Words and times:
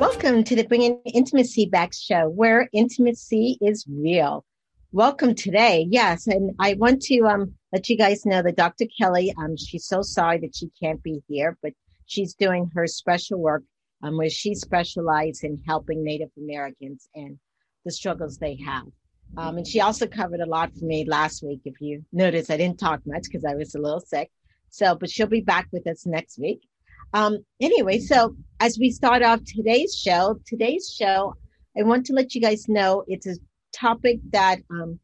Welcome 0.00 0.44
to 0.44 0.54
the 0.54 0.62
Bringing 0.62 1.00
Intimacy 1.06 1.66
Back 1.66 1.92
show, 1.92 2.28
where 2.28 2.68
intimacy 2.72 3.58
is 3.60 3.84
real. 3.90 4.44
Welcome 4.92 5.34
today. 5.34 5.88
Yes, 5.90 6.28
and 6.28 6.54
I 6.60 6.74
want 6.74 7.02
to 7.02 7.20
um, 7.22 7.54
let 7.72 7.88
you 7.88 7.98
guys 7.98 8.24
know 8.24 8.40
that 8.40 8.54
Dr. 8.54 8.84
Kelly, 8.96 9.34
um, 9.36 9.56
she's 9.56 9.86
so 9.86 10.02
sorry 10.02 10.38
that 10.38 10.54
she 10.54 10.70
can't 10.80 11.02
be 11.02 11.20
here, 11.26 11.58
but 11.64 11.72
she's 12.06 12.34
doing 12.34 12.70
her 12.76 12.86
special 12.86 13.40
work 13.40 13.64
um, 14.04 14.16
where 14.16 14.30
she 14.30 14.54
specializes 14.54 15.42
in 15.42 15.60
helping 15.66 16.04
Native 16.04 16.30
Americans 16.38 17.08
and 17.16 17.36
the 17.84 17.90
struggles 17.90 18.38
they 18.38 18.56
have. 18.64 18.86
Um, 19.36 19.56
and 19.56 19.66
she 19.66 19.80
also 19.80 20.06
covered 20.06 20.40
a 20.40 20.46
lot 20.46 20.70
for 20.78 20.84
me 20.84 21.06
last 21.06 21.42
week. 21.42 21.62
If 21.64 21.80
you 21.80 22.04
notice, 22.12 22.50
I 22.50 22.56
didn't 22.56 22.78
talk 22.78 23.00
much 23.04 23.24
because 23.24 23.44
I 23.44 23.56
was 23.56 23.74
a 23.74 23.80
little 23.80 24.00
sick. 24.00 24.30
So, 24.70 24.94
but 24.94 25.10
she'll 25.10 25.26
be 25.26 25.40
back 25.40 25.66
with 25.72 25.88
us 25.88 26.06
next 26.06 26.38
week. 26.38 26.67
Um, 27.14 27.38
anyway, 27.60 27.98
so 27.98 28.36
as 28.60 28.78
we 28.78 28.90
start 28.90 29.22
off 29.22 29.40
today's 29.44 29.96
show, 29.96 30.38
today's 30.46 30.92
show, 30.94 31.34
I 31.78 31.82
want 31.82 32.06
to 32.06 32.12
let 32.12 32.34
you 32.34 32.40
guys 32.40 32.68
know 32.68 33.04
it's 33.06 33.26
a 33.26 33.36
topic 33.72 34.18
that 34.32 34.58
um, 34.70 34.98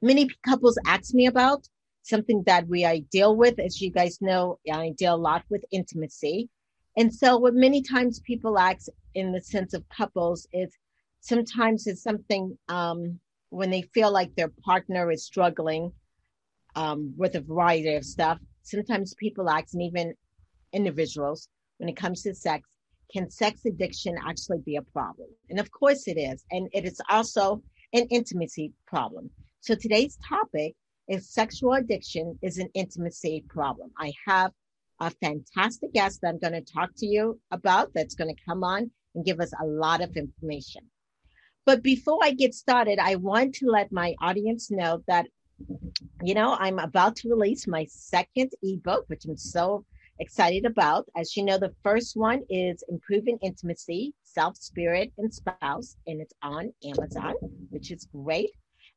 many 0.00 0.28
couples 0.44 0.78
ask 0.86 1.14
me 1.14 1.26
about, 1.26 1.68
something 2.02 2.42
that 2.46 2.66
we 2.66 2.84
I 2.84 3.00
deal 3.12 3.36
with. 3.36 3.58
As 3.60 3.80
you 3.80 3.90
guys 3.90 4.20
know, 4.20 4.58
I 4.70 4.90
deal 4.98 5.14
a 5.14 5.16
lot 5.16 5.44
with 5.48 5.64
intimacy. 5.70 6.48
And 6.96 7.14
so 7.14 7.38
what 7.38 7.54
many 7.54 7.82
times 7.82 8.20
people 8.20 8.58
ask 8.58 8.88
in 9.14 9.32
the 9.32 9.40
sense 9.40 9.72
of 9.72 9.88
couples 9.88 10.46
is 10.52 10.76
sometimes 11.20 11.86
it's 11.86 12.02
something 12.02 12.58
um, 12.68 13.18
when 13.50 13.70
they 13.70 13.82
feel 13.94 14.12
like 14.12 14.34
their 14.34 14.52
partner 14.64 15.10
is 15.10 15.24
struggling 15.24 15.92
um, 16.74 17.14
with 17.16 17.36
a 17.36 17.40
variety 17.40 17.94
of 17.94 18.04
stuff. 18.04 18.38
Sometimes 18.62 19.14
people 19.14 19.48
ask, 19.48 19.72
and 19.72 19.82
even 19.82 20.14
individuals 20.72 21.48
when 21.78 21.88
it 21.88 21.96
comes 21.96 22.22
to 22.22 22.34
sex 22.34 22.68
can 23.12 23.30
sex 23.30 23.66
addiction 23.66 24.16
actually 24.26 24.58
be 24.64 24.76
a 24.76 24.82
problem? 24.82 25.28
And 25.50 25.60
of 25.60 25.70
course 25.70 26.08
it 26.08 26.18
is 26.18 26.44
and 26.50 26.68
it 26.72 26.84
is 26.84 27.00
also 27.10 27.62
an 27.92 28.06
intimacy 28.10 28.72
problem. 28.86 29.30
So 29.60 29.74
today's 29.74 30.18
topic 30.26 30.74
is 31.08 31.28
sexual 31.28 31.74
addiction 31.74 32.38
is 32.42 32.58
an 32.58 32.68
intimacy 32.74 33.44
problem. 33.48 33.90
I 33.98 34.12
have 34.26 34.52
a 35.00 35.10
fantastic 35.10 35.92
guest 35.92 36.20
that 36.20 36.28
i'm 36.28 36.38
going 36.38 36.52
to 36.52 36.72
talk 36.72 36.90
to 36.96 37.06
you 37.06 37.38
about 37.50 37.92
that's 37.92 38.14
going 38.14 38.32
to 38.32 38.42
come 38.46 38.62
on 38.62 38.88
and 39.14 39.24
give 39.24 39.40
us 39.40 39.52
a 39.60 39.66
lot 39.66 40.00
of 40.00 40.16
information. 40.16 40.82
But 41.66 41.82
before 41.82 42.18
i 42.22 42.30
get 42.30 42.54
started 42.54 42.98
i 43.00 43.16
want 43.16 43.54
to 43.56 43.66
let 43.66 43.90
my 43.90 44.14
audience 44.20 44.70
know 44.70 45.02
that 45.08 45.26
you 46.22 46.34
know 46.34 46.56
i'm 46.58 46.78
about 46.78 47.16
to 47.16 47.28
release 47.28 47.66
my 47.66 47.84
second 47.88 48.50
ebook 48.62 49.04
which 49.08 49.24
i'm 49.24 49.36
so 49.36 49.84
excited 50.18 50.64
about. 50.64 51.06
As 51.16 51.36
you 51.36 51.44
know, 51.44 51.58
the 51.58 51.74
first 51.82 52.16
one 52.16 52.42
is 52.48 52.84
Improving 52.88 53.38
Intimacy, 53.42 54.14
Self, 54.22 54.56
Spirit, 54.56 55.12
and 55.18 55.32
Spouse, 55.32 55.96
and 56.06 56.20
it's 56.20 56.34
on 56.42 56.72
Amazon, 56.84 57.34
which 57.70 57.90
is 57.90 58.06
great. 58.12 58.50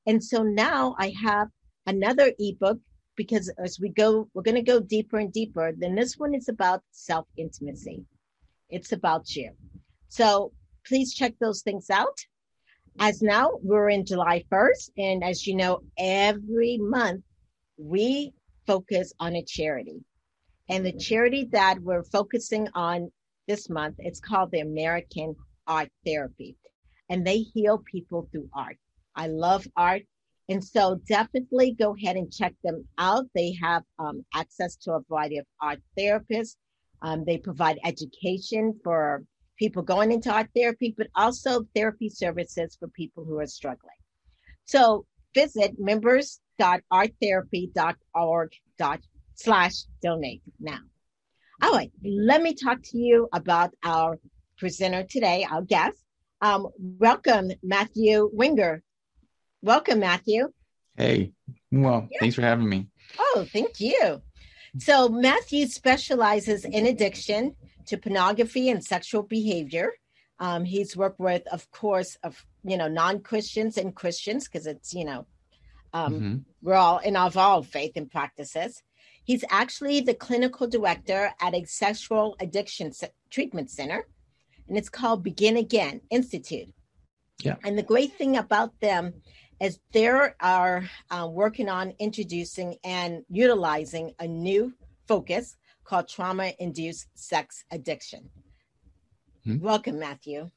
And 0.05 0.23
so 0.23 0.43
now 0.43 0.95
I 0.99 1.13
have 1.21 1.49
another 1.87 2.31
ebook 2.39 2.79
because 3.15 3.51
as 3.63 3.79
we 3.79 3.89
go, 3.89 4.29
we're 4.33 4.43
going 4.43 4.55
to 4.55 4.61
go 4.61 4.79
deeper 4.79 5.17
and 5.17 5.31
deeper. 5.31 5.71
Then 5.75 5.95
this 5.95 6.15
one 6.17 6.35
is 6.35 6.49
about 6.49 6.83
self 6.91 7.27
intimacy. 7.37 8.03
It's 8.69 8.91
about 8.91 9.35
you. 9.35 9.51
So 10.09 10.51
please 10.87 11.13
check 11.13 11.33
those 11.39 11.61
things 11.61 11.89
out. 11.89 12.17
As 12.99 13.21
now 13.21 13.51
we're 13.61 13.89
in 13.89 14.05
July 14.05 14.43
1st, 14.51 14.91
and 14.97 15.23
as 15.23 15.45
you 15.45 15.55
know, 15.55 15.81
every 15.97 16.77
month 16.77 17.23
we 17.77 18.33
focus 18.65 19.11
on 19.19 19.35
a 19.35 19.43
charity. 19.43 19.99
And 20.69 20.85
the 20.85 20.93
charity 20.93 21.47
that 21.51 21.79
we're 21.81 22.03
focusing 22.03 22.67
on 22.73 23.11
this 23.47 23.69
month, 23.69 23.95
it's 23.99 24.19
called 24.19 24.51
the 24.51 24.61
American 24.61 25.35
Art 25.67 25.89
Therapy. 26.05 26.57
And 27.09 27.25
they 27.25 27.39
heal 27.39 27.83
people 27.91 28.27
through 28.31 28.49
art. 28.53 28.77
I 29.15 29.27
love 29.27 29.67
art. 29.77 30.03
And 30.49 30.63
so 30.63 30.99
definitely 31.07 31.71
go 31.71 31.95
ahead 31.95 32.17
and 32.17 32.31
check 32.31 32.53
them 32.63 32.87
out. 32.97 33.25
They 33.33 33.57
have 33.61 33.83
um, 33.99 34.25
access 34.33 34.75
to 34.77 34.93
a 34.93 35.01
variety 35.09 35.37
of 35.37 35.45
art 35.61 35.79
therapists. 35.97 36.55
Um, 37.01 37.25
they 37.25 37.37
provide 37.37 37.79
education 37.83 38.79
for 38.83 39.23
people 39.57 39.83
going 39.83 40.11
into 40.11 40.31
art 40.31 40.49
therapy, 40.55 40.93
but 40.97 41.07
also 41.15 41.65
therapy 41.75 42.09
services 42.09 42.75
for 42.79 42.87
people 42.89 43.23
who 43.23 43.39
are 43.39 43.47
struggling. 43.47 43.95
So 44.65 45.05
visit 45.33 45.75
members.arttherapy.org 45.77 48.51
slash 49.35 49.83
donate 50.01 50.41
now. 50.59 50.79
All 51.61 51.71
right, 51.71 51.91
let 52.03 52.41
me 52.41 52.53
talk 52.53 52.81
to 52.83 52.97
you 52.97 53.29
about 53.31 53.73
our 53.83 54.19
presenter 54.57 55.03
today, 55.03 55.45
our 55.49 55.61
guest. 55.61 55.97
Um, 56.41 56.67
welcome, 56.77 57.51
Matthew 57.63 58.29
Winger. 58.33 58.83
Welcome, 59.61 59.99
Matthew. 59.99 60.49
Hey, 60.97 61.31
well, 61.71 62.07
yeah. 62.11 62.17
thanks 62.19 62.35
for 62.35 62.41
having 62.41 62.67
me. 62.67 62.87
Oh, 63.17 63.45
thank 63.51 63.79
you. 63.79 64.21
So, 64.79 65.07
Matthew 65.07 65.67
specializes 65.67 66.65
in 66.65 66.85
addiction 66.85 67.55
to 67.87 67.97
pornography 67.97 68.69
and 68.69 68.83
sexual 68.83 69.23
behavior. 69.23 69.93
Um, 70.39 70.65
he's 70.65 70.97
worked 70.97 71.19
with, 71.19 71.47
of 71.47 71.69
course, 71.71 72.17
of 72.23 72.45
you 72.63 72.77
know 72.77 72.87
non 72.87 73.21
Christians 73.21 73.77
and 73.77 73.95
Christians 73.95 74.47
because 74.47 74.67
it's 74.67 74.93
you 74.93 75.05
know 75.05 75.25
um, 75.93 76.13
mm-hmm. 76.13 76.35
we're 76.61 76.75
all 76.75 76.97
in 76.97 77.15
our 77.15 77.31
all 77.35 77.63
faith 77.63 77.93
and 77.95 78.11
practices. 78.11 78.83
He's 79.25 79.43
actually 79.49 80.01
the 80.01 80.13
clinical 80.13 80.67
director 80.67 81.31
at 81.41 81.55
a 81.55 81.65
sexual 81.65 82.35
addiction 82.39 82.91
treatment 83.31 83.71
center, 83.71 84.07
and 84.67 84.77
it's 84.77 84.89
called 84.89 85.23
Begin 85.23 85.57
Again 85.57 86.01
Institute. 86.09 86.71
Yeah. 87.43 87.55
And 87.63 87.77
the 87.77 87.83
great 87.83 88.13
thing 88.13 88.37
about 88.37 88.79
them 88.79 89.15
is 89.59 89.79
they 89.91 90.07
are 90.07 90.35
uh, 91.09 91.27
working 91.29 91.69
on 91.69 91.93
introducing 91.99 92.75
and 92.83 93.23
utilizing 93.29 94.13
a 94.19 94.27
new 94.27 94.73
focus 95.07 95.57
called 95.83 96.07
trauma 96.07 96.53
induced 96.59 97.07
sex 97.15 97.63
addiction. 97.71 98.29
Hmm. 99.43 99.59
Welcome, 99.59 99.99
Matthew. 99.99 100.51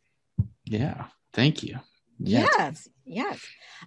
Yeah, 0.64 1.06
thank 1.32 1.62
you. 1.62 1.78
Yes, 2.18 2.88
yes. 3.04 3.40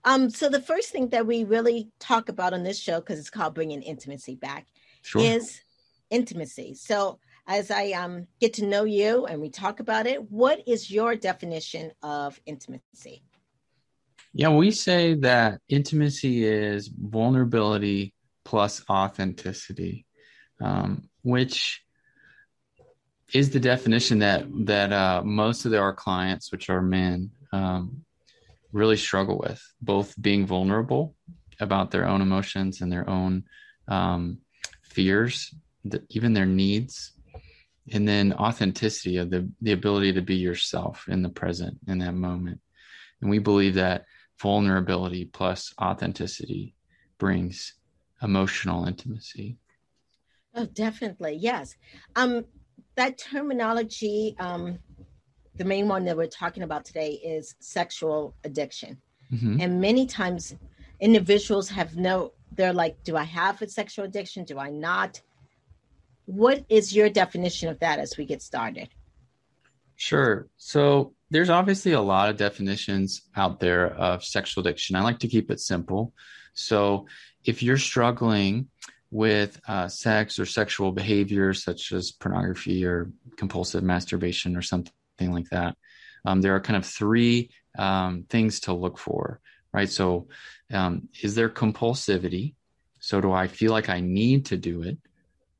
Um, 0.06 0.30
so 0.30 0.50
the 0.50 0.62
first 0.62 0.90
thing 0.90 1.09
that 1.09 1.28
we 1.28 1.44
really 1.44 1.90
talk 2.00 2.30
about 2.30 2.53
on 2.53 2.64
this 2.64 2.80
show, 2.80 3.00
because 3.00 3.19
it's 3.19 3.30
called 3.30 3.53
Bringing 3.53 3.81
Intimacy 3.81 4.36
Back, 4.36 4.68
sure. 5.02 5.22
is 5.22 5.62
intimacy. 6.09 6.74
So 6.75 7.20
as 7.47 7.72
I 7.72 7.91
um, 7.91 8.28
get 8.40 8.53
to 8.56 8.66
know 8.66 8.84
you 8.84 9.25
and 9.25 9.41
we 9.41 9.50
talk 9.50 9.80
about 9.80 10.08
it, 10.08 10.31
what 10.31 10.62
is 10.68 10.90
your 10.90 11.16
definition 11.16 11.91
of 12.02 12.40
intimacy? 12.46 13.24
Yeah, 14.34 14.50
we 14.50 14.72
say 14.72 15.16
that 15.16 15.59
intimacy 15.68 16.46
is 16.46 16.88
vulnerability 16.88 18.14
plus 18.46 18.84
authenticity, 18.90 20.05
um, 20.61 21.09
which 21.23 21.84
is 23.34 23.50
the 23.50 23.59
definition 23.59 24.20
that 24.20 24.46
that 24.66 24.94
uh, 24.94 25.22
most 25.23 25.66
of 25.66 25.73
our 25.73 25.94
clients, 25.94 26.52
which 26.52 26.70
are 26.70 26.82
men, 26.82 27.32
um, 27.52 28.05
really 28.72 28.97
struggle 28.97 29.38
with 29.38 29.62
both 29.82 30.20
being 30.22 30.46
vulnerable 30.46 31.16
about 31.59 31.91
their 31.91 32.08
own 32.08 32.22
emotions 32.22 32.82
and 32.82 32.91
their 32.91 33.09
own 33.09 33.44
um, 33.88 34.40
fears, 34.84 35.53
the, 35.85 36.03
even 36.09 36.34
their 36.34 36.46
needs, 36.46 37.12
and 37.91 38.08
then 38.08 38.34
authenticity 38.34 39.18
of 39.18 39.29
the, 39.29 39.50
the 39.62 39.72
ability 39.72 40.14
to 40.14 40.22
be 40.22 40.35
yourself 40.35 41.06
in 41.08 41.22
the 41.22 41.29
present 41.29 41.78
in 41.88 42.00
that 42.00 42.14
moment. 42.14 42.59
And 43.22 43.29
we 43.29 43.40
believe 43.40 43.76
that 43.76 44.06
vulnerability 44.41 45.26
plus 45.26 45.74
authenticity 45.79 46.76
brings 47.17 47.74
emotional 48.22 48.85
intimacy. 48.85 49.58
Oh, 50.56 50.66
definitely. 50.66 51.38
Yes. 51.40 51.76
Um, 52.16 52.46
that 52.96 53.17
terminology, 53.17 54.35
um, 54.40 54.79
the 55.56 55.66
main 55.66 55.88
one 55.88 56.06
that 56.06 56.18
we're 56.18 56.28
talking 56.28 56.64
about 56.64 56.86
today 56.86 57.12
is 57.24 57.56
sexual 57.59 58.36
addiction. 58.44 58.98
Mm-hmm. 59.34 59.62
And 59.62 59.82
many 59.82 60.06
times 60.06 60.56
individuals 61.00 61.70
have 61.70 61.96
no, 61.96 62.34
they're 62.53 62.74
like, 62.74 63.03
do 63.03 63.18
I 63.18 63.24
have 63.24 63.62
a 63.62 63.68
sexual 63.68 64.06
addiction? 64.06 64.44
Do 64.44 64.59
I 64.59 64.70
not? 64.70 65.22
What 66.26 66.66
is 66.70 66.96
your 66.96 67.09
definition 67.09 67.70
of 67.70 67.80
that 67.80 68.00
as 68.00 68.18
we 68.18 68.26
get 68.26 68.42
started? 68.42 68.90
Sure. 69.96 70.48
So 70.58 71.14
there's 71.30 71.50
obviously 71.50 71.92
a 71.92 72.02
lot 72.02 72.30
of 72.30 72.38
definitions 72.38 73.24
out 73.36 73.59
there 73.59 73.94
of 73.94 74.24
sexual 74.24 74.66
addiction. 74.66 74.96
I 74.96 75.02
like 75.02 75.20
to 75.20 75.28
keep 75.28 75.52
it 75.52 75.59
simple. 75.59 76.14
So 76.53 77.08
if 77.44 77.62
you're 77.62 77.78
struggling 77.78 78.68
with 79.12 79.59
uh, 79.68 79.88
sex 79.90 80.40
or 80.40 80.46
sexual 80.46 80.92
behavior 80.92 81.53
such 81.53 81.92
as 81.92 82.12
pornography 82.12 82.86
or 82.86 83.12
compulsive 83.36 83.84
masturbation 83.84 84.56
or 84.56 84.62
something 84.62 84.94
like 85.19 85.49
that, 85.49 85.78
um, 86.25 86.41
there 86.41 86.55
are 86.55 86.59
kind 86.61 86.78
of 86.78 86.85
three 86.85 87.52
um, 87.78 88.25
things 88.29 88.61
to 88.61 88.73
look 88.73 88.97
for, 88.97 89.40
right? 89.73 89.90
So, 89.90 90.28
um, 90.72 91.09
is 91.22 91.35
there 91.35 91.49
compulsivity? 91.49 92.55
So, 92.99 93.22
do 93.22 93.31
I 93.31 93.47
feel 93.47 93.72
like 93.72 93.90
I 93.90 93.99
need 93.99 94.46
to 94.47 94.58
do 94.58 94.84
it? 94.84 94.97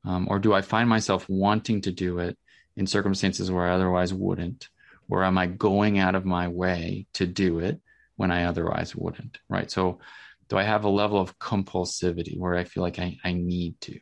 Um, 0.04 0.26
or 0.28 0.38
do 0.38 0.52
I 0.52 0.62
find 0.62 0.88
myself 0.88 1.28
wanting 1.28 1.80
to 1.82 1.92
do 1.92 2.18
it 2.18 2.36
in 2.76 2.86
circumstances 2.86 3.50
where 3.50 3.66
I 3.66 3.74
otherwise 3.74 4.12
wouldn't? 4.12 4.68
Or 5.08 5.22
am 5.24 5.38
I 5.38 5.46
going 5.46 5.98
out 5.98 6.14
of 6.14 6.24
my 6.24 6.48
way 6.48 7.06
to 7.14 7.26
do 7.26 7.58
it 7.60 7.80
when 8.16 8.30
I 8.30 8.44
otherwise 8.44 8.96
wouldn't, 8.96 9.38
right? 9.48 9.70
So, 9.70 10.00
do 10.48 10.58
I 10.58 10.64
have 10.64 10.84
a 10.84 10.88
level 10.88 11.20
of 11.20 11.38
compulsivity 11.38 12.38
where 12.38 12.56
I 12.56 12.64
feel 12.64 12.82
like 12.82 12.98
I, 12.98 13.18
I 13.24 13.32
need 13.32 13.80
to? 13.82 13.98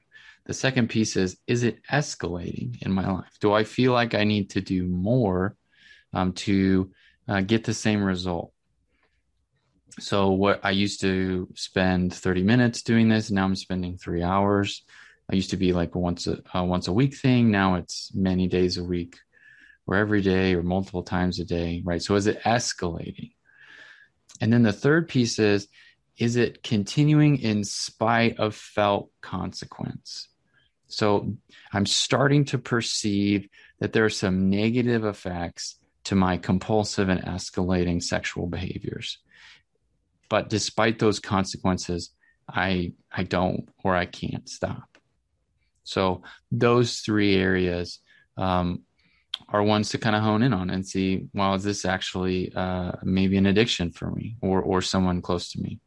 The 0.46 0.54
second 0.54 0.88
piece 0.88 1.16
is, 1.16 1.36
is 1.46 1.62
it 1.62 1.80
escalating 1.90 2.82
in 2.82 2.92
my 2.92 3.10
life? 3.10 3.36
Do 3.40 3.52
I 3.52 3.64
feel 3.64 3.92
like 3.92 4.14
I 4.14 4.24
need 4.24 4.50
to 4.50 4.60
do 4.60 4.86
more 4.86 5.56
um, 6.12 6.32
to 6.32 6.90
uh, 7.28 7.40
get 7.42 7.64
the 7.64 7.74
same 7.74 8.02
result? 8.02 8.52
So 9.98 10.30
what 10.30 10.60
I 10.64 10.70
used 10.70 11.00
to 11.02 11.48
spend 11.54 12.14
30 12.14 12.42
minutes 12.42 12.82
doing 12.82 13.08
this, 13.08 13.30
now 13.30 13.44
I'm 13.44 13.56
spending 13.56 13.98
three 13.98 14.22
hours. 14.22 14.82
I 15.30 15.34
used 15.34 15.50
to 15.50 15.56
be 15.56 15.72
like 15.72 15.94
once 15.94 16.26
a 16.26 16.40
uh, 16.56 16.64
once 16.64 16.88
a 16.88 16.92
week 16.92 17.16
thing. 17.16 17.50
Now 17.50 17.76
it's 17.76 18.10
many 18.14 18.48
days 18.48 18.78
a 18.78 18.84
week, 18.84 19.16
or 19.86 19.96
every 19.96 20.22
day, 20.22 20.54
or 20.54 20.62
multiple 20.62 21.04
times 21.04 21.38
a 21.38 21.44
day, 21.44 21.82
right? 21.84 22.02
So 22.02 22.16
is 22.16 22.26
it 22.26 22.42
escalating? 22.42 23.32
And 24.40 24.52
then 24.52 24.62
the 24.62 24.72
third 24.72 25.08
piece 25.08 25.38
is 25.38 25.68
is 26.16 26.36
it 26.36 26.62
continuing 26.62 27.38
in 27.38 27.62
spite 27.62 28.38
of 28.38 28.54
felt 28.54 29.10
consequence? 29.20 30.29
So 30.92 31.34
I'm 31.72 31.86
starting 31.86 32.44
to 32.46 32.58
perceive 32.58 33.48
that 33.78 33.92
there 33.92 34.04
are 34.04 34.10
some 34.10 34.50
negative 34.50 35.04
effects 35.04 35.76
to 36.04 36.14
my 36.14 36.36
compulsive 36.36 37.08
and 37.08 37.22
escalating 37.22 38.02
sexual 38.02 38.46
behaviors. 38.46 39.18
But 40.28 40.48
despite 40.48 40.98
those 40.98 41.18
consequences, 41.18 42.10
I 42.48 42.92
I 43.12 43.24
don't 43.24 43.68
or 43.84 43.94
I 43.94 44.06
can't 44.06 44.48
stop. 44.48 44.98
So 45.84 46.22
those 46.52 47.00
three 47.00 47.36
areas 47.36 48.00
um, 48.36 48.82
are 49.48 49.62
ones 49.62 49.90
to 49.90 49.98
kind 49.98 50.14
of 50.14 50.22
hone 50.22 50.42
in 50.42 50.52
on 50.52 50.70
and 50.70 50.86
see, 50.86 51.26
well, 51.34 51.54
is 51.54 51.64
this 51.64 51.84
actually 51.84 52.52
uh, 52.54 52.92
maybe 53.02 53.36
an 53.36 53.46
addiction 53.46 53.90
for 53.90 54.10
me 54.10 54.36
or 54.40 54.62
or 54.62 54.82
someone 54.82 55.22
close 55.22 55.52
to 55.52 55.60
me? 55.60 55.78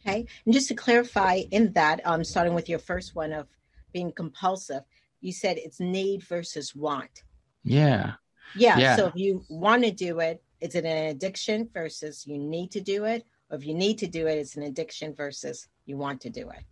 Okay. 0.00 0.26
And 0.44 0.52
just 0.52 0.68
to 0.68 0.74
clarify 0.74 1.42
in 1.50 1.72
that, 1.72 2.00
um, 2.04 2.24
starting 2.24 2.54
with 2.54 2.68
your 2.68 2.78
first 2.78 3.14
one 3.14 3.32
of 3.32 3.46
being 3.94 4.12
compulsive, 4.12 4.82
you 5.22 5.32
said 5.32 5.56
it's 5.56 5.80
need 5.80 6.22
versus 6.24 6.74
want. 6.74 7.22
Yeah. 7.62 8.12
Yeah. 8.54 8.78
yeah. 8.78 8.96
So 8.96 9.06
if 9.06 9.16
you 9.16 9.42
want 9.48 9.84
to 9.84 9.90
do 9.90 10.20
it, 10.20 10.42
is 10.60 10.74
it 10.74 10.84
an 10.84 11.06
addiction 11.06 11.70
versus 11.72 12.26
you 12.26 12.36
need 12.38 12.72
to 12.72 12.82
do 12.82 13.04
it? 13.04 13.24
Or 13.50 13.56
if 13.56 13.66
you 13.66 13.72
need 13.72 13.98
to 13.98 14.06
do 14.06 14.26
it, 14.26 14.36
it's 14.36 14.56
an 14.56 14.64
addiction 14.64 15.14
versus 15.14 15.66
you 15.86 15.96
want 15.96 16.20
to 16.22 16.30
do 16.30 16.50
it. 16.50 16.64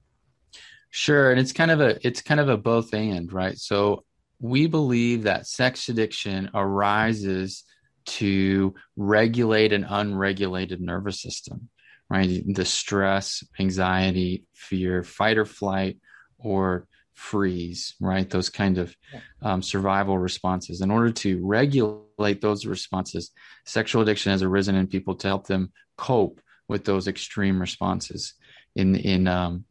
Sure. 0.90 1.30
And 1.30 1.40
it's 1.40 1.52
kind 1.52 1.70
of 1.70 1.80
a 1.80 2.06
it's 2.06 2.20
kind 2.20 2.40
of 2.40 2.50
a 2.50 2.58
both 2.58 2.92
and, 2.92 3.32
right? 3.32 3.56
So 3.56 4.04
we 4.38 4.66
believe 4.66 5.22
that 5.22 5.46
sex 5.46 5.88
addiction 5.88 6.50
arises 6.52 7.64
to 8.04 8.74
regulate 8.96 9.72
an 9.72 9.84
unregulated 9.84 10.82
nervous 10.82 11.22
system 11.22 11.70
right? 12.12 12.42
The 12.46 12.66
stress, 12.66 13.42
anxiety, 13.58 14.44
fear, 14.52 15.02
fight 15.02 15.38
or 15.38 15.46
flight, 15.46 15.96
or 16.36 16.86
freeze, 17.14 17.94
right? 18.00 18.28
Those 18.28 18.48
kind 18.48 18.78
of 18.78 18.94
um, 19.42 19.62
survival 19.62 20.18
responses. 20.18 20.80
In 20.80 20.90
order 20.90 21.12
to 21.12 21.44
regulate 21.44 22.40
those 22.40 22.66
responses, 22.66 23.30
sexual 23.64 24.02
addiction 24.02 24.32
has 24.32 24.42
arisen 24.42 24.74
in 24.74 24.86
people 24.86 25.14
to 25.16 25.28
help 25.28 25.46
them 25.46 25.72
cope 25.96 26.40
with 26.68 26.84
those 26.84 27.08
extreme 27.08 27.60
responses 27.60 28.34
in 28.76 28.96
in 28.96 29.28
um, 29.28 29.64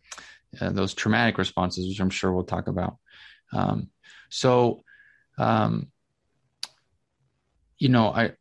uh, 0.59 0.69
those 0.69 0.93
traumatic 0.93 1.37
responses, 1.37 1.87
which 1.87 1.99
I'm 1.99 2.09
sure 2.09 2.31
we'll 2.31 2.43
talk 2.43 2.67
about. 2.67 2.97
Um, 3.53 3.89
so, 4.29 4.83
um, 5.37 5.91
you 7.77 7.89
know, 7.89 8.07
I 8.09 8.33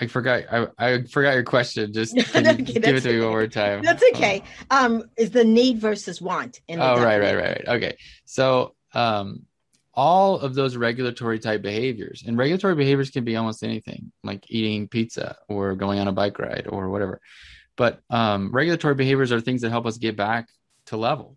I 0.00 0.06
forgot. 0.06 0.44
I, 0.50 0.66
I 0.78 1.02
forgot 1.02 1.34
your 1.34 1.42
question. 1.42 1.92
Just 1.92 2.16
okay, 2.34 2.54
give 2.54 2.84
it 2.84 3.02
to 3.02 3.12
me 3.12 3.20
one 3.20 3.30
more 3.30 3.46
time. 3.46 3.82
That's 3.82 4.02
okay. 4.14 4.42
Um, 4.70 5.04
is 5.16 5.30
the 5.30 5.44
need 5.44 5.78
versus 5.78 6.22
want? 6.22 6.60
In 6.68 6.80
oh, 6.80 6.96
right, 6.96 7.20
right, 7.20 7.34
right, 7.34 7.64
right. 7.66 7.68
Okay. 7.68 7.96
So, 8.24 8.74
um, 8.94 9.42
all 9.92 10.38
of 10.38 10.54
those 10.54 10.76
regulatory 10.76 11.38
type 11.38 11.60
behaviors, 11.60 12.24
and 12.26 12.38
regulatory 12.38 12.74
behaviors 12.74 13.10
can 13.10 13.24
be 13.24 13.36
almost 13.36 13.62
anything, 13.62 14.10
like 14.24 14.44
eating 14.48 14.88
pizza 14.88 15.36
or 15.48 15.74
going 15.74 15.98
on 15.98 16.08
a 16.08 16.12
bike 16.12 16.38
ride 16.38 16.66
or 16.68 16.88
whatever. 16.88 17.20
But 17.76 18.00
um, 18.08 18.50
regulatory 18.52 18.94
behaviors 18.94 19.32
are 19.32 19.40
things 19.40 19.60
that 19.62 19.70
help 19.70 19.84
us 19.86 19.98
get 19.98 20.16
back 20.16 20.48
to 20.86 20.96
level. 20.96 21.36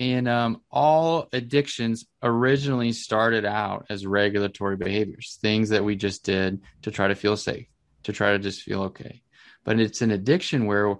And 0.00 0.28
um, 0.28 0.62
all 0.70 1.28
addictions 1.32 2.06
originally 2.22 2.92
started 2.92 3.44
out 3.44 3.86
as 3.88 4.06
regulatory 4.06 4.76
behaviors, 4.76 5.38
things 5.40 5.70
that 5.70 5.84
we 5.84 5.96
just 5.96 6.24
did 6.24 6.60
to 6.82 6.90
try 6.90 7.08
to 7.08 7.14
feel 7.14 7.36
safe 7.36 7.66
to 8.06 8.12
try 8.12 8.32
to 8.32 8.38
just 8.38 8.62
feel 8.62 8.82
okay. 8.84 9.22
But 9.64 9.80
it's 9.80 10.00
an 10.00 10.12
addiction 10.12 10.66
where 10.66 10.96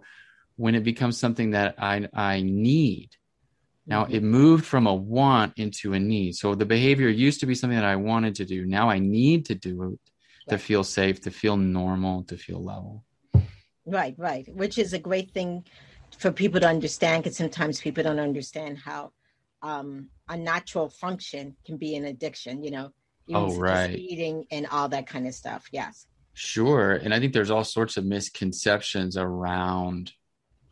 when 0.57 0.75
it 0.75 0.83
becomes 0.83 1.19
something 1.19 1.51
that 1.53 1.77
I 1.79 2.09
I 2.13 2.43
need, 2.43 3.11
now 3.87 4.07
it 4.11 4.23
moved 4.23 4.67
from 4.67 4.87
a 4.87 4.95
want 4.95 5.55
into 5.57 5.93
a 5.93 6.01
need. 6.01 6.35
So 6.35 6.55
the 6.55 6.67
behavior 6.67 7.09
used 7.09 7.41
to 7.41 7.47
be 7.47 7.55
something 7.55 7.79
that 7.79 7.87
I 7.87 7.97
wanted 7.97 8.35
to 8.37 8.45
do. 8.45 8.67
Now 8.67 8.91
I 8.91 8.99
need 8.99 9.47
to 9.47 9.55
do 9.55 9.93
it 9.93 10.51
to 10.51 10.59
feel 10.59 10.83
safe, 10.83 11.21
to 11.23 11.31
feel 11.31 11.57
normal, 11.57 12.25
to 12.25 12.37
feel 12.37 12.63
level. 12.63 13.05
Right, 13.85 14.15
right. 14.19 14.49
Which 14.53 14.79
is 14.79 14.93
a 14.93 14.99
great 14.99 15.31
thing 15.31 15.65
for 16.19 16.33
people 16.33 16.61
to 16.61 16.69
understand 16.69 17.23
because 17.23 17.37
sometimes 17.37 17.81
people 17.81 18.03
don't 18.03 18.19
understand 18.19 18.79
how 18.79 19.13
um, 19.63 20.09
a 20.29 20.37
natural 20.37 20.89
function 20.89 21.55
can 21.65 21.77
be 21.77 21.95
an 21.95 22.05
addiction, 22.05 22.65
you 22.65 22.73
know, 22.73 22.93
oh, 23.33 23.57
right. 23.57 23.97
eating 23.97 24.47
and 24.51 24.67
all 24.73 24.89
that 24.89 25.07
kind 25.07 25.27
of 25.29 25.35
stuff. 25.35 25.69
Yes. 25.71 26.07
Sure. 26.39 26.93
And 26.93 27.15
I 27.15 27.19
think 27.19 27.33
there's 27.33 27.51
all 27.51 27.65
sorts 27.65 27.97
of 27.97 28.05
misconceptions 28.05 29.17
around 29.17 30.13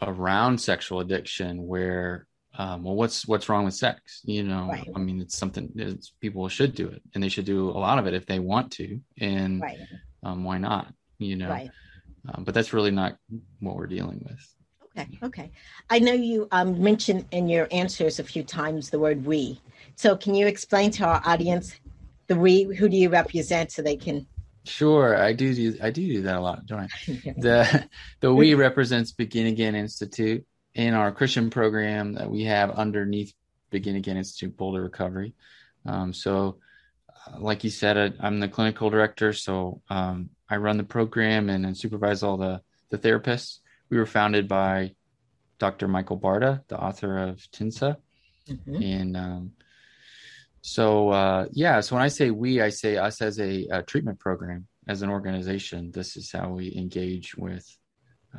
around 0.03 0.61
sexual 0.61 1.01
addiction 1.01 1.67
where 1.67 2.27
um, 2.59 2.83
well 2.83 2.95
what's 2.95 3.27
what's 3.27 3.49
wrong 3.49 3.65
with 3.65 3.73
sex 3.73 4.21
you 4.25 4.43
know 4.43 4.69
right. 4.69 4.89
i 4.95 4.99
mean 4.99 5.21
it's 5.21 5.39
something 5.39 5.71
it's, 5.77 6.13
people 6.21 6.47
should 6.49 6.75
do 6.75 6.89
it 6.89 7.01
and 7.15 7.23
they 7.23 7.29
should 7.29 7.45
do 7.47 7.71
a 7.71 7.79
lot 7.79 7.99
of 7.99 8.07
it 8.07 8.13
if 8.13 8.27
they 8.27 8.41
want 8.41 8.71
to 8.73 9.01
and 9.21 9.63
right. 9.63 9.79
um, 10.23 10.45
why 10.45 10.59
not 10.59 10.93
you 11.19 11.37
know 11.37 11.49
right. 11.49 11.71
um, 12.29 12.45
but 12.45 12.53
that's 12.53 12.73
really 12.73 12.91
not 12.91 13.17
what 13.61 13.77
we're 13.77 13.87
dealing 13.87 14.21
with 14.29 14.55
okay 14.99 15.19
okay 15.23 15.51
i 15.91 15.99
know 15.99 16.13
you 16.13 16.47
um, 16.51 16.83
mentioned 16.83 17.25
in 17.31 17.49
your 17.49 17.69
answers 17.71 18.19
a 18.19 18.25
few 18.25 18.43
times 18.43 18.91
the 18.91 18.99
word 18.99 19.25
we 19.25 19.61
so 19.95 20.17
can 20.17 20.35
you 20.35 20.47
explain 20.47 20.91
to 20.91 21.05
our 21.05 21.23
audience 21.25 21.77
the 22.27 22.37
we 22.37 22.65
who 22.65 22.89
do 22.89 22.97
you 22.97 23.09
represent 23.09 23.73
so 23.73 23.81
they 23.81 23.97
can 23.97 24.27
Sure, 24.65 25.17
I 25.17 25.35
do 25.35 25.55
do 25.55 25.77
I 25.83 25.91
do 25.91 26.07
do 26.07 26.23
that 26.23 26.37
a 26.37 26.41
lot, 26.41 26.65
don't 26.67 26.81
I? 26.81 26.89
the 27.37 27.89
the 28.21 28.35
we 28.35 28.55
represents 28.67 29.13
Begin 29.13 29.47
Again 29.47 29.75
Institute 29.75 30.47
in 30.75 30.95
our 30.95 31.13
Christian 31.13 31.51
program 31.51 32.15
that 32.15 32.31
we 32.31 32.45
have 32.45 32.71
underneath 32.71 33.35
Begin 33.71 33.97
Again 33.97 34.17
Institute 34.17 34.57
Boulder 34.57 34.83
Recovery. 34.83 35.35
Um, 35.85 36.15
so, 36.15 36.57
uh, 37.27 37.41
like 37.41 37.63
you 37.63 37.71
said, 37.71 38.17
I, 38.21 38.27
am 38.27 38.41
the 38.41 38.49
clinical 38.49 38.89
director, 38.89 39.35
so 39.35 39.83
um, 39.91 40.31
I 40.49 40.57
run 40.57 40.79
the 40.79 40.85
program 40.85 41.51
and, 41.51 41.67
and 41.67 41.77
supervise 41.77 42.23
all 42.23 42.39
the 42.39 42.63
the 42.91 42.99
therapists. 42.99 43.59
We 43.91 43.99
were 43.99 44.07
founded 44.07 44.49
by 44.49 44.95
Dr. 45.59 45.89
Michael 45.89 46.19
Barta, 46.19 46.63
the 46.69 46.79
author 46.79 47.19
of 47.19 47.39
TINSA, 47.53 47.97
mm-hmm. 48.49 48.83
and 48.83 49.17
um, 49.17 49.53
so 50.67 51.11
uh, 51.11 51.45
yeah, 51.53 51.81
so 51.81 51.95
when 51.95 52.03
I 52.03 52.09
say 52.09 52.31
we, 52.31 52.63
I 52.63 52.71
say 52.71 52.97
us 52.97 53.21
as 53.21 53.39
a, 53.39 53.67
a, 53.71 53.83
treatment 53.83 54.19
program, 54.19 54.67
as 54.89 55.03
an 55.03 55.11
organization. 55.11 55.91
This 55.91 56.17
is 56.17 56.33
how 56.33 56.49
we 56.49 56.75
engage 56.75 57.37
with 57.37 57.69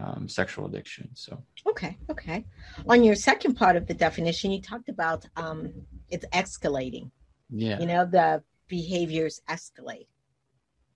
um, 0.04 0.28
sexual 0.28 0.66
addiction. 0.66 1.08
So 1.14 1.44
okay, 1.68 2.00
okay. 2.10 2.44
On 2.90 3.04
your 3.04 3.14
second 3.14 3.54
part 3.54 3.76
of 3.76 3.86
the 3.86 3.94
definition, 3.94 4.50
you 4.50 4.60
talked 4.60 4.90
about 4.90 5.28
um, 5.36 5.72
it's 6.10 6.26
escalating. 6.34 7.12
Yeah, 7.52 7.80
you 7.80 7.86
know 7.86 8.08
the 8.08 8.42
behaviors 8.68 9.40
escalate. 9.48 10.08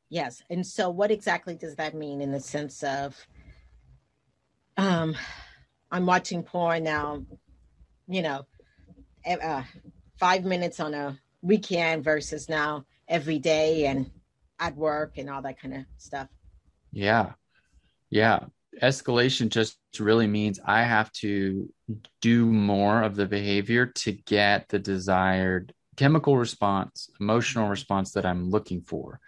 Yes. 0.10 0.42
And 0.50 0.66
so 0.66 0.90
what 0.90 1.12
exactly 1.12 1.54
does 1.54 1.76
that 1.76 1.94
mean 1.94 2.22
in 2.22 2.32
the 2.32 2.40
sense 2.40 2.82
of 2.82 3.16
um 4.78 5.16
I'm 5.92 6.08
watching 6.08 6.42
porn 6.42 6.86
now, 6.86 7.24
you 8.08 8.24
know, 8.24 8.48
uh, 9.28 9.62
5 10.20 10.46
minutes 10.46 10.80
on 10.80 10.94
a 10.94 11.18
weekend 11.42 12.04
versus 12.04 12.50
now 12.50 12.86
every 13.08 13.40
day 13.40 13.86
and 13.86 14.12
at 14.60 14.76
work 14.76 15.18
and 15.18 15.30
all 15.30 15.42
that 15.42 15.60
kind 15.60 15.74
of 15.74 15.86
stuff. 15.98 16.28
Yeah. 16.92 17.34
Yeah. 18.10 18.40
Escalation 18.82 19.50
just 19.50 19.78
really 20.00 20.28
means 20.28 20.60
I 20.64 20.84
have 20.84 21.12
to 21.14 21.70
do 22.22 22.46
more 22.46 23.02
of 23.02 23.16
the 23.16 23.26
behavior 23.26 23.88
to 23.88 24.12
get 24.12 24.68
the 24.70 24.80
desired 24.80 25.74
chemical 25.96 26.38
response, 26.38 27.10
emotional 27.20 27.68
response 27.68 28.12
that 28.12 28.26
I'm 28.26 28.50
looking 28.50 28.82
for. 28.82 29.20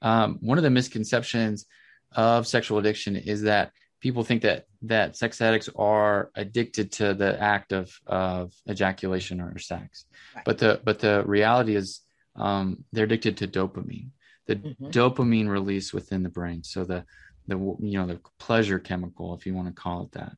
Um, 0.00 0.38
one 0.40 0.58
of 0.58 0.64
the 0.64 0.70
misconceptions 0.70 1.66
of 2.12 2.46
sexual 2.46 2.78
addiction 2.78 3.16
is 3.16 3.42
that 3.42 3.72
people 4.00 4.24
think 4.24 4.42
that 4.42 4.66
that 4.82 5.16
sex 5.16 5.40
addicts 5.40 5.68
are 5.76 6.30
addicted 6.34 6.92
to 6.92 7.14
the 7.14 7.40
act 7.40 7.72
of 7.72 7.90
of 8.06 8.52
ejaculation 8.68 9.40
or 9.40 9.58
sex, 9.58 10.06
right. 10.34 10.44
but 10.44 10.58
the 10.58 10.80
but 10.84 10.98
the 10.98 11.24
reality 11.26 11.74
is 11.74 12.00
um, 12.36 12.84
they're 12.92 13.04
addicted 13.04 13.36
to 13.38 13.48
dopamine, 13.48 14.10
the 14.46 14.56
mm-hmm. 14.56 14.86
dopamine 14.86 15.48
release 15.48 15.92
within 15.92 16.22
the 16.22 16.28
brain. 16.28 16.62
So 16.62 16.84
the 16.84 17.04
the 17.46 17.56
you 17.56 17.98
know 17.98 18.06
the 18.06 18.20
pleasure 18.38 18.78
chemical, 18.78 19.34
if 19.34 19.46
you 19.46 19.54
want 19.54 19.68
to 19.68 19.80
call 19.80 20.04
it 20.04 20.12
that, 20.12 20.32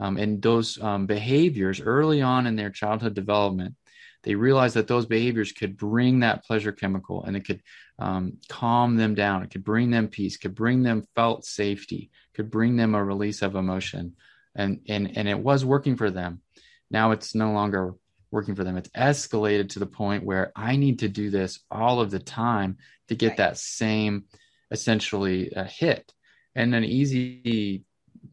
um, 0.00 0.16
and 0.16 0.42
those 0.42 0.80
um, 0.82 1.06
behaviors 1.06 1.80
early 1.80 2.22
on 2.22 2.46
in 2.46 2.56
their 2.56 2.70
childhood 2.70 3.14
development 3.14 3.74
they 4.26 4.34
realized 4.34 4.74
that 4.74 4.88
those 4.88 5.06
behaviors 5.06 5.52
could 5.52 5.76
bring 5.76 6.20
that 6.20 6.44
pleasure 6.44 6.72
chemical 6.72 7.22
and 7.24 7.36
it 7.36 7.46
could 7.46 7.62
um, 7.98 8.38
calm 8.48 8.96
them 8.96 9.14
down. 9.14 9.42
It 9.42 9.50
could 9.50 9.64
bring 9.64 9.90
them 9.90 10.08
peace, 10.08 10.36
could 10.36 10.54
bring 10.54 10.82
them 10.82 11.06
felt 11.14 11.44
safety, 11.44 12.10
could 12.34 12.50
bring 12.50 12.76
them 12.76 12.94
a 12.94 13.04
release 13.04 13.42
of 13.42 13.54
emotion. 13.54 14.16
And, 14.54 14.80
and, 14.88 15.16
and 15.16 15.28
it 15.28 15.38
was 15.38 15.64
working 15.64 15.96
for 15.96 16.10
them. 16.10 16.40
Now 16.90 17.10
it's 17.10 17.34
no 17.34 17.52
longer 17.52 17.94
working 18.30 18.54
for 18.54 18.64
them. 18.64 18.76
It's 18.76 18.90
escalated 18.90 19.70
to 19.70 19.78
the 19.78 19.86
point 19.86 20.24
where 20.24 20.52
I 20.54 20.76
need 20.76 21.00
to 21.00 21.08
do 21.08 21.30
this 21.30 21.60
all 21.70 22.00
of 22.00 22.10
the 22.10 22.18
time 22.18 22.78
to 23.08 23.14
get 23.14 23.28
right. 23.28 23.36
that 23.38 23.58
same 23.58 24.24
essentially 24.70 25.54
uh, 25.54 25.64
hit. 25.64 26.12
And 26.54 26.74
an 26.74 26.84
easy 26.84 27.84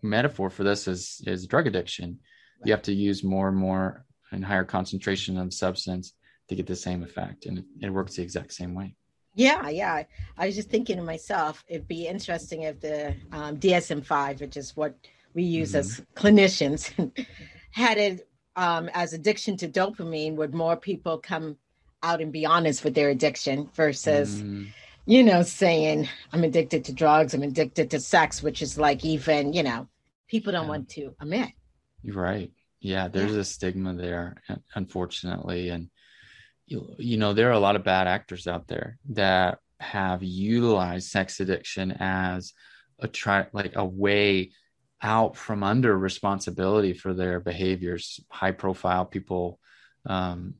metaphor 0.02 0.50
for 0.50 0.64
this 0.64 0.88
is, 0.88 1.22
is 1.26 1.48
drug 1.48 1.68
addiction. 1.68 2.20
Right. 2.60 2.68
You 2.68 2.74
have 2.74 2.84
to 2.84 2.94
use 2.94 3.24
more 3.24 3.48
and 3.48 3.58
more 3.58 4.06
and 4.32 4.44
higher 4.44 4.66
concentration 4.66 5.38
of 5.38 5.54
substance 5.54 6.14
to 6.50 6.56
get 6.56 6.68
the 6.68 6.76
same 6.76 7.04
effect. 7.04 7.46
And 7.46 7.60
it, 7.60 7.66
it 7.82 7.90
works 7.90 8.16
the 8.16 8.24
exact 8.24 8.54
same 8.54 8.74
way. 8.74 8.96
Yeah, 9.34 9.70
yeah. 9.70 10.04
I 10.38 10.46
was 10.46 10.56
just 10.56 10.70
thinking 10.70 10.98
to 10.98 11.04
myself, 11.04 11.64
it'd 11.68 11.88
be 11.88 12.08
interesting 12.08 12.64
if 12.64 12.80
the 12.80 13.16
um, 13.32 13.58
DSM 13.58 14.06
5, 14.06 14.42
which 14.42 14.58
is 14.58 14.76
what 14.76 14.96
we 15.34 15.44
use 15.44 15.70
mm-hmm. 15.70 15.80
as 15.80 16.02
clinicians, 16.16 17.26
had 17.72 17.98
it 17.98 18.28
um, 18.56 18.90
as 18.94 19.14
addiction 19.14 19.58
to 19.58 19.68
dopamine, 19.68 20.36
would 20.36 20.54
more 20.54 20.76
people 20.76 21.18
come 21.18 21.58
out 22.04 22.22
and 22.22 22.32
be 22.32 22.46
honest 22.46 22.84
with 22.84 22.94
their 22.94 23.10
addiction 23.10 23.70
versus, 23.74 24.42
mm. 24.42 24.68
you 25.06 25.24
know, 25.24 25.42
saying, 25.42 26.08
I'm 26.32 26.44
addicted 26.44 26.86
to 26.86 26.94
drugs, 26.94 27.34
I'm 27.34 27.44
addicted 27.44 27.90
to 27.92 28.00
sex, 28.00 28.44
which 28.44 28.62
is 28.62 28.78
like 28.78 29.04
even, 29.04 29.54
you 29.54 29.64
know, 29.64 29.88
people 30.28 30.52
don't 30.52 30.66
yeah. 30.66 30.70
want 30.70 30.90
to 30.90 31.16
admit. 31.20 31.50
You're 32.04 32.22
right 32.22 32.52
yeah 32.84 33.08
there's 33.08 33.34
yeah. 33.34 33.40
a 33.40 33.44
stigma 33.44 33.94
there 33.96 34.36
unfortunately 34.76 35.70
and 35.70 35.90
you, 36.66 36.96
you 36.98 37.18
know 37.18 37.34
there 37.34 37.50
are 37.50 37.54
a 37.54 37.60
lot 37.60 37.76
of 37.76 37.84
bad 37.84 38.08
actors 38.08 38.48
out 38.48 38.68
there 38.68 38.98
that 39.10 39.60
have 39.80 40.24
utilized 40.24 41.10
sex 41.10 41.40
addiction 41.40 41.92
as 42.00 42.54
a 43.00 43.08
try 43.08 43.46
like 43.54 43.76
a 43.76 43.86
way 43.86 44.52
out 45.02 45.36
from 45.36 45.64
under 45.64 45.98
responsibility 45.98 46.94
for 46.94 47.14
their 47.14 47.40
behaviors 47.40 48.22
high 48.30 48.52
profile 48.52 49.06
people 49.06 49.60
um 50.08 50.56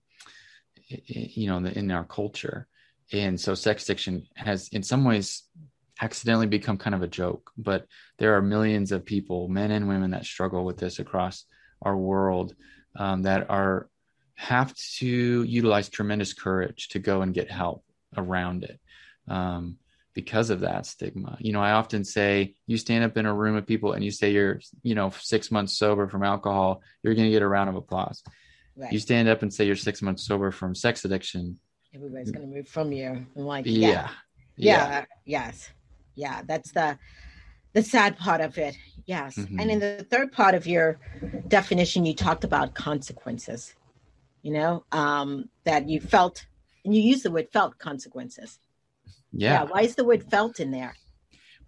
you 0.88 1.48
know 1.48 1.58
in 1.58 1.92
our 1.92 2.04
culture. 2.04 2.68
And 3.12 3.40
so 3.40 3.54
sex 3.54 3.84
addiction 3.84 4.28
has 4.36 4.70
in 4.70 4.84
some 4.84 5.04
ways 5.04 5.44
accidentally 6.02 6.48
become 6.48 6.78
kind 6.78 6.96
of 6.96 7.02
a 7.02 7.08
joke. 7.08 7.52
But 7.58 7.86
there 8.18 8.36
are 8.36 8.42
millions 8.42 8.92
of 8.92 9.06
people 9.06 9.48
men 9.48 9.72
and 9.72 9.88
women 9.88 10.12
that 10.12 10.26
struggle 10.26 10.66
with 10.66 10.78
this 10.78 11.00
across 11.00 11.46
our 11.82 11.96
world 11.96 12.56
um, 12.96 13.24
that 13.24 13.50
are 13.50 13.90
have 14.36 14.74
to 14.98 15.44
utilize 15.44 15.90
tremendous 15.90 16.34
courage 16.34 16.90
to 16.90 17.00
go 17.00 17.22
and 17.22 17.34
get 17.34 17.50
help 17.52 17.84
around 18.18 18.64
it 18.64 18.80
um, 19.28 19.78
because 20.14 20.50
of 20.50 20.62
that 20.62 20.86
stigma. 20.86 21.38
You 21.40 21.54
know, 21.54 21.62
I 21.62 21.72
often 21.72 22.04
say 22.04 22.56
you 22.68 22.78
stand 22.78 23.04
up 23.04 23.18
in 23.18 23.26
a 23.26 23.34
room 23.34 23.56
of 23.56 23.66
people 23.66 23.94
and 23.94 24.04
you 24.04 24.12
say 24.12 24.32
you're, 24.32 24.60
you 24.82 24.96
know, 24.96 25.12
six 25.20 25.52
months 25.52 25.78
sober 25.78 26.08
from 26.08 26.24
alcohol, 26.24 26.82
you're 27.02 27.16
going 27.16 27.28
to 27.28 27.32
get 27.32 27.42
a 27.42 27.48
round 27.48 27.70
of 27.70 27.76
applause. 27.76 28.24
Right. 28.76 28.92
You 28.92 29.00
stand 29.00 29.28
up 29.28 29.42
and 29.44 29.54
say 29.54 29.66
you're 29.66 29.76
six 29.76 30.02
months 30.02 30.26
sober 30.26 30.52
from 30.52 30.76
sex 30.76 31.06
addiction. 31.06 31.60
Everybody's 31.94 32.32
going 32.32 32.50
to 32.50 32.56
move 32.56 32.68
from 32.68 32.92
you. 32.92 33.26
I'm 33.36 33.44
like, 33.44 33.66
yeah. 33.66 33.74
yeah. 33.88 34.10
Yeah. 34.56 34.90
yeah. 34.90 35.06
Yes. 35.26 35.70
Yeah. 36.16 36.42
That's 36.46 36.72
the, 36.72 36.98
the 37.74 37.84
sad 37.84 38.18
part 38.18 38.42
of 38.42 38.58
it. 38.58 38.76
Yes. 39.06 39.36
Mm-hmm. 39.36 39.60
And 39.60 39.72
in 39.72 39.80
the 39.80 40.06
third 40.10 40.32
part 40.32 40.56
of 40.56 40.66
your 40.66 41.00
definition, 41.48 42.06
you 42.06 42.16
talked 42.16 42.44
about 42.44 42.74
consequences, 42.74 43.74
you 44.44 44.54
know, 44.54 44.86
um, 44.92 45.50
that 45.64 45.90
you 45.90 46.00
felt, 46.00 46.46
and 46.86 46.96
you 46.96 47.02
use 47.02 47.24
the 47.24 47.32
word 47.32 47.48
felt 47.52 47.80
consequences. 47.80 48.60
Yeah. 49.32 49.54
yeah. 49.54 49.64
Why 49.64 49.82
is 49.82 49.96
the 49.96 50.04
word 50.04 50.24
felt 50.30 50.60
in 50.60 50.70
there? 50.70 50.96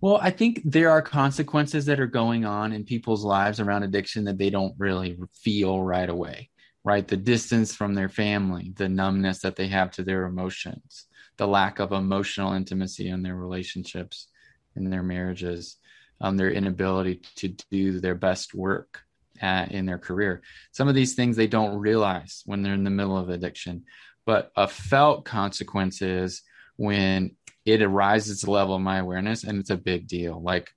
Well, 0.02 0.20
I 0.22 0.30
think 0.30 0.62
there 0.64 0.92
are 0.92 1.02
consequences 1.02 1.86
that 1.88 2.00
are 2.00 2.06
going 2.06 2.46
on 2.46 2.74
in 2.74 2.84
people's 2.84 3.24
lives 3.24 3.60
around 3.60 3.84
addiction 3.84 4.26
that 4.26 4.38
they 4.38 4.52
don't 4.52 4.76
really 4.78 5.18
feel 5.34 5.82
right 5.82 6.10
away, 6.10 6.52
right? 6.84 7.08
The 7.08 7.18
distance 7.18 7.74
from 7.74 7.96
their 7.96 8.10
family, 8.10 8.74
the 8.76 8.90
numbness 8.90 9.40
that 9.40 9.56
they 9.56 9.68
have 9.70 9.90
to 9.92 10.04
their 10.04 10.26
emotions, 10.26 11.08
the 11.38 11.48
lack 11.48 11.80
of 11.80 11.92
emotional 11.92 12.54
intimacy 12.54 13.08
in 13.08 13.24
their 13.24 13.36
relationships, 13.36 14.28
in 14.76 14.90
their 14.92 15.02
marriages 15.02 15.78
um, 16.22 16.38
their 16.38 16.52
inability 16.52 17.22
to 17.36 17.56
do 17.72 18.00
their 18.00 18.16
best 18.16 18.54
work 18.54 19.02
at, 19.42 19.72
in 19.72 19.86
their 19.86 19.98
career. 19.98 20.42
Some 20.72 20.88
of 20.88 20.96
these 20.96 21.16
things 21.16 21.36
they 21.36 21.48
don't 21.48 21.78
realize 21.78 22.44
when 22.46 22.62
they're 22.62 22.74
in 22.74 22.84
the 22.84 22.90
middle 22.90 23.18
of 23.18 23.30
addiction, 23.30 23.86
but 24.26 24.52
a 24.56 24.68
felt 24.68 25.26
consequence 25.26 26.02
is 26.02 26.42
when 26.78 27.36
it 27.66 27.82
arises 27.82 28.40
to 28.40 28.46
the 28.48 28.52
level 28.52 28.76
of 28.76 28.82
my 28.82 28.98
awareness, 28.98 29.44
and 29.44 29.60
it's 29.60 29.70
a 29.70 29.78
big 29.78 30.08
deal. 30.08 30.42
Like, 30.42 30.72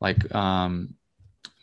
like 0.00 0.34
um, 0.34 0.94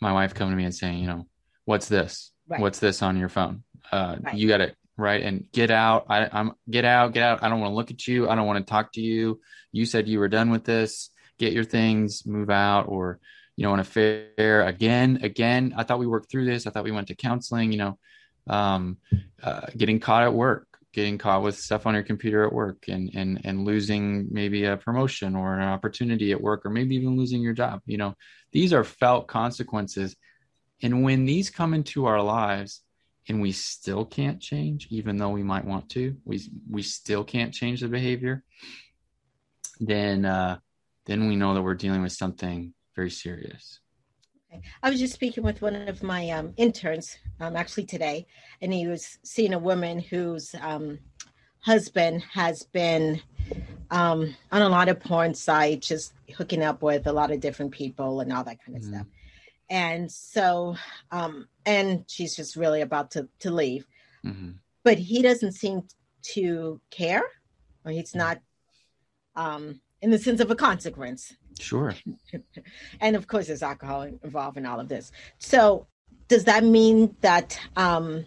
my 0.00 0.12
wife 0.12 0.34
coming 0.34 0.52
to 0.52 0.56
me 0.56 0.64
and 0.64 0.74
saying, 0.74 0.98
you 0.98 1.06
know, 1.06 1.26
what's 1.64 1.88
this? 1.88 2.30
Right. 2.48 2.60
What's 2.60 2.78
this 2.78 3.02
on 3.02 3.18
your 3.18 3.28
phone? 3.28 3.62
Uh, 3.90 4.16
right. 4.20 4.34
You 4.34 4.48
got 4.48 4.60
it 4.60 4.76
right 4.98 5.22
and 5.22 5.50
get 5.52 5.70
out 5.70 6.04
I, 6.10 6.28
i'm 6.32 6.52
get 6.68 6.84
out 6.84 7.14
get 7.14 7.22
out 7.22 7.42
i 7.42 7.48
don't 7.48 7.60
want 7.60 7.70
to 7.70 7.74
look 7.74 7.90
at 7.90 8.06
you 8.06 8.28
i 8.28 8.34
don't 8.34 8.46
want 8.46 8.64
to 8.64 8.70
talk 8.70 8.92
to 8.92 9.00
you 9.00 9.40
you 9.72 9.86
said 9.86 10.06
you 10.06 10.18
were 10.18 10.28
done 10.28 10.50
with 10.50 10.64
this 10.64 11.10
get 11.42 11.52
your 11.52 11.64
things, 11.64 12.24
move 12.24 12.50
out, 12.50 12.86
or 12.88 13.18
you 13.56 13.64
know, 13.64 13.74
an 13.74 13.80
affair 13.80 14.66
again, 14.66 15.20
again. 15.22 15.74
I 15.76 15.82
thought 15.82 15.98
we 15.98 16.06
worked 16.06 16.30
through 16.30 16.46
this. 16.46 16.66
I 16.66 16.70
thought 16.70 16.84
we 16.84 16.90
went 16.90 17.08
to 17.08 17.14
counseling. 17.14 17.72
You 17.72 17.78
know, 17.78 17.98
um, 18.48 18.98
uh, 19.42 19.66
getting 19.76 20.00
caught 20.00 20.22
at 20.24 20.32
work, 20.32 20.66
getting 20.92 21.18
caught 21.18 21.42
with 21.42 21.58
stuff 21.58 21.86
on 21.86 21.94
your 21.94 22.02
computer 22.02 22.44
at 22.44 22.52
work, 22.52 22.84
and 22.88 23.10
and 23.14 23.40
and 23.44 23.64
losing 23.64 24.28
maybe 24.30 24.64
a 24.64 24.76
promotion 24.76 25.36
or 25.36 25.58
an 25.58 25.68
opportunity 25.68 26.32
at 26.32 26.40
work, 26.40 26.64
or 26.64 26.70
maybe 26.70 26.96
even 26.96 27.16
losing 27.16 27.42
your 27.42 27.52
job. 27.52 27.82
You 27.86 27.98
know, 27.98 28.14
these 28.52 28.72
are 28.72 28.84
felt 28.84 29.28
consequences, 29.28 30.16
and 30.82 31.02
when 31.02 31.26
these 31.26 31.50
come 31.50 31.74
into 31.74 32.06
our 32.06 32.22
lives, 32.22 32.82
and 33.28 33.40
we 33.40 33.52
still 33.52 34.04
can't 34.04 34.40
change, 34.40 34.88
even 34.90 35.16
though 35.16 35.30
we 35.30 35.42
might 35.42 35.64
want 35.64 35.90
to, 35.90 36.16
we 36.24 36.40
we 36.70 36.82
still 36.82 37.22
can't 37.22 37.52
change 37.52 37.80
the 37.80 37.88
behavior. 37.88 38.42
Then 39.78 40.24
uh, 40.24 40.58
then 41.06 41.28
we 41.28 41.36
know 41.36 41.54
that 41.54 41.62
we're 41.62 41.74
dealing 41.74 42.02
with 42.02 42.12
something 42.12 42.72
very 42.94 43.10
serious. 43.10 43.80
Okay. 44.52 44.62
I 44.82 44.90
was 44.90 45.00
just 45.00 45.14
speaking 45.14 45.44
with 45.44 45.62
one 45.62 45.74
of 45.88 46.02
my 46.02 46.28
um, 46.30 46.52
interns 46.56 47.16
um, 47.40 47.56
actually 47.56 47.84
today, 47.84 48.26
and 48.60 48.72
he 48.72 48.86
was 48.86 49.18
seeing 49.22 49.54
a 49.54 49.58
woman 49.58 49.98
whose 49.98 50.54
um, 50.60 50.98
husband 51.60 52.22
has 52.22 52.62
been 52.64 53.20
um, 53.90 54.34
on 54.50 54.62
a 54.62 54.68
lot 54.68 54.88
of 54.88 55.00
porn 55.00 55.34
sites, 55.34 55.88
just 55.88 56.12
hooking 56.36 56.62
up 56.62 56.82
with 56.82 57.06
a 57.06 57.12
lot 57.12 57.30
of 57.30 57.40
different 57.40 57.72
people 57.72 58.20
and 58.20 58.32
all 58.32 58.44
that 58.44 58.62
kind 58.64 58.76
of 58.76 58.82
mm-hmm. 58.82 58.94
stuff. 58.94 59.06
And 59.70 60.10
so, 60.10 60.76
um, 61.10 61.48
and 61.64 62.04
she's 62.06 62.36
just 62.36 62.56
really 62.56 62.82
about 62.82 63.12
to, 63.12 63.28
to 63.40 63.50
leave. 63.50 63.86
Mm-hmm. 64.24 64.50
But 64.84 64.98
he 64.98 65.22
doesn't 65.22 65.52
seem 65.52 65.82
to 66.34 66.80
care, 66.90 67.22
or 67.84 67.92
he's 67.92 68.14
not 68.14 68.40
um, 69.34 69.80
in 70.02 70.10
the 70.10 70.18
sense 70.18 70.40
of 70.40 70.50
a 70.50 70.54
consequence. 70.56 71.34
Sure. 71.58 71.94
and 73.00 73.16
of 73.16 73.26
course, 73.26 73.46
there's 73.46 73.62
alcohol 73.62 74.02
involved 74.02 74.58
in 74.58 74.66
all 74.66 74.80
of 74.80 74.88
this. 74.88 75.12
So, 75.38 75.86
does 76.28 76.44
that 76.44 76.64
mean 76.64 77.16
that 77.20 77.58
um, 77.76 78.26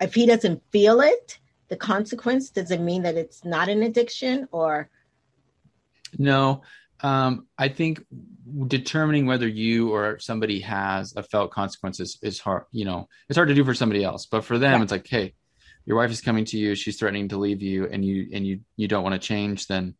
if 0.00 0.14
he 0.14 0.26
doesn't 0.26 0.62
feel 0.70 1.00
it, 1.00 1.38
the 1.68 1.76
consequence, 1.76 2.50
does 2.50 2.70
it 2.70 2.80
mean 2.80 3.02
that 3.02 3.16
it's 3.16 3.44
not 3.44 3.68
an 3.68 3.82
addiction 3.82 4.48
or? 4.50 4.90
No, 6.18 6.62
um, 7.00 7.46
I 7.58 7.68
think 7.68 8.04
determining 8.66 9.26
whether 9.26 9.48
you 9.48 9.92
or 9.92 10.18
somebody 10.18 10.60
has 10.60 11.14
a 11.16 11.22
felt 11.22 11.50
consequences 11.50 12.18
is 12.22 12.38
hard. 12.40 12.64
You 12.72 12.84
know, 12.84 13.08
it's 13.28 13.36
hard 13.36 13.48
to 13.48 13.54
do 13.54 13.64
for 13.64 13.74
somebody 13.74 14.04
else, 14.04 14.26
but 14.26 14.44
for 14.44 14.58
them, 14.58 14.72
right. 14.72 14.82
it's 14.82 14.92
like, 14.92 15.06
hey, 15.06 15.34
your 15.84 15.96
wife 15.96 16.10
is 16.10 16.20
coming 16.20 16.44
to 16.46 16.58
you, 16.58 16.74
she's 16.74 16.98
threatening 16.98 17.28
to 17.28 17.36
leave 17.36 17.62
you, 17.62 17.86
and 17.86 18.04
you 18.04 18.28
and 18.32 18.46
you 18.46 18.60
you 18.76 18.88
don't 18.88 19.02
want 19.02 19.14
to 19.14 19.18
change. 19.18 19.66
Then, 19.66 19.94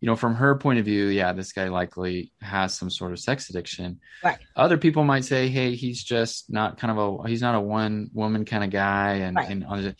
you 0.00 0.06
know, 0.06 0.16
from 0.16 0.34
her 0.34 0.54
point 0.54 0.78
of 0.78 0.86
view, 0.86 1.06
yeah, 1.06 1.32
this 1.32 1.52
guy 1.52 1.68
likely 1.68 2.32
has 2.40 2.74
some 2.74 2.88
sort 2.88 3.12
of 3.12 3.18
sex 3.18 3.50
addiction. 3.50 4.00
Right. 4.24 4.38
Other 4.56 4.78
people 4.78 5.04
might 5.04 5.26
say, 5.26 5.48
hey, 5.48 5.74
he's 5.74 6.02
just 6.02 6.50
not 6.50 6.78
kind 6.78 6.90
of 6.90 7.24
a 7.24 7.28
he's 7.28 7.42
not 7.42 7.54
a 7.54 7.60
one 7.60 8.10
woman 8.14 8.46
kind 8.46 8.64
of 8.64 8.70
guy, 8.70 9.16
and 9.16 9.36
right. 9.36 9.50
and 9.50 9.94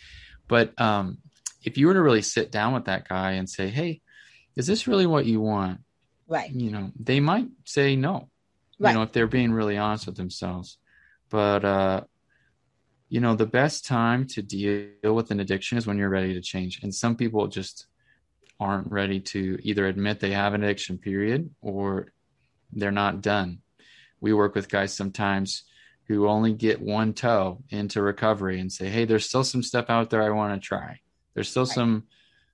but 0.48 0.80
um, 0.80 1.18
if 1.62 1.76
you 1.76 1.86
were 1.86 1.94
to 1.94 2.02
really 2.02 2.22
sit 2.22 2.50
down 2.50 2.72
with 2.72 2.86
that 2.86 3.08
guy 3.08 3.32
and 3.32 3.48
say, 3.48 3.68
hey, 3.68 4.00
is 4.56 4.66
this 4.66 4.88
really 4.88 5.06
what 5.06 5.26
you 5.26 5.40
want? 5.40 5.80
Right. 6.26 6.50
You 6.50 6.70
know, 6.70 6.90
they 6.98 7.20
might 7.20 7.48
say 7.64 7.94
no. 7.94 8.28
Right. 8.78 8.90
You 8.90 8.96
know, 8.96 9.02
if 9.02 9.12
they're 9.12 9.26
being 9.26 9.52
really 9.52 9.76
honest 9.76 10.06
with 10.06 10.16
themselves. 10.16 10.78
But 11.28 11.64
uh 11.64 12.00
you 13.10 13.20
know, 13.20 13.34
the 13.34 13.44
best 13.44 13.84
time 13.84 14.24
to 14.28 14.40
deal 14.40 15.14
with 15.14 15.32
an 15.32 15.40
addiction 15.40 15.76
is 15.76 15.84
when 15.84 15.98
you're 15.98 16.08
ready 16.08 16.32
to 16.32 16.40
change. 16.40 16.80
And 16.84 16.94
some 16.94 17.16
people 17.16 17.48
just 17.48 17.86
aren't 18.60 18.92
ready 18.92 19.20
to 19.20 19.58
either 19.62 19.86
admit 19.86 20.20
they 20.20 20.32
have 20.32 20.54
an 20.54 20.62
addiction 20.62 20.98
period 20.98 21.50
or 21.60 22.12
they're 22.72 22.92
not 22.92 23.22
done. 23.22 23.60
We 24.20 24.32
work 24.32 24.54
with 24.54 24.68
guys 24.68 24.92
sometimes 24.94 25.64
who 26.06 26.28
only 26.28 26.52
get 26.52 26.80
one 26.80 27.14
toe 27.14 27.62
into 27.70 28.02
recovery 28.02 28.60
and 28.60 28.70
say, 28.70 28.88
"Hey, 28.88 29.06
there's 29.06 29.26
still 29.26 29.44
some 29.44 29.62
stuff 29.62 29.86
out 29.88 30.10
there 30.10 30.22
I 30.22 30.30
want 30.30 30.60
to 30.60 30.66
try. 30.66 31.00
There's 31.34 31.48
still 31.48 31.64
right. 31.64 31.74
some 31.74 32.04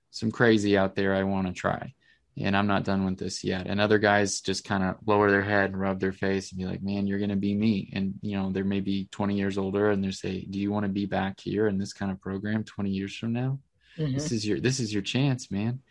some 0.09 0.31
crazy 0.31 0.77
out 0.77 0.95
there 0.95 1.13
I 1.13 1.23
want 1.23 1.47
to 1.47 1.53
try." 1.53 1.93
and 2.39 2.55
I'm 2.55 2.67
not 2.67 2.83
done 2.83 3.03
with 3.05 3.17
this 3.17 3.43
yet. 3.43 3.67
And 3.67 3.81
other 3.81 3.97
guys 3.97 4.41
just 4.41 4.63
kind 4.63 4.83
of 4.83 4.95
lower 5.05 5.31
their 5.31 5.41
head 5.41 5.71
and 5.71 5.79
rub 5.79 5.99
their 5.99 6.11
face 6.11 6.51
and 6.51 6.59
be 6.59 6.65
like, 6.65 6.83
man, 6.83 7.07
you're 7.07 7.17
going 7.17 7.31
to 7.31 7.35
be 7.35 7.55
me. 7.55 7.89
And, 7.93 8.13
you 8.21 8.37
know, 8.37 8.51
they're 8.51 8.63
maybe 8.63 9.07
20 9.11 9.35
years 9.35 9.57
older 9.57 9.89
and 9.89 10.03
they 10.03 10.11
say, 10.11 10.45
do 10.49 10.59
you 10.59 10.71
want 10.71 10.85
to 10.85 10.91
be 10.91 11.05
back 11.05 11.39
here 11.39 11.67
in 11.67 11.77
this 11.77 11.93
kind 11.93 12.11
of 12.11 12.21
program 12.21 12.63
20 12.63 12.89
years 12.91 13.15
from 13.15 13.33
now? 13.33 13.59
Mm-hmm. 13.97 14.13
This 14.13 14.31
is 14.31 14.47
your, 14.47 14.59
this 14.59 14.79
is 14.79 14.93
your 14.93 15.01
chance, 15.01 15.51
man. 15.51 15.81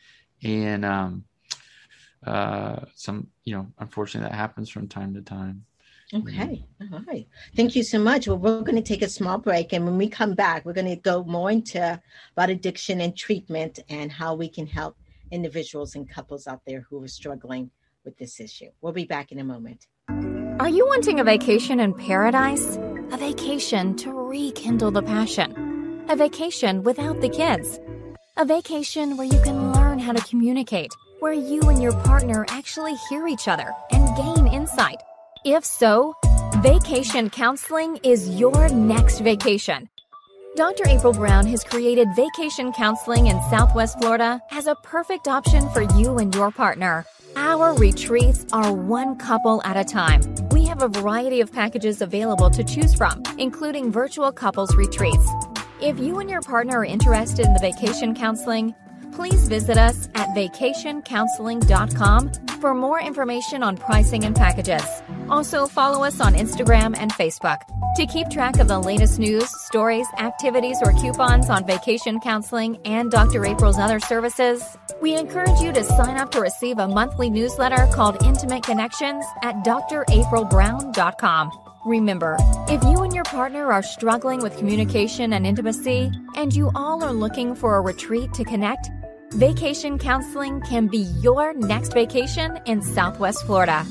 And, 0.43 0.85
um, 0.85 1.25
uh, 2.27 2.81
some, 2.95 3.29
you 3.45 3.55
know, 3.55 3.67
unfortunately 3.79 4.29
that 4.29 4.37
happens 4.37 4.69
from 4.69 4.89
time 4.89 5.15
to 5.15 5.23
time. 5.23 5.65
Okay. 6.15 6.65
All 6.93 7.01
right. 7.07 7.27
Thank 7.57 7.75
you 7.75 7.83
so 7.83 7.99
much. 7.99 8.29
Well, 8.29 8.39
we're 8.39 8.61
going 8.61 8.77
to 8.77 8.83
take 8.83 9.03
a 9.03 9.09
small 9.09 9.39
break. 9.39 9.73
And 9.73 9.85
when 9.85 9.99
we 9.99 10.09
come 10.09 10.35
back, 10.35 10.65
we're 10.65 10.73
going 10.73 10.87
to 10.87 10.97
go 10.97 11.25
more 11.25 11.51
into 11.51 12.01
about 12.33 12.51
addiction 12.51 13.01
and 13.01 13.17
treatment 13.17 13.81
and 13.89 14.13
how 14.13 14.35
we 14.35 14.49
can 14.49 14.67
help 14.67 14.97
individuals 15.33 15.97
and 15.97 16.09
couples 16.09 16.47
out 16.47 16.61
there 16.65 16.87
who 16.89 17.03
are 17.03 17.09
struggling 17.09 17.71
with 18.05 18.17
this 18.19 18.39
issue. 18.39 18.71
We'll 18.81 18.93
be 18.93 19.05
back 19.05 19.33
in 19.33 19.41
a 19.41 19.45
moment. 19.45 19.87
Are 20.61 20.69
you 20.69 20.87
wanting 20.87 21.19
a 21.19 21.25
vacation 21.25 21.81
in 21.81 21.93
paradise? 21.93 22.77
A 23.11 23.17
vacation 23.17 23.97
to 23.97 24.13
rekindle 24.13 24.93
the 24.93 25.03
passion? 25.03 25.66
A 26.09 26.15
vacation 26.15 26.85
without 26.85 27.21
the 27.21 27.29
kids? 27.29 27.81
A 28.37 28.45
vacation 28.45 29.17
where 29.17 29.27
you 29.27 29.41
can 29.43 29.73
learn 29.73 29.99
how 29.99 30.13
to 30.13 30.23
communicate, 30.29 30.93
where 31.19 31.33
you 31.33 31.63
and 31.63 31.83
your 31.83 31.95
partner 32.05 32.47
actually 32.49 32.95
hear 33.09 33.27
each 33.27 33.49
other 33.49 33.73
and 33.91 34.17
gain 34.17 34.47
insight? 34.47 35.03
If 35.45 35.65
so, 35.65 36.15
vacation 36.59 37.29
counseling 37.29 37.99
is 38.05 38.39
your 38.39 38.69
next 38.69 39.19
vacation. 39.19 39.89
Dr. 40.55 40.87
April 40.87 41.13
Brown 41.13 41.45
has 41.49 41.65
created 41.65 42.07
vacation 42.15 42.73
counseling 42.73 43.27
in 43.27 43.43
Southwest 43.51 43.99
Florida 43.99 44.41
as 44.53 44.69
a 44.69 44.77
perfect 44.77 45.27
option 45.27 45.69
for 45.71 45.83
you 45.99 46.19
and 46.19 46.33
your 46.33 46.53
partner. 46.53 47.05
Our 47.35 47.75
retreats 47.75 48.47
are 48.53 48.73
one 48.73 49.17
couple 49.17 49.61
at 49.65 49.77
a 49.77 49.85
time. 49.85 50.23
We 50.53 50.67
have 50.67 50.83
a 50.83 50.89
variety 50.89 51.41
of 51.41 51.53
packages 51.53 52.01
available 52.01 52.49
to 52.51 52.63
choose 52.63 52.95
from, 52.95 53.25
including 53.39 53.91
virtual 53.91 54.31
couples 54.31 54.75
retreats. 54.77 55.29
If 55.81 55.99
you 56.01 56.19
and 56.21 56.31
your 56.31 56.41
partner 56.41 56.79
are 56.79 56.85
interested 56.85 57.45
in 57.45 57.53
the 57.53 57.61
vacation 57.61 58.15
counseling, 58.15 58.75
please 59.13 59.47
visit 59.47 59.77
us 59.77 60.09
at 60.15 60.29
vacationcounseling.com 60.29 62.33
for 62.61 62.75
more 62.75 62.99
information 62.99 63.63
on 63.63 63.77
pricing 63.77 64.25
and 64.25 64.35
packages. 64.35 64.83
Also, 65.29 65.67
follow 65.67 66.03
us 66.03 66.19
on 66.19 66.33
Instagram 66.35 66.97
and 66.97 67.13
Facebook. 67.13 67.59
To 67.97 68.07
keep 68.07 68.31
track 68.31 68.59
of 68.59 68.69
the 68.69 68.79
latest 68.79 69.19
news, 69.19 69.51
stories, 69.65 70.07
activities, 70.19 70.79
or 70.83 70.93
coupons 70.93 71.51
on 71.51 71.67
vacation 71.67 72.21
counseling 72.21 72.79
and 72.87 73.11
Dr. 73.11 73.45
April's 73.45 73.79
other 73.79 74.01
services, 74.01 74.65
we 75.03 75.15
encourage 75.15 75.61
you 75.61 75.75
to 75.75 75.85
sign 75.85 76.17
up 76.17 76.31
to 76.33 76.41
receive 76.41 76.79
a 76.79 76.89
monthly 76.89 77.29
newsletter 77.29 77.87
called 77.93 78.23
Intimate 78.23 78.63
Connections 78.63 79.27
at 79.43 79.57
draprilbrown.com. 79.57 81.66
Remember, 81.87 82.37
if 82.69 82.83
you 82.83 83.05
and 83.05 83.15
your 83.15 83.23
partner 83.23 83.71
are 83.71 83.81
struggling 83.81 84.43
with 84.43 84.59
communication 84.59 85.33
and 85.35 85.47
intimacy, 85.47 86.11
and 86.35 86.53
you 86.53 86.73
all 86.75 87.05
are 87.05 87.13
looking 87.13 87.55
for 87.55 87.77
a 87.77 87.81
retreat 87.81 88.35
to 88.35 88.43
connect, 88.43 88.91
Vacation 89.35 89.97
counseling 89.97 90.61
can 90.63 90.89
be 90.89 91.07
your 91.21 91.55
next 91.55 91.93
vacation 91.93 92.59
in 92.67 92.83
Southwest 92.83 93.47
Florida. 93.47 93.87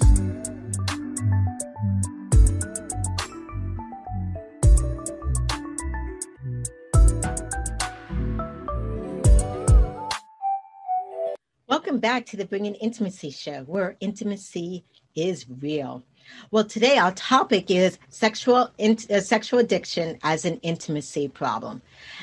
Welcome 11.69 11.99
back 11.99 12.25
to 12.25 12.35
the 12.35 12.45
Bringing 12.45 12.75
Intimacy 12.75 13.31
Show, 13.31 13.63
where 13.67 13.95
intimacy 14.01 14.83
is 15.15 15.45
real. 15.49 16.03
Well, 16.51 16.65
today 16.65 16.97
our 16.97 17.11
topic 17.11 17.69
is 17.69 17.97
sexual 18.09 18.71
in, 18.77 18.97
uh, 19.09 19.19
sexual 19.19 19.59
addiction 19.59 20.17
as 20.23 20.45
an 20.45 20.57
intimacy 20.61 21.27
problem, 21.27 21.81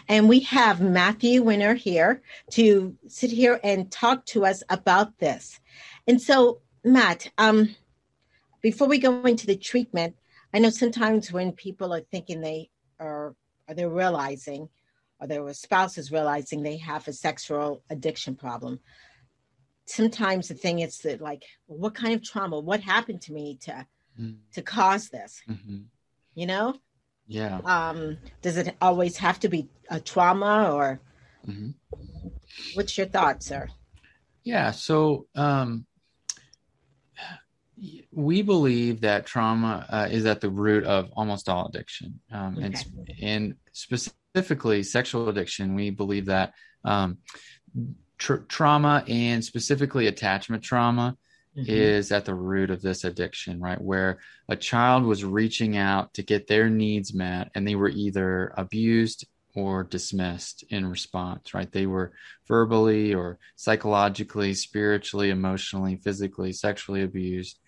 and 0.08 0.28
we 0.28 0.40
have 0.40 0.80
Matthew 0.80 1.42
Winger 1.42 1.74
here 1.74 2.22
to 2.52 2.96
sit 3.08 3.30
here 3.30 3.60
and 3.62 3.90
talk 3.90 4.26
to 4.26 4.44
us 4.44 4.62
about 4.68 5.18
this. 5.18 5.60
And 6.06 6.20
so, 6.20 6.60
Matt, 6.84 7.30
um, 7.38 7.74
before 8.60 8.88
we 8.88 8.98
go 8.98 9.22
into 9.24 9.46
the 9.46 9.56
treatment, 9.56 10.16
I 10.54 10.58
know 10.58 10.70
sometimes 10.70 11.32
when 11.32 11.52
people 11.52 11.92
are 11.94 12.00
thinking 12.00 12.40
they 12.40 12.70
are, 13.00 13.34
or 13.68 13.74
they're 13.74 13.88
realizing, 13.88 14.68
or 15.20 15.26
their 15.26 15.52
spouse 15.54 15.98
is 15.98 16.12
realizing 16.12 16.62
they 16.62 16.78
have 16.78 17.06
a 17.08 17.12
sexual 17.12 17.82
addiction 17.90 18.34
problem 18.34 18.80
sometimes 19.84 20.48
the 20.48 20.54
thing 20.54 20.78
is 20.78 20.98
that 20.98 21.20
like 21.20 21.44
what 21.66 21.94
kind 21.94 22.14
of 22.14 22.22
trauma 22.22 22.58
what 22.58 22.80
happened 22.80 23.20
to 23.20 23.32
me 23.32 23.58
to 23.60 23.86
mm. 24.20 24.36
to 24.52 24.62
cause 24.62 25.08
this 25.08 25.42
mm-hmm. 25.48 25.78
you 26.34 26.46
know 26.46 26.74
yeah 27.26 27.60
um 27.64 28.16
does 28.40 28.56
it 28.56 28.74
always 28.80 29.16
have 29.16 29.38
to 29.40 29.48
be 29.48 29.68
a 29.90 30.00
trauma 30.00 30.72
or 30.72 31.00
mm-hmm. 31.46 31.70
what's 32.74 32.96
your 32.96 33.06
thoughts 33.06 33.46
sir 33.46 33.68
yeah 34.44 34.70
so 34.70 35.26
um 35.34 35.86
we 38.12 38.42
believe 38.42 39.00
that 39.00 39.26
trauma 39.26 39.86
uh, 39.88 40.08
is 40.10 40.24
at 40.26 40.40
the 40.40 40.50
root 40.50 40.84
of 40.84 41.10
almost 41.16 41.48
all 41.48 41.66
addiction 41.66 42.20
um, 42.30 42.56
okay. 42.56 42.66
and, 42.66 42.76
and 43.20 43.54
specifically 43.72 44.82
sexual 44.82 45.28
addiction 45.28 45.74
we 45.74 45.90
believe 45.90 46.26
that 46.26 46.52
um, 46.84 47.18
tra- 48.18 48.44
trauma 48.44 49.04
and 49.08 49.44
specifically 49.44 50.06
attachment 50.06 50.62
trauma 50.62 51.16
mm-hmm. 51.56 51.64
is 51.68 52.12
at 52.12 52.24
the 52.24 52.34
root 52.34 52.70
of 52.70 52.82
this 52.82 53.04
addiction, 53.04 53.60
right? 53.60 53.80
Where 53.80 54.18
a 54.48 54.56
child 54.56 55.04
was 55.04 55.24
reaching 55.24 55.76
out 55.76 56.14
to 56.14 56.22
get 56.22 56.46
their 56.46 56.68
needs 56.68 57.14
met 57.14 57.50
and 57.54 57.66
they 57.66 57.74
were 57.74 57.88
either 57.88 58.52
abused 58.56 59.26
or 59.54 59.84
dismissed 59.84 60.64
in 60.70 60.86
response, 60.86 61.52
right? 61.52 61.70
They 61.70 61.86
were 61.86 62.12
verbally 62.48 63.14
or 63.14 63.38
psychologically, 63.56 64.54
spiritually, 64.54 65.30
emotionally, 65.30 65.96
physically, 65.96 66.52
sexually 66.52 67.02
abused, 67.02 67.58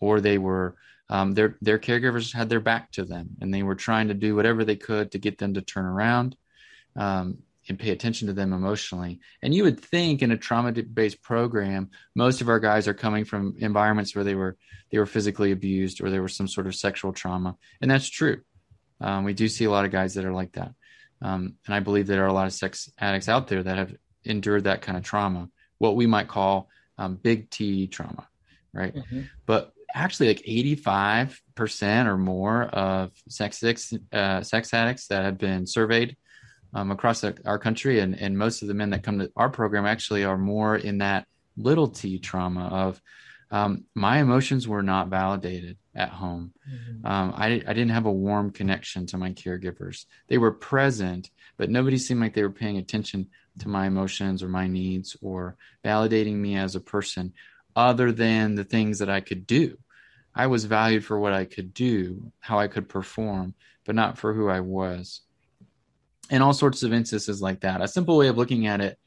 or 0.00 0.20
they 0.20 0.38
were 0.38 0.76
um, 1.10 1.32
their 1.32 1.58
their 1.60 1.78
caregivers 1.78 2.32
had 2.32 2.48
their 2.48 2.60
back 2.60 2.90
to 2.92 3.04
them 3.04 3.28
and 3.40 3.52
they 3.52 3.62
were 3.62 3.74
trying 3.74 4.08
to 4.08 4.14
do 4.14 4.34
whatever 4.34 4.64
they 4.64 4.76
could 4.76 5.12
to 5.12 5.18
get 5.18 5.36
them 5.36 5.54
to 5.54 5.60
turn 5.60 5.84
around. 5.84 6.36
Um, 6.96 7.38
and 7.68 7.78
pay 7.78 7.90
attention 7.90 8.28
to 8.28 8.34
them 8.34 8.52
emotionally. 8.52 9.20
And 9.42 9.54
you 9.54 9.64
would 9.64 9.80
think 9.80 10.22
in 10.22 10.30
a 10.30 10.36
trauma 10.36 10.72
based 10.72 11.22
program, 11.22 11.90
most 12.14 12.40
of 12.40 12.48
our 12.48 12.60
guys 12.60 12.86
are 12.88 12.94
coming 12.94 13.24
from 13.24 13.54
environments 13.58 14.14
where 14.14 14.24
they 14.24 14.34
were 14.34 14.56
they 14.90 14.98
were 14.98 15.06
physically 15.06 15.52
abused 15.52 16.00
or 16.00 16.10
there 16.10 16.22
was 16.22 16.36
some 16.36 16.48
sort 16.48 16.66
of 16.66 16.74
sexual 16.74 17.12
trauma, 17.12 17.56
and 17.80 17.90
that's 17.90 18.08
true. 18.08 18.40
Um, 19.00 19.24
we 19.24 19.34
do 19.34 19.48
see 19.48 19.64
a 19.64 19.70
lot 19.70 19.84
of 19.84 19.90
guys 19.90 20.14
that 20.14 20.24
are 20.24 20.32
like 20.32 20.52
that, 20.52 20.72
um, 21.22 21.54
and 21.66 21.74
I 21.74 21.80
believe 21.80 22.06
there 22.06 22.24
are 22.24 22.28
a 22.28 22.32
lot 22.32 22.46
of 22.46 22.52
sex 22.52 22.90
addicts 22.98 23.28
out 23.28 23.48
there 23.48 23.62
that 23.62 23.78
have 23.78 23.94
endured 24.24 24.64
that 24.64 24.82
kind 24.82 24.96
of 24.96 25.04
trauma, 25.04 25.48
what 25.78 25.96
we 25.96 26.06
might 26.06 26.28
call 26.28 26.68
um, 26.98 27.16
big 27.16 27.50
T 27.50 27.86
trauma, 27.86 28.28
right? 28.72 28.94
Mm-hmm. 28.94 29.22
But 29.46 29.72
actually, 29.94 30.28
like 30.28 30.42
eighty 30.44 30.74
five 30.74 31.40
percent 31.54 32.08
or 32.08 32.18
more 32.18 32.64
of 32.64 33.12
sex 33.28 33.64
uh, 34.12 34.42
sex 34.42 34.74
addicts 34.74 35.08
that 35.08 35.24
have 35.24 35.38
been 35.38 35.66
surveyed 35.66 36.16
um, 36.74 36.90
across 36.90 37.20
the, 37.20 37.36
our 37.44 37.58
country, 37.58 38.00
and, 38.00 38.18
and 38.20 38.36
most 38.36 38.62
of 38.62 38.68
the 38.68 38.74
men 38.74 38.90
that 38.90 39.02
come 39.02 39.18
to 39.18 39.30
our 39.36 39.48
program 39.48 39.86
actually 39.86 40.24
are 40.24 40.38
more 40.38 40.76
in 40.76 40.98
that 40.98 41.26
little 41.56 41.88
t 41.88 42.18
trauma 42.18 42.66
of 42.66 43.00
um, 43.50 43.84
my 43.94 44.18
emotions 44.18 44.66
were 44.66 44.82
not 44.82 45.08
validated 45.08 45.76
at 45.94 46.08
home. 46.08 46.52
Mm-hmm. 46.68 47.06
Um, 47.06 47.34
I, 47.36 47.46
I 47.46 47.72
didn't 47.72 47.90
have 47.90 48.06
a 48.06 48.12
warm 48.12 48.50
connection 48.50 49.06
to 49.06 49.18
my 49.18 49.30
caregivers. 49.30 50.06
They 50.28 50.38
were 50.38 50.50
present, 50.50 51.30
but 51.56 51.70
nobody 51.70 51.98
seemed 51.98 52.20
like 52.20 52.34
they 52.34 52.42
were 52.42 52.50
paying 52.50 52.78
attention 52.78 53.28
to 53.60 53.68
my 53.68 53.86
emotions 53.86 54.42
or 54.42 54.48
my 54.48 54.66
needs 54.66 55.16
or 55.22 55.56
validating 55.84 56.34
me 56.34 56.56
as 56.56 56.74
a 56.74 56.80
person 56.80 57.32
other 57.76 58.10
than 58.10 58.56
the 58.56 58.64
things 58.64 58.98
that 58.98 59.10
I 59.10 59.20
could 59.20 59.46
do. 59.46 59.78
I 60.34 60.48
was 60.48 60.64
valued 60.64 61.04
for 61.04 61.18
what 61.18 61.32
I 61.32 61.44
could 61.44 61.72
do, 61.72 62.32
how 62.40 62.58
I 62.58 62.66
could 62.66 62.88
perform, 62.88 63.54
but 63.84 63.94
not 63.94 64.18
for 64.18 64.34
who 64.34 64.48
I 64.48 64.60
was. 64.60 65.20
And 66.30 66.42
all 66.42 66.54
sorts 66.54 66.82
of 66.82 66.92
instances 66.92 67.42
like 67.42 67.60
that. 67.60 67.82
A 67.82 67.88
simple 67.88 68.16
way 68.16 68.28
of 68.28 68.38
looking 68.38 68.66
at 68.66 68.80
it, 68.80 68.98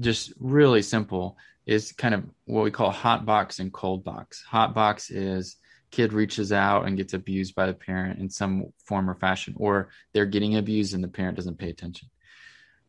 just 0.00 0.32
really 0.38 0.82
simple, 0.82 1.36
is 1.66 1.92
kind 1.92 2.14
of 2.14 2.24
what 2.46 2.64
we 2.64 2.70
call 2.70 2.90
hot 2.90 3.24
box 3.26 3.58
and 3.58 3.72
cold 3.72 4.04
box. 4.04 4.42
Hot 4.42 4.74
box 4.74 5.10
is 5.10 5.56
kid 5.90 6.12
reaches 6.12 6.52
out 6.52 6.86
and 6.86 6.96
gets 6.96 7.14
abused 7.14 7.54
by 7.54 7.66
the 7.66 7.74
parent 7.74 8.18
in 8.18 8.28
some 8.28 8.72
form 8.84 9.08
or 9.08 9.14
fashion, 9.14 9.54
or 9.56 9.90
they're 10.12 10.26
getting 10.26 10.56
abused 10.56 10.94
and 10.94 11.04
the 11.04 11.08
parent 11.08 11.36
doesn't 11.36 11.58
pay 11.58 11.70
attention. 11.70 12.08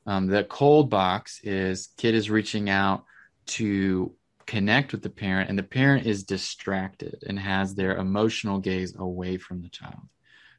Um, 0.08 0.28
the 0.28 0.44
cold 0.44 0.90
box 0.90 1.40
is 1.44 1.90
kid 1.98 2.16
is 2.16 2.30
reaching 2.30 2.70
out 2.70 3.06
to 3.48 4.14
connect 4.46 4.92
with 4.92 5.02
the 5.02 5.10
parent, 5.10 5.50
and 5.50 5.58
the 5.58 5.64
parent 5.64 6.06
is 6.06 6.24
distracted 6.24 7.24
and 7.28 7.40
has 7.40 7.76
their 7.76 7.98
emotional 7.98 8.60
gaze 8.60 8.96
away 8.96 9.38
from 9.38 9.62
the 9.62 9.70
child. 9.70 10.08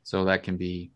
So 0.03 0.25
that 0.25 0.43
can 0.43 0.57
be 0.57 0.93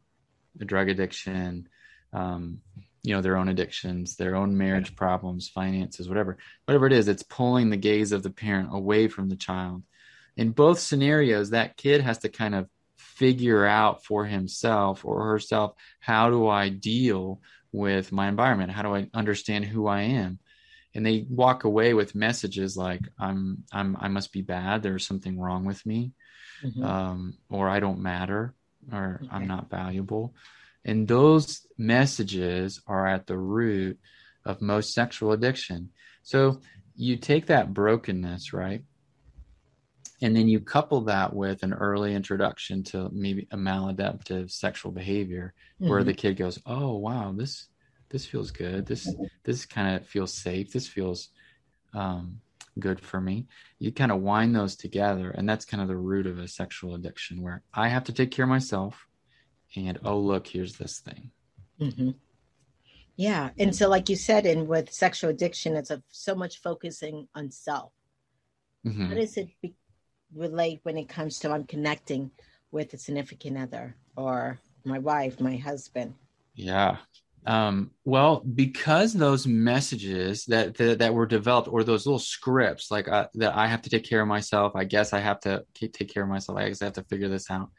a 0.61 0.65
drug 0.65 0.89
addiction, 0.89 1.69
um, 2.13 2.61
you 3.03 3.15
know, 3.15 3.23
their 3.23 3.37
own 3.37 3.49
addictions, 3.49 4.17
their 4.17 4.37
own 4.37 4.57
marriage 4.59 4.95
problems, 4.95 5.49
finances, 5.49 6.09
whatever, 6.09 6.37
whatever 6.67 6.87
it 6.87 6.93
is, 6.93 7.09
it's 7.09 7.23
pulling 7.23 7.71
the 7.71 7.77
gaze 7.77 8.13
of 8.13 8.23
the 8.23 8.31
parent 8.31 8.69
away 8.73 9.09
from 9.09 9.29
the 9.29 9.37
child. 9.37 9.83
In 10.37 10.51
both 10.51 10.79
scenarios, 10.79 11.51
that 11.51 11.77
kid 11.77 12.03
has 12.03 12.19
to 12.19 12.29
kind 12.29 12.55
of 12.55 12.69
figure 12.99 13.67
out 13.67 14.05
for 14.05 14.25
himself 14.25 15.05
or 15.05 15.27
herself 15.27 15.75
how 15.99 16.31
do 16.31 16.49
I 16.49 16.69
deal 16.69 17.41
with 17.73 18.13
my 18.13 18.29
environment? 18.29 18.73
How 18.73 18.83
do 18.83 18.95
I 18.95 19.09
understand 19.15 19.65
who 19.65 19.87
I 19.87 20.03
am? 20.03 20.39
And 20.95 21.07
they 21.07 21.27
walk 21.29 21.65
away 21.65 21.95
with 21.95 22.15
messages 22.15 22.77
like 22.77 23.03
I'm 23.19 23.65
I'm 23.73 23.97
I 24.01 24.09
must 24.09 24.33
be 24.33 24.43
bad. 24.43 24.83
There's 24.83 25.07
something 25.07 25.39
wrong 25.39 25.65
with 25.65 25.85
me, 25.87 26.13
mm-hmm. 26.65 26.83
um, 26.83 27.35
or 27.49 27.69
I 27.69 27.79
don't 27.79 28.01
matter, 28.01 28.55
or 28.93 29.21
okay. 29.23 29.31
I'm 29.31 29.47
not 29.47 29.71
valuable. 29.71 30.35
And 30.85 31.07
those 31.07 31.67
messages 31.77 32.81
are 32.87 33.07
at 33.07 33.27
the 33.27 33.39
root 33.39 33.99
of 34.45 34.63
most 34.63 34.93
sexual 34.93 35.33
addiction. 35.33 35.91
So 36.23 36.61
you 36.95 37.17
take 37.17 37.47
that 37.47 37.75
brokenness, 37.75 38.53
right? 38.53 38.83
And 40.23 40.37
then 40.37 40.49
you 40.49 40.61
couple 40.61 41.03
that 41.03 41.35
with 41.35 41.63
an 41.63 41.73
early 41.73 42.15
introduction 42.15 42.85
to 42.85 43.09
maybe 43.13 43.49
a 43.51 43.57
maladaptive 43.57 44.51
sexual 44.51 44.93
behavior 44.93 45.55
mm-hmm. 45.81 45.91
where 45.91 46.05
the 46.05 46.13
kid 46.13 46.37
goes, 46.37 46.59
Oh, 46.67 46.97
wow, 46.97 47.33
this 47.35 47.69
this 48.11 48.27
feels 48.27 48.51
good. 48.51 48.87
This 48.87 49.13
this 49.45 49.65
kind 49.65 49.97
of 49.97 50.07
feels 50.07 50.35
safe. 50.35 50.73
This 50.73 50.89
feels 50.89 51.31
um, 51.95 52.41
good 52.79 53.01
for 53.01 53.21
me. 53.21 53.47
You 53.79 53.93
kind 53.93 54.13
of 54.13 54.21
wind 54.21 54.55
those 54.55 54.77
together, 54.77 55.31
and 55.31 55.49
that's 55.49 55.65
kind 55.65 55.81
of 55.81 55.89
the 55.89 55.97
root 55.97 56.27
of 56.27 56.39
a 56.39 56.49
sexual 56.49 56.95
addiction, 56.95 57.41
where 57.41 57.63
I 57.73 57.89
have 57.89 58.05
to 58.05 58.13
take 58.13 58.31
care 58.31 58.45
of 58.45 58.51
myself, 58.51 59.07
and 59.77 59.99
oh 60.05 60.19
look, 60.19 60.47
here's 60.47 60.77
this 60.77 61.01
thing. 61.01 61.31
Mm-hmm. 61.81 62.11
Yeah, 63.17 63.51
and 63.59 63.75
so 63.75 63.89
like 63.89 64.09
you 64.09 64.17
said, 64.17 64.47
and 64.47 64.67
with 64.67 64.93
sexual 64.93 65.31
addiction, 65.31 65.77
it's 65.77 65.91
a, 65.91 66.03
so 66.11 66.35
much 66.35 66.61
focusing 66.61 67.29
on 67.35 67.51
self. 67.51 67.93
Mm-hmm. 68.87 69.07
How 69.07 69.15
does 69.15 69.37
it 69.37 69.49
be, 69.61 69.75
relate 70.35 70.81
when 70.85 70.97
it 70.97 71.09
comes 71.09 71.39
to 71.41 71.51
I'm 71.51 71.65
connecting 71.65 72.31
with 72.71 72.95
a 72.95 72.99
significant 72.99 73.59
other 73.59 73.97
or 74.17 74.59
my 74.85 74.99
wife, 74.99 75.41
my 75.41 75.57
husband? 75.57 76.15
Yeah, 76.55 76.97
um, 77.47 77.91
well, 78.05 78.41
because 78.41 79.15
those 79.15 79.47
messages 79.47 80.45
that, 80.47 80.77
that, 80.77 80.99
that 80.99 81.15
were 81.15 81.27
developed, 81.27 81.69
or 81.69 81.85
those 81.85 82.07
little 82.07 82.19
scripts, 82.19 82.91
like 82.91 83.09
uh, 83.09 83.29
that, 83.35 83.57
I 83.57 83.67
have 83.67 83.83
to 83.83 83.91
take 83.91 84.05
care 84.05 84.21
of 84.21 84.29
myself. 84.29 84.73
I 84.75 84.85
guess 84.85 85.13
I 85.13 85.21
have 85.21 85.41
to 85.41 85.65
take 85.75 86.13
care 86.13 86.23
of 86.23 86.29
myself. 86.29 86.59
I 86.59 86.69
guess 86.69 86.83
I 86.83 86.87
have 86.87 86.95
to 86.95 87.05
figure 87.05 87.29
this 87.29 87.51
out, 87.51 87.71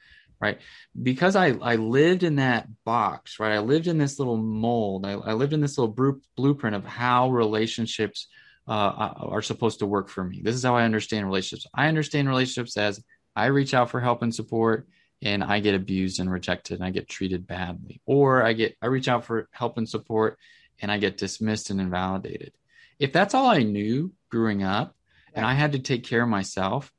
right? 0.42 0.60
Because 1.02 1.36
I 1.36 1.50
I 1.62 1.76
lived 1.76 2.24
in 2.24 2.38
that 2.38 2.68
box, 2.84 3.40
right? 3.40 3.54
I 3.54 3.60
lived 3.60 3.88
in 3.88 3.98
this 3.98 4.20
little 4.20 4.38
mold. 4.38 5.06
I, 5.06 5.12
I 5.12 5.34
lived 5.34 5.54
in 5.54 5.62
this 5.62 5.78
little 5.78 6.20
blueprint 6.36 6.76
of 6.76 6.86
how 6.86 7.30
relationships 7.30 8.28
uh, 8.68 9.14
are 9.18 9.42
supposed 9.42 9.80
to 9.80 9.86
work 9.86 10.10
for 10.10 10.24
me. 10.24 10.42
This 10.44 10.56
is 10.56 10.64
how 10.64 10.76
I 10.76 10.84
understand 10.84 11.26
relationships. 11.26 11.70
I 11.74 11.88
understand 11.88 12.28
relationships 12.28 12.78
as 12.78 13.04
I 13.36 13.48
reach 13.48 13.74
out 13.74 13.90
for 13.90 14.00
help 14.00 14.22
and 14.24 14.34
support 14.34 14.88
and 15.22 15.44
I 15.44 15.60
get 15.60 15.76
abused 15.76 16.20
and 16.20 16.32
rejected 16.32 16.76
and 16.76 16.84
I 16.84 16.90
get 16.90 17.08
treated 17.08 17.48
badly. 17.48 18.02
Or 18.06 18.44
I 18.44 18.54
get 18.54 18.76
I 18.82 18.88
reach 18.88 19.08
out 19.08 19.26
for 19.26 19.48
help 19.52 19.78
and 19.78 19.88
support 19.88 20.38
and 20.82 20.92
I 20.92 20.98
get 20.98 21.18
dismissed 21.18 21.70
and 21.70 21.80
invalidated. 21.80 22.54
If 23.00 23.14
that's 23.14 23.34
all 23.34 23.48
I 23.48 23.64
knew 23.64 24.14
growing 24.30 24.64
up 24.64 24.96
and 25.34 25.46
I 25.46 25.54
had 25.54 25.74
to 25.74 25.80
take 25.80 26.04
care 26.04 26.24
of 26.24 26.30
myself, 26.30 26.92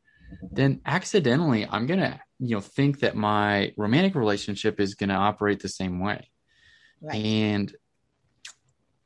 then 0.50 0.81
accidentally 0.87 1.66
I'm 1.68 1.87
going 1.87 2.00
to, 2.00 2.18
you 2.42 2.57
know, 2.57 2.61
think 2.61 3.00
that 3.00 3.14
my 3.14 3.72
romantic 3.76 4.16
relationship 4.16 4.81
is 4.81 4.96
going 4.96 5.11
to 5.11 5.14
operate 5.14 5.61
the 5.61 5.68
same 5.68 6.00
way. 6.00 6.28
Right. 7.00 7.24
And 7.24 7.72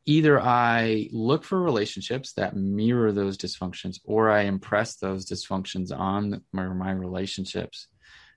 either 0.06 0.40
I 0.40 1.10
look 1.12 1.44
for 1.44 1.60
relationships 1.60 2.32
that 2.34 2.56
mirror 2.56 3.12
those 3.12 3.36
dysfunctions 3.36 3.98
or 4.04 4.30
I 4.30 4.42
impress 4.42 4.96
those 4.96 5.26
dysfunctions 5.26 5.94
on 5.94 6.42
my, 6.50 6.66
my 6.68 6.92
relationships 6.92 7.88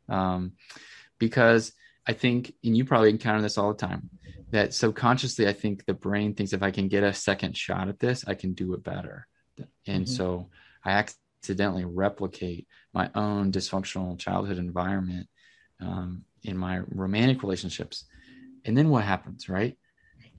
um, 0.10 0.54
because 1.18 1.72
I 2.06 2.12
think, 2.12 2.54
and 2.64 2.76
you 2.76 2.84
probably 2.84 3.12
encounter 3.12 3.42
this 3.42 3.58
all 3.58 3.72
the 3.72 3.86
time, 3.86 4.10
that 4.52 4.74
subconsciously 4.74 5.48
I 5.48 5.54
think 5.54 5.86
the 5.86 5.94
brain 5.94 6.34
thinks 6.34 6.52
if 6.52 6.64
I 6.64 6.72
can 6.72 6.90
get 6.90 7.04
a 7.04 7.14
second 7.14 7.56
shot 7.56 7.88
at 7.88 8.00
this, 8.00 8.26
I 8.28 8.34
can 8.34 8.54
do 8.54 8.74
it 8.74 8.84
better. 8.84 9.28
And 9.88 10.06
mm-hmm. 10.06 10.14
so 10.14 10.50
I 10.84 10.92
accidentally 11.40 11.86
replicate 11.86 12.68
my 12.94 13.10
own 13.16 13.52
dysfunctional 13.52 14.20
childhood 14.20 14.58
environment 14.58 15.28
um, 15.82 16.24
in 16.44 16.58
my 16.58 16.80
romantic 16.90 17.42
relationships. 17.42 18.06
And 18.66 18.78
then 18.78 18.90
what 18.90 19.06
happens, 19.06 19.48
right? 19.48 19.78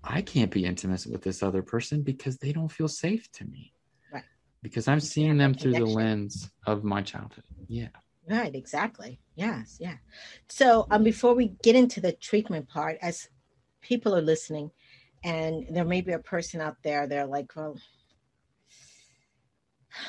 I 0.04 0.22
can't 0.22 0.50
be 0.50 0.64
intimate 0.64 1.06
with 1.06 1.22
this 1.22 1.42
other 1.42 1.62
person 1.62 2.02
because 2.02 2.36
they 2.36 2.52
don't 2.52 2.70
feel 2.70 2.88
safe 2.88 3.30
to 3.32 3.44
me. 3.44 3.72
Right. 4.12 4.24
Because 4.62 4.88
I'm 4.88 5.00
seeing 5.00 5.38
them 5.38 5.54
through 5.54 5.72
the 5.72 5.86
lens 5.86 6.50
of 6.66 6.84
my 6.84 7.02
childhood. 7.02 7.44
Yeah. 7.66 7.88
Right, 8.28 8.54
exactly. 8.54 9.20
Yes, 9.34 9.78
yeah. 9.80 9.96
So, 10.48 10.86
um, 10.90 11.02
before 11.02 11.34
we 11.34 11.54
get 11.62 11.74
into 11.74 12.00
the 12.00 12.12
treatment 12.12 12.68
part, 12.68 12.98
as 13.02 13.28
people 13.80 14.14
are 14.14 14.22
listening, 14.22 14.70
and 15.24 15.66
there 15.70 15.84
may 15.84 16.02
be 16.02 16.12
a 16.12 16.18
person 16.18 16.60
out 16.60 16.76
there, 16.84 17.06
they're 17.06 17.26
like, 17.26 17.50
well, 17.56 17.76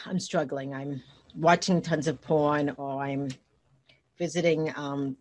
I'm 0.05 0.19
struggling. 0.19 0.73
I'm 0.73 1.01
watching 1.35 1.81
tons 1.81 2.07
of 2.07 2.21
porn, 2.21 2.73
or 2.77 3.01
I'm 3.01 3.29
visiting 4.17 4.73
um, 4.75 5.17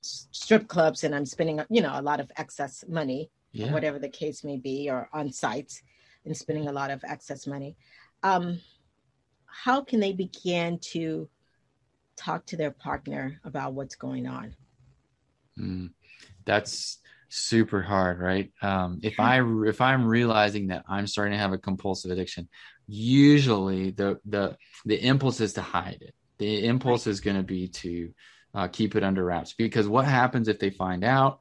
strip 0.00 0.68
clubs, 0.68 1.04
and 1.04 1.14
I'm 1.14 1.26
spending, 1.26 1.60
you 1.68 1.82
know, 1.82 1.92
a 1.94 2.02
lot 2.02 2.20
of 2.20 2.30
excess 2.36 2.84
money, 2.88 3.30
yeah. 3.52 3.72
whatever 3.72 3.98
the 3.98 4.08
case 4.08 4.44
may 4.44 4.56
be, 4.56 4.90
or 4.90 5.08
on 5.12 5.32
sites, 5.32 5.82
and 6.24 6.36
spending 6.36 6.68
a 6.68 6.72
lot 6.72 6.90
of 6.90 7.02
excess 7.04 7.46
money. 7.46 7.76
Um, 8.22 8.60
how 9.46 9.82
can 9.82 10.00
they 10.00 10.12
begin 10.12 10.78
to 10.78 11.28
talk 12.20 12.44
to 12.46 12.56
their 12.56 12.70
partner 12.70 13.40
about 13.44 13.72
what's 13.72 13.96
going 13.96 14.26
on. 14.26 14.54
Mm, 15.58 15.90
that's 16.44 16.98
super 17.30 17.80
hard, 17.80 18.18
right? 18.18 18.52
Um, 18.60 19.00
if 19.02 19.18
I 19.18 19.40
if 19.66 19.80
I'm 19.80 20.04
realizing 20.06 20.68
that 20.68 20.84
I'm 20.88 21.06
starting 21.06 21.32
to 21.32 21.38
have 21.38 21.52
a 21.52 21.58
compulsive 21.58 22.10
addiction, 22.10 22.48
usually 22.86 23.90
the 23.92 24.20
the 24.26 24.56
the 24.84 25.02
impulse 25.02 25.40
is 25.40 25.54
to 25.54 25.62
hide 25.62 25.98
it. 26.00 26.14
The 26.38 26.66
impulse 26.66 27.06
is 27.06 27.20
going 27.20 27.36
to 27.36 27.42
be 27.42 27.68
to 27.68 28.12
uh, 28.54 28.68
keep 28.68 28.96
it 28.96 29.04
under 29.04 29.24
wraps. 29.24 29.54
Because 29.54 29.86
what 29.86 30.04
happens 30.04 30.48
if 30.48 30.58
they 30.58 30.70
find 30.70 31.04
out? 31.04 31.40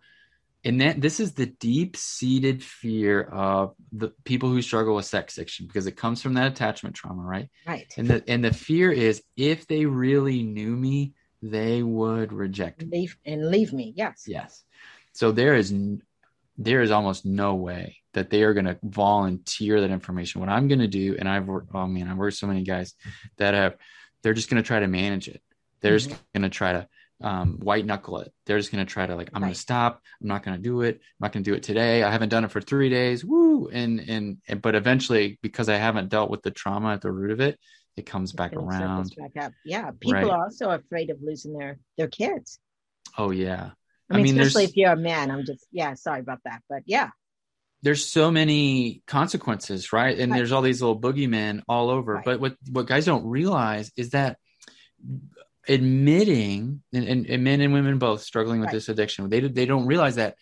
and 0.66 0.82
that 0.82 1.00
this 1.00 1.22
is 1.22 1.36
the 1.36 1.46
deep 1.46 1.96
seated 1.96 2.62
fear 2.62 3.22
of 3.22 3.74
the 3.94 4.12
people 4.26 4.50
who 4.50 4.62
struggle 4.62 4.96
with 4.96 5.06
sex 5.06 5.38
addiction 5.38 5.68
because 5.68 5.88
it 5.88 5.96
comes 5.96 6.22
from 6.22 6.34
that 6.34 6.52
attachment 6.52 6.96
trauma 6.96 7.24
right? 7.24 7.50
Right. 7.66 7.92
And 7.96 8.10
the 8.10 8.24
and 8.28 8.44
the 8.44 8.54
fear 8.54 8.92
is 8.92 9.24
if 9.38 9.68
they 9.68 9.86
really 9.86 10.44
knew 10.44 10.76
me 10.76 11.14
they 11.42 11.82
would 11.82 12.34
reject 12.34 12.82
me. 12.82 12.90
Leave 12.92 13.18
and 13.26 13.50
leave 13.50 13.72
me 13.72 13.94
yes. 13.96 14.26
Yes 14.28 14.66
so 15.20 15.32
there 15.34 15.56
is 15.56 15.74
there 16.58 16.82
is 16.82 16.92
almost 16.92 17.26
no 17.26 17.56
way 17.56 17.98
that 18.14 18.30
they 18.30 18.44
are 18.44 18.54
going 18.54 18.66
to 18.66 18.78
volunteer 18.84 19.82
that 19.82 19.92
information 19.92 20.40
what 20.40 20.50
i'm 20.50 20.68
going 20.70 20.80
to 20.80 20.88
do 20.88 21.16
and 21.20 21.28
i've 21.28 21.48
worked 21.48 21.70
oh 21.74 21.88
man 21.88 22.08
i've 22.08 22.18
worked 22.18 22.38
so 22.38 22.48
many 22.48 22.64
guys 22.64 22.94
that 23.38 23.54
have 23.54 23.76
they're 24.24 24.34
just 24.34 24.50
going 24.50 24.62
to 24.62 24.68
try 24.68 24.80
to 24.80 24.88
manage 24.88 25.28
it 25.28 25.42
they're 25.82 25.98
mm-hmm. 25.98 26.10
just 26.10 26.24
going 26.34 26.44
to 26.44 26.50
try 26.50 26.72
to 26.74 26.88
um, 27.22 27.58
white 27.60 27.86
knuckle 27.86 28.20
it. 28.20 28.32
They're 28.46 28.58
just 28.58 28.72
going 28.72 28.86
to 28.86 28.90
try 28.90 29.06
to 29.06 29.14
like, 29.14 29.30
I'm 29.34 29.42
right. 29.42 29.48
going 29.48 29.54
to 29.54 29.60
stop. 29.60 30.02
I'm 30.22 30.30
not 30.30 30.42
going 30.42 30.56
to 30.56 30.64
do 30.64 30.84
it. 30.84 30.96
I'm 30.96 31.26
not 31.26 31.34
going 31.34 31.44
to 31.44 31.52
do 31.52 31.54
it 31.54 31.64
today. 31.64 32.02
I 32.02 32.10
haven't 32.10 32.30
done 32.30 32.46
it 32.46 32.52
for 32.52 32.62
three 32.62 32.90
days. 32.90 33.26
Woo. 33.26 33.68
And, 33.68 34.00
and, 34.00 34.38
and, 34.48 34.62
but 34.62 34.74
eventually 34.74 35.38
because 35.42 35.68
I 35.68 35.76
haven't 35.76 36.08
dealt 36.08 36.30
with 36.30 36.44
the 36.44 36.52
trauma 36.52 36.94
at 36.94 37.02
the 37.02 37.12
root 37.12 37.32
of 37.32 37.42
it, 37.42 37.60
it 37.98 38.06
comes 38.06 38.32
back 38.32 38.54
around. 38.54 39.14
Back 39.18 39.44
up. 39.44 39.52
Yeah. 39.66 39.92
People 40.00 40.14
Right. 40.14 40.30
are 40.30 40.46
also 40.46 40.70
afraid 40.70 41.10
of 41.10 41.18
losing 41.22 41.52
their 41.52 41.78
their 41.98 42.08
kids. 42.08 42.60
Oh 43.18 43.32
yeah. 43.32 43.72
I 44.10 44.16
I 44.16 44.18
mean, 44.18 44.36
mean, 44.36 44.40
especially 44.42 44.66
if 44.66 44.76
you're 44.78 44.92
a 44.92 44.98
man. 44.98 45.32
I'm 45.32 45.46
just 45.46 45.66
yeah, 45.72 45.94
sorry 45.94 46.20
about 46.22 46.40
that. 46.46 46.62
But 46.70 46.84
yeah. 46.86 47.10
there's 47.84 48.06
so 48.06 48.32
many 48.32 49.02
consequences, 49.08 49.94
right? 49.94 50.18
And 50.18 50.32
Right. 50.32 50.38
there's 50.38 50.52
all 50.52 50.62
these 50.62 50.82
little 50.82 51.00
boogeymen 51.00 51.62
all 51.68 51.90
over. 51.90 52.16
Right. 52.16 52.26
But 52.26 52.40
what 52.40 52.56
what 52.72 52.88
guys 52.88 53.06
don't 53.06 53.26
realize 53.26 53.92
is 53.96 54.10
that 54.12 54.38
admitting 55.68 56.82
and, 56.94 57.04
and, 57.08 57.26
and 57.28 57.44
men 57.44 57.62
and 57.62 57.74
women 57.74 58.00
both 58.00 58.22
struggling 58.22 58.60
with 58.60 58.68
Right. 58.68 58.74
this 58.74 58.90
addiction, 58.90 59.30
they 59.30 59.42
they 59.42 59.66
don't 59.66 59.86
realize 59.86 60.16
that 60.16 60.36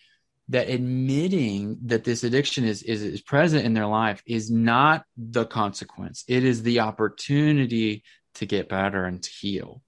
that 0.50 0.70
admitting 0.70 1.78
that 1.86 2.04
this 2.04 2.24
addiction 2.24 2.64
is, 2.64 2.82
is 2.82 3.02
is 3.02 3.20
present 3.20 3.66
in 3.66 3.74
their 3.74 3.86
life 3.86 4.22
is 4.26 4.50
not 4.50 5.04
the 5.16 5.44
consequence. 5.44 6.24
It 6.26 6.42
is 6.44 6.62
the 6.62 6.80
opportunity 6.80 8.02
to 8.36 8.46
get 8.46 8.68
better 8.68 9.04
and 9.04 9.22
to 9.22 9.30
heal. 9.30 9.82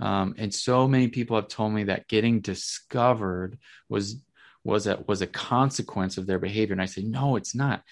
Um, 0.00 0.34
and 0.38 0.52
so 0.54 0.88
many 0.88 1.08
people 1.08 1.36
have 1.36 1.48
told 1.48 1.72
me 1.72 1.84
that 1.84 2.08
getting 2.08 2.40
discovered 2.40 3.58
was 3.88 4.22
was 4.64 4.86
a 4.86 5.02
was 5.06 5.22
a 5.22 5.26
consequence 5.26 6.18
of 6.18 6.26
their 6.26 6.38
behavior. 6.38 6.72
And 6.74 6.82
i 6.82 6.86
say 6.86 7.02
no 7.02 7.36
it's 7.36 7.54
not. 7.54 7.82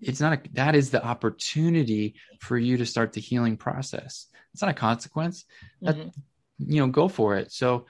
It's 0.00 0.20
not 0.20 0.32
a, 0.34 0.40
that 0.52 0.74
is 0.74 0.90
the 0.90 1.04
opportunity 1.04 2.14
for 2.40 2.58
you 2.58 2.76
to 2.78 2.86
start 2.86 3.12
the 3.12 3.20
healing 3.20 3.56
process. 3.56 4.26
It's 4.52 4.62
not 4.62 4.70
a 4.70 4.74
consequence. 4.74 5.44
That- 5.82 5.96
Mhm. 5.96 6.12
you 6.58 6.80
know 6.80 6.88
go 6.88 7.08
for 7.08 7.36
it. 7.36 7.52
So 7.52 7.86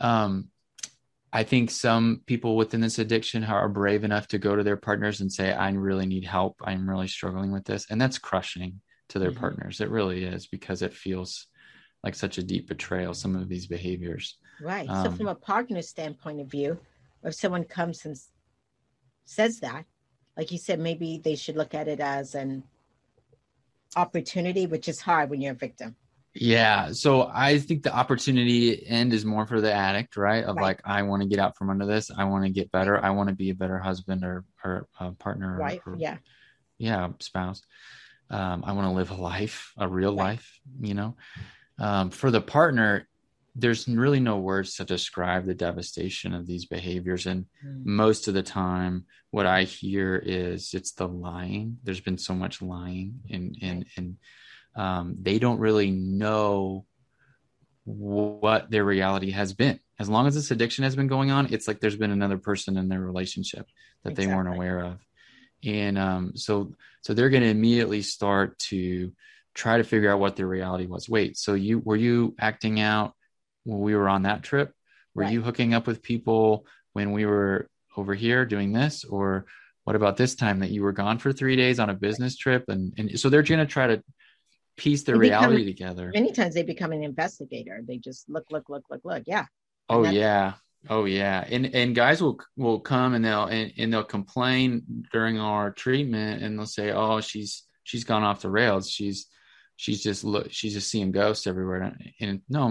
um 0.00 0.48
i 1.32 1.42
think 1.44 1.70
some 1.70 2.20
people 2.26 2.56
within 2.56 2.80
this 2.82 2.98
addiction 2.98 3.42
are 3.44 3.68
brave 3.68 4.04
enough 4.04 4.28
to 4.28 4.38
go 4.38 4.54
to 4.54 4.62
their 4.62 4.76
partners 4.76 5.20
and 5.22 5.32
say 5.32 5.50
i 5.52 5.70
really 5.70 6.04
need 6.06 6.24
help. 6.24 6.56
I'm 6.62 6.88
really 6.88 7.08
struggling 7.08 7.52
with 7.52 7.64
this. 7.64 7.86
And 7.90 7.98
that's 8.00 8.18
crushing 8.18 8.80
to 9.10 9.18
their 9.18 9.30
Mhm. 9.30 9.36
partners. 9.40 9.80
It 9.80 9.88
really 9.90 10.24
is 10.24 10.46
because 10.46 10.82
it 10.82 10.92
feels 10.92 11.46
like 12.04 12.14
such 12.14 12.38
a 12.38 12.42
deep 12.42 12.68
betrayal 12.68 13.14
some 13.14 13.36
of 13.36 13.48
these 13.48 13.66
behaviors 13.66 14.36
Right. 14.60 14.86
so 14.88 15.06
Um, 15.08 15.16
from 15.16 15.28
a 15.28 15.34
partner 15.34 15.82
standpoint 15.82 16.40
of 16.40 16.46
view, 16.48 16.78
if 17.24 17.34
someone 17.34 17.64
comes 17.64 18.04
and 18.04 18.16
says 19.24 19.58
that, 19.60 19.86
like 20.36 20.52
you 20.52 20.58
said, 20.58 20.78
maybe 20.78 21.18
they 21.18 21.34
should 21.34 21.56
look 21.56 21.74
at 21.74 21.88
it 21.88 21.98
as 21.98 22.34
an 22.36 22.62
opportunity, 23.96 24.66
which 24.66 24.88
is 24.88 25.00
hard 25.00 25.30
when 25.30 25.40
you're 25.40 25.52
a 25.52 25.56
victim. 25.56 25.96
Yeah. 26.34 26.92
So 26.92 27.28
I 27.32 27.58
think 27.58 27.82
the 27.82 27.94
opportunity 27.94 28.86
end 28.86 29.12
is 29.12 29.24
more 29.24 29.46
for 29.46 29.60
the 29.60 29.72
addict, 29.72 30.16
right? 30.16 30.44
Of 30.44 30.56
Right. 30.56 30.62
like, 30.62 30.80
I 30.84 31.02
want 31.02 31.22
to 31.22 31.28
get 31.28 31.38
out 31.40 31.56
from 31.56 31.68
under 31.68 31.86
this. 31.86 32.10
I 32.16 32.24
want 32.24 32.44
to 32.44 32.50
get 32.50 32.70
better. 32.70 33.02
I 33.04 33.10
want 33.10 33.28
to 33.30 33.34
be 33.34 33.50
a 33.50 33.54
better 33.54 33.78
husband 33.78 34.22
or, 34.24 34.44
or 34.64 34.86
a 35.00 35.12
partner. 35.12 35.56
Right. 35.58 35.80
Or, 35.86 35.96
Yeah. 35.98 36.18
Yeah. 36.78 37.08
Spouse. 37.20 37.62
Um, 38.30 38.62
I 38.64 38.72
want 38.72 38.86
to 38.86 38.92
live 38.94 39.10
a 39.10 39.14
life, 39.14 39.72
a 39.76 39.88
real 39.88 40.10
Right. 40.16 40.24
life, 40.38 40.60
you 40.80 40.94
know? 40.94 41.16
Um, 41.78 42.10
for 42.10 42.30
the 42.30 42.40
partner, 42.40 43.08
there's 43.54 43.86
really 43.86 44.20
no 44.20 44.38
words 44.38 44.76
to 44.76 44.84
describe 44.84 45.44
the 45.44 45.54
devastation 45.54 46.32
of 46.32 46.46
these 46.46 46.64
behaviors. 46.64 47.26
And 47.26 47.46
Mm. 47.64 47.84
most 47.84 48.28
of 48.28 48.34
the 48.34 48.42
time, 48.42 49.04
what 49.30 49.46
I 49.46 49.64
hear 49.64 50.16
is 50.16 50.74
it's 50.74 50.92
the 50.92 51.08
lying. 51.08 51.78
There's 51.84 52.00
been 52.00 52.18
so 52.18 52.34
much 52.34 52.62
lying 52.62 53.20
and, 53.30 53.56
and, 53.60 53.86
and, 53.96 54.16
um, 54.74 55.16
they 55.20 55.38
don't 55.38 55.58
really 55.60 55.90
know 55.90 56.86
what 57.84 58.70
their 58.70 58.84
reality 58.84 59.30
has 59.32 59.52
been. 59.52 59.78
As 59.98 60.08
long 60.08 60.26
as 60.26 60.34
this 60.34 60.50
addiction 60.50 60.84
has 60.84 60.96
been 60.96 61.08
going 61.08 61.30
on, 61.30 61.52
it's 61.52 61.68
like 61.68 61.80
there's 61.80 61.96
been 61.96 62.10
another 62.10 62.38
person 62.38 62.76
in 62.76 62.88
their 62.88 63.00
relationship 63.00 63.66
that 64.04 64.14
they 64.14 64.26
weren't 64.26 64.48
aware 64.48 64.80
of. 64.80 64.98
And 65.64 65.98
um, 65.98 66.32
so, 66.36 66.74
so 67.02 67.12
they're 67.14 67.30
going 67.30 67.42
to 67.42 67.48
immediately 67.48 68.02
start 68.02 68.58
to 68.70 69.12
try 69.54 69.76
to 69.78 69.84
figure 69.84 70.10
out 70.10 70.20
what 70.20 70.36
the 70.36 70.46
reality 70.46 70.86
was. 70.86 71.08
Wait, 71.08 71.36
so 71.36 71.54
you 71.54 71.78
were 71.78 71.96
you 71.96 72.34
acting 72.40 72.80
out 72.80 73.14
when 73.64 73.80
we 73.80 73.94
were 73.94 74.08
on 74.08 74.22
that 74.22 74.42
trip? 74.42 74.72
Were 75.14 75.24
Right. 75.24 75.32
you 75.32 75.42
hooking 75.42 75.74
up 75.74 75.86
with 75.86 76.02
people 76.02 76.66
when 76.94 77.12
we 77.12 77.26
were 77.26 77.68
over 77.96 78.14
here 78.14 78.44
doing 78.46 78.72
this, 78.72 79.04
or 79.04 79.44
what 79.84 79.96
about 79.96 80.16
this 80.16 80.34
time 80.34 80.60
that 80.60 80.70
you 80.70 80.82
were 80.82 80.92
gone 80.92 81.18
for 81.18 81.32
three 81.32 81.56
days 81.56 81.78
on 81.78 81.90
a 81.90 81.94
business 81.94 82.36
trip? 82.36 82.64
And 82.68 82.92
and 82.98 83.18
so 83.20 83.28
they're 83.28 83.42
going 83.42 83.60
to 83.60 83.66
try 83.66 83.88
to 83.88 84.02
piece 84.76 85.02
their 85.02 85.18
become- 85.18 85.44
reality 85.50 85.64
together. 85.66 86.10
Many 86.14 86.32
times 86.32 86.54
they 86.54 86.62
become 86.62 86.92
an 86.92 87.04
investigator. 87.04 87.82
They 87.86 87.98
just 87.98 88.28
look, 88.30 88.46
look, 88.50 88.68
look, 88.70 88.84
look, 88.90 89.00
look. 89.04 89.22
Yeah. 89.26 89.46
Oh 89.88 90.04
yeah. 90.08 90.54
Oh 90.88 91.04
yeah. 91.04 91.44
And 91.48 91.74
and 91.74 91.94
guys 91.94 92.22
will 92.22 92.40
will 92.56 92.80
come 92.80 93.12
and 93.14 93.22
they'll 93.24 93.44
and, 93.44 93.72
and 93.76 93.92
they'll 93.92 94.02
complain 94.02 95.04
during 95.12 95.38
our 95.38 95.70
treatment 95.70 96.42
and 96.42 96.58
they'll 96.58 96.66
say, 96.66 96.90
"Oh, 96.90 97.20
she's 97.20 97.64
she's 97.84 98.04
gone 98.04 98.22
off 98.22 98.40
the 98.42 98.50
rails. 98.50 98.88
She's 98.90 99.26
she's 99.82 100.02
just 100.08 100.22
look 100.32 100.46
she's 100.58 100.74
just 100.78 100.90
seeing 100.92 101.10
ghosts 101.12 101.46
everywhere." 101.46 101.80
And, 102.20 102.40
no, 102.48 102.64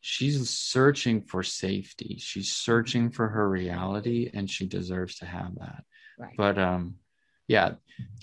she's 0.00 0.36
searching 0.48 1.16
for 1.30 1.42
safety. 1.42 2.12
She's 2.28 2.50
searching 2.66 3.10
for 3.16 3.26
her 3.28 3.46
reality 3.60 4.20
and 4.36 4.48
she 4.54 4.64
deserves 4.66 5.14
to 5.18 5.26
have 5.26 5.52
that. 5.62 5.82
Right. 6.22 6.36
But 6.42 6.56
um 6.58 6.84
yeah, 7.54 7.68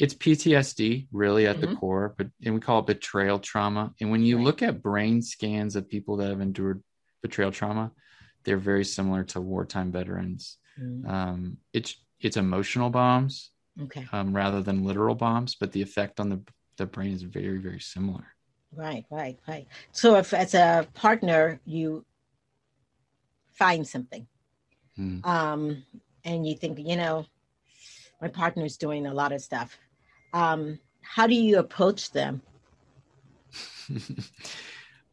it's 0.04 0.14
PTSD 0.24 1.08
really 1.22 1.46
at 1.52 1.60
the 1.62 1.68
Mhm. 1.68 1.80
core, 1.80 2.08
but 2.18 2.28
and 2.44 2.54
we 2.56 2.62
call 2.68 2.80
it 2.82 2.88
betrayal 2.96 3.40
trauma. 3.52 3.84
And 4.00 4.08
when 4.12 4.24
you 4.30 4.36
Right. 4.38 4.46
look 4.48 4.62
at 4.68 4.82
brain 4.90 5.18
scans 5.34 5.76
of 5.76 5.90
people 5.94 6.14
that 6.18 6.30
have 6.34 6.42
endured 6.50 6.80
betrayal 7.26 7.52
trauma, 7.60 7.86
they're 8.44 8.70
very 8.72 8.86
similar 8.98 9.24
to 9.32 9.42
wartime 9.54 9.92
veterans. 10.00 10.44
Mm. 10.80 11.02
Um, 11.16 11.38
it's 11.78 11.92
it's 12.26 12.38
emotional 12.38 12.90
bombs 13.02 13.34
Okay. 13.86 14.06
um, 14.14 14.28
rather 14.42 14.62
than 14.68 14.88
literal 14.90 15.16
bombs, 15.26 15.52
but 15.60 15.72
the 15.74 15.82
effect 15.88 16.16
on 16.22 16.30
the 16.34 16.42
the 16.78 16.86
brain 16.86 17.14
is 17.14 17.24
very 17.24 17.58
very 17.58 17.80
similar. 17.80 18.26
Right, 18.76 19.06
right, 19.10 19.40
right. 19.48 19.68
So 19.92 20.16
if 20.16 20.34
as 20.34 20.54
a 20.54 20.88
partner 20.94 21.60
you 21.66 22.06
find 23.54 23.88
something, 23.88 24.28
Mm. 24.98 25.26
um, 25.26 25.84
and 26.24 26.48
you 26.48 26.56
think, 26.56 26.80
you 26.80 26.96
know, 26.96 27.26
my 28.22 28.30
partner's 28.30 28.78
doing 28.78 29.06
a 29.06 29.14
lot 29.14 29.34
of 29.34 29.42
stuff, 29.42 29.78
um, 30.34 30.80
how 31.02 31.28
do 31.28 31.36
you 31.36 31.60
approach 31.60 32.12
them? 32.12 32.42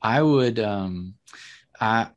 I 0.03 0.23
would 0.23 0.59
um 0.59 1.15
I 1.81 2.11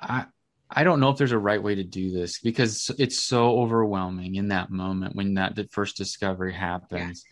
I 0.00 0.26
I 0.70 0.84
don't 0.84 1.00
know 1.00 1.10
if 1.10 1.16
there's 1.16 1.32
a 1.32 1.38
right 1.38 1.62
way 1.62 1.76
to 1.76 1.84
do 1.84 2.10
this 2.12 2.40
because 2.40 2.90
it's 2.98 3.22
so 3.22 3.58
overwhelming 3.60 4.34
in 4.34 4.48
that 4.48 4.70
moment 4.70 5.16
when 5.16 5.34
that 5.34 5.54
the 5.54 5.68
first 5.70 5.96
discovery 5.96 6.52
happens 6.52 7.24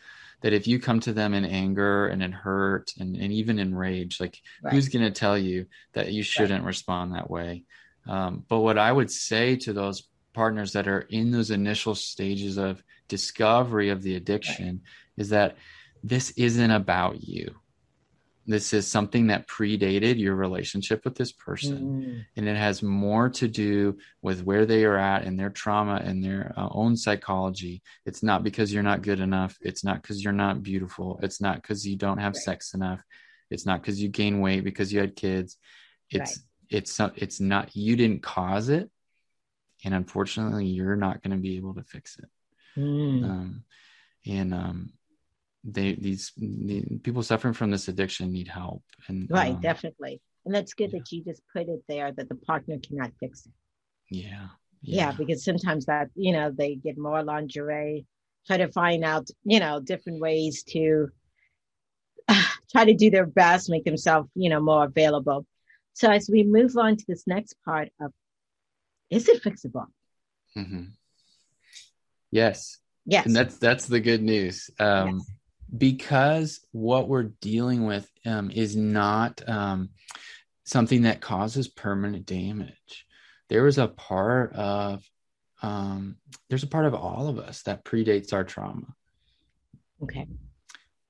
that 0.45 0.53
if 0.53 0.69
you 0.69 0.79
come 0.79 1.01
to 1.01 1.15
them 1.15 1.33
in 1.33 1.47
anger 1.47 2.07
and 2.09 2.23
in 2.23 2.31
hurt 2.31 2.93
and, 3.01 3.17
and 3.17 3.33
even 3.33 3.59
in 3.59 3.75
rage, 3.75 4.21
like 4.21 4.39
Right. 4.63 4.75
who's 4.75 4.91
going 4.91 5.07
to 5.07 5.11
tell 5.11 5.39
you 5.39 5.65
that 5.95 6.13
you 6.13 6.23
shouldn't 6.23 6.67
respond 6.67 7.15
that 7.15 7.31
way? 7.31 7.65
Um, 8.07 8.45
but 8.47 8.61
what 8.61 8.77
I 8.77 8.93
would 8.93 9.11
say 9.11 9.57
to 9.57 9.73
those 9.73 10.07
partners 10.35 10.75
that 10.75 10.87
are 10.87 11.01
in 11.01 11.31
those 11.31 11.51
initial 11.51 11.95
stages 11.95 12.59
of 12.59 12.83
discovery 13.09 13.89
of 13.89 14.03
the 14.03 14.17
addiction 14.17 14.83
is 15.17 15.31
that 15.31 15.57
this 16.03 16.33
isn't 16.33 16.71
about 16.71 17.23
you. 17.23 17.55
This 18.47 18.75
is 18.75 18.87
something 18.87 19.29
that 19.29 19.49
predated 19.49 20.19
your 20.19 20.35
relationship 20.35 21.05
with 21.05 21.15
this 21.15 21.33
person. 21.33 21.79
Mm, 21.79 22.25
and 22.37 22.49
it 22.49 22.57
has 22.57 22.83
more 22.83 23.31
to 23.31 23.49
do 23.49 23.97
with 24.21 24.43
where 24.45 24.67
they 24.67 24.85
are 24.85 24.99
at 24.99 25.25
and 25.25 25.39
their 25.39 25.51
trauma 25.51 26.01
and 26.05 26.23
their 26.23 26.53
uh, 26.57 26.69
own 26.71 26.97
psychology. 26.97 27.83
It's 28.05 28.23
not 28.23 28.43
because 28.43 28.73
you're 28.73 28.83
not 28.83 29.03
good 29.03 29.21
enough. 29.21 29.57
It's 29.63 29.83
not 29.83 30.03
because 30.03 30.23
you're 30.23 30.33
not 30.35 30.63
beautiful. 30.63 31.19
It's 31.23 31.41
not 31.41 31.63
because 31.63 31.87
you 31.87 31.97
don't 31.97 32.19
have 32.19 32.35
Right. 32.35 32.43
sex 32.43 32.75
enough. 32.75 33.01
It's 33.51 33.65
not 33.65 33.81
because 33.81 34.03
you 34.03 34.09
gain 34.09 34.41
weight 34.41 34.65
because 34.65 34.93
you 34.93 35.01
had 35.01 35.17
kids. 35.17 35.57
It's 36.11 36.41
it's 36.69 37.01
it's 37.17 37.41
not 37.41 37.75
you 37.75 37.97
didn't 37.97 38.23
cause 38.23 38.69
it. 38.69 38.91
And 39.85 39.95
unfortunately 39.95 40.67
you're 40.67 40.97
not 40.97 41.23
going 41.23 41.33
to 41.33 41.43
be 41.43 41.57
able 41.57 41.75
to 41.75 41.83
fix 41.83 42.19
it. 42.19 42.29
Mm. 42.77 43.25
um, 43.25 43.65
and 44.27 44.53
um, 44.55 44.93
they 45.65 45.95
these 45.95 46.33
the, 46.37 46.83
people 47.03 47.23
suffering 47.23 47.55
from 47.55 47.71
this 47.71 47.89
addiction 47.89 48.31
need 48.33 48.49
help 48.49 48.83
and 49.09 49.27
right, 49.31 49.55
um, 49.55 49.61
definitely. 49.61 50.21
And 50.45 50.55
that's 50.55 50.75
good 50.75 50.93
yeah. 50.93 50.99
that 50.99 51.11
you 51.11 51.25
just 51.25 51.43
put 51.55 51.69
it 51.69 51.83
there 51.89 52.13
that 52.13 52.29
the 52.29 52.35
partner 52.35 52.77
cannot 52.79 53.13
fix 53.19 53.47
it. 53.47 53.53
yeah 54.11 54.49
Yeah. 54.83 55.13
because 55.13 55.43
sometimes 55.43 55.87
that, 55.87 56.11
you 56.15 56.33
know, 56.33 56.51
they 56.51 56.75
get 56.75 56.99
more 56.99 57.23
lingerie, 57.23 58.05
try 58.47 58.59
to 58.59 58.71
find 58.71 59.05
out, 59.05 59.29
you 59.45 59.59
know, 59.59 59.81
different 59.81 60.21
ways 60.21 60.63
to 60.75 61.09
try 62.73 62.85
to 62.85 62.95
do 62.95 63.09
their 63.11 63.25
best, 63.27 63.71
make 63.71 63.85
themselves, 63.85 64.29
you 64.35 64.51
know, 64.51 64.61
more 64.61 64.85
available. 64.85 65.47
So 65.95 66.11
as 66.11 66.29
we 66.31 66.43
move 66.43 66.77
on 66.77 66.97
to 66.99 67.05
this 67.09 67.27
next 67.27 67.55
part 67.65 67.89
of 68.01 68.13
is 69.11 69.29
it 69.29 69.43
fixable? 69.43 69.87
mm-hmm. 70.57 70.85
Yes, 72.31 72.79
Yes. 73.07 73.27
and 73.27 73.35
that's 73.37 73.59
that's 73.59 73.87
the 73.87 74.01
good 74.01 74.23
news. 74.23 74.71
Um, 74.79 75.17
Yes. 75.19 75.31
Because 75.77 76.61
what 76.73 77.09
we're 77.09 77.31
dealing 77.41 77.85
with 77.85 78.09
um, 78.25 78.51
is 78.51 78.77
not 78.77 79.43
um, 79.49 79.91
something 80.65 81.03
that 81.03 81.21
causes 81.21 81.69
permanent 81.69 82.27
damage. 82.27 83.07
There 83.49 83.67
is 83.67 83.79
a 83.79 83.89
part 83.89 84.53
of 84.55 85.03
um, 85.63 86.17
there's 86.49 86.63
a 86.63 86.69
part 86.69 86.87
of 86.87 86.95
all 86.95 87.29
of 87.29 87.39
us 87.39 87.63
that 87.63 87.85
predates 87.85 88.33
our 88.33 88.45
trauma, 88.45 88.95
okay. 90.03 90.27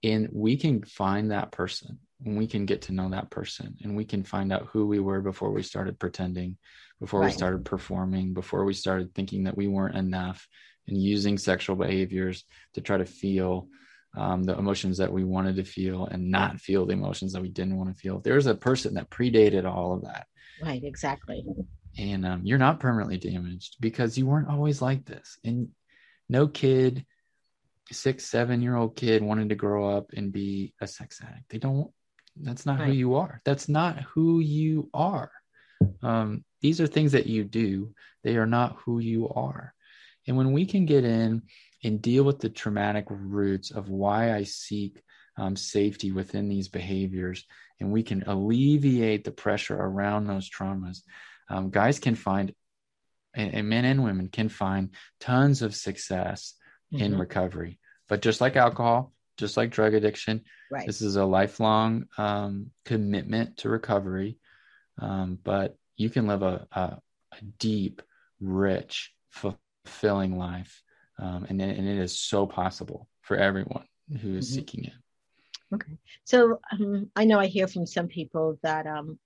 and 0.02 0.28
we 0.32 0.56
can 0.56 0.82
find 0.82 1.30
that 1.30 1.50
person. 1.50 1.98
and 2.24 2.38
we 2.38 2.46
can 2.46 2.64
get 2.66 2.82
to 2.82 2.92
know 2.92 3.10
that 3.10 3.30
person 3.30 3.76
and 3.82 3.96
we 3.96 4.04
can 4.04 4.22
find 4.22 4.52
out 4.52 4.68
who 4.72 4.86
we 4.86 4.98
were 4.98 5.20
before 5.20 5.50
we 5.50 5.62
started 5.62 5.98
pretending, 5.98 6.56
before 7.00 7.20
right. 7.20 7.26
we 7.26 7.32
started 7.32 7.64
performing, 7.64 8.32
before 8.32 8.64
we 8.64 8.74
started 8.74 9.14
thinking 9.14 9.44
that 9.44 9.56
we 9.56 9.66
weren't 9.66 9.96
enough 9.96 10.46
and 10.86 11.00
using 11.00 11.38
sexual 11.38 11.76
behaviors 11.76 12.44
to 12.74 12.80
try 12.80 12.96
to 12.96 13.04
feel 13.04 13.68
um, 14.16 14.44
the 14.44 14.56
emotions 14.56 14.98
that 14.98 15.12
we 15.12 15.24
wanted 15.24 15.56
to 15.56 15.64
feel 15.64 16.06
and 16.06 16.30
not 16.30 16.60
feel 16.60 16.86
the 16.86 16.92
emotions 16.92 17.32
that 17.32 17.42
we 17.42 17.48
didn't 17.48 17.76
want 17.76 17.94
to 17.94 18.00
feel. 18.00 18.20
There's 18.20 18.46
a 18.46 18.54
person 18.54 18.94
that 18.94 19.10
predated 19.10 19.64
all 19.64 19.94
of 19.94 20.02
that. 20.02 20.26
Right, 20.62 20.82
exactly. 20.84 21.44
And 21.98 22.26
um, 22.26 22.42
you're 22.44 22.58
not 22.58 22.80
permanently 22.80 23.18
damaged 23.18 23.76
because 23.80 24.16
you 24.16 24.26
weren't 24.26 24.48
always 24.48 24.80
like 24.80 25.04
this. 25.04 25.38
And 25.44 25.68
no 26.28 26.46
kid, 26.46 27.04
six, 27.90 28.24
seven 28.26 28.62
year 28.62 28.76
old 28.76 28.96
kid 28.96 29.22
wanted 29.22 29.48
to 29.48 29.54
grow 29.54 29.96
up 29.96 30.12
and 30.16 30.32
be 30.32 30.74
a 30.80 30.86
sex 30.86 31.20
addict. 31.22 31.48
They 31.50 31.58
don't, 31.58 31.90
that's 32.36 32.66
not 32.66 32.80
right. 32.80 32.88
who 32.88 32.94
you 32.94 33.14
are. 33.16 33.40
That's 33.44 33.68
not 33.68 34.00
who 34.02 34.40
you 34.40 34.90
are. 34.94 35.30
Um, 36.02 36.44
these 36.62 36.80
are 36.80 36.86
things 36.86 37.12
that 37.12 37.26
you 37.26 37.44
do, 37.44 37.94
they 38.22 38.36
are 38.36 38.46
not 38.46 38.76
who 38.84 38.98
you 38.98 39.28
are. 39.28 39.74
And 40.26 40.36
when 40.36 40.52
we 40.52 40.64
can 40.64 40.86
get 40.86 41.04
in 41.04 41.42
and 41.84 42.00
deal 42.00 42.24
with 42.24 42.40
the 42.40 42.48
traumatic 42.48 43.04
roots 43.10 43.70
of 43.70 43.90
why 43.90 44.34
I 44.34 44.44
seek 44.44 45.02
um, 45.36 45.54
safety 45.54 46.12
within 46.12 46.48
these 46.48 46.68
behaviors, 46.68 47.44
and 47.78 47.92
we 47.92 48.02
can 48.02 48.22
alleviate 48.22 49.24
the 49.24 49.30
pressure 49.30 49.76
around 49.76 50.26
those 50.26 50.48
traumas, 50.48 51.02
um, 51.50 51.70
guys 51.70 51.98
can 51.98 52.14
find, 52.14 52.54
and, 53.34 53.54
and, 53.54 53.68
men 53.68 53.84
and 53.84 54.02
women 54.02 54.28
can 54.28 54.48
find 54.48 54.94
tons 55.20 55.60
of 55.60 55.74
success 55.74 56.54
mm-hmm. 56.92 57.04
in 57.04 57.18
recovery. 57.18 57.78
But 58.08 58.22
just 58.22 58.40
like 58.40 58.56
alcohol, 58.56 59.12
just 59.36 59.56
like 59.56 59.70
drug 59.70 59.94
addiction, 59.94 60.42
right. 60.70 60.86
this 60.86 61.02
is 61.02 61.16
a 61.16 61.24
lifelong 61.24 62.06
um, 62.16 62.70
commitment 62.84 63.58
to 63.58 63.68
recovery. 63.68 64.38
Um, 64.98 65.38
but 65.42 65.76
you 65.96 66.08
can 66.08 66.28
live 66.28 66.42
a, 66.42 66.66
a, 66.72 66.80
a 66.80 67.44
deep, 67.58 68.00
rich, 68.40 69.12
fulfilling 69.30 70.38
life 70.38 70.83
um, 71.18 71.46
and, 71.48 71.60
and 71.60 71.88
it 71.88 71.98
is 71.98 72.18
so 72.18 72.46
possible 72.46 73.08
for 73.22 73.36
everyone 73.36 73.86
who 74.20 74.36
is 74.36 74.48
mm-hmm. 74.48 74.54
seeking 74.54 74.84
it. 74.84 74.92
Okay. 75.72 75.96
So 76.24 76.60
um, 76.72 77.10
i 77.16 77.24
know 77.24 77.40
i 77.40 77.46
hear 77.46 77.66
from 77.66 77.86
some 77.86 78.06
people 78.06 78.58
that 78.62 78.86
um, 78.86 79.18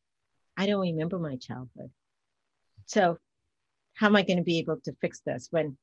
i 0.57 0.67
don't 0.67 0.81
remember 0.81 1.19
my 1.19 1.37
childhood. 1.37 1.91
So 2.87 3.19
how 3.95 4.07
am 4.07 4.17
i 4.17 4.23
going 4.23 4.39
to 4.39 4.45
be 4.45 4.59
able 4.59 4.79
to 4.85 4.97
fix 5.01 5.21
this 5.27 5.49
when 5.51 5.77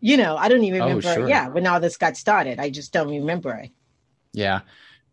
you 0.00 0.16
know 0.16 0.36
i 0.36 0.48
don't 0.48 0.64
even 0.64 0.82
oh, 0.82 0.84
remember 0.86 1.08
oh, 1.08 1.14
sure. 1.14 1.28
yeah 1.28 1.48
when 1.48 1.66
all 1.66 1.80
this 1.80 1.96
got 1.96 2.16
started. 2.16 2.58
I 2.58 2.70
just 2.70 2.92
don't 2.92 3.10
remember 3.10 3.54
it. 3.54 3.70
Yeah. 4.32 4.60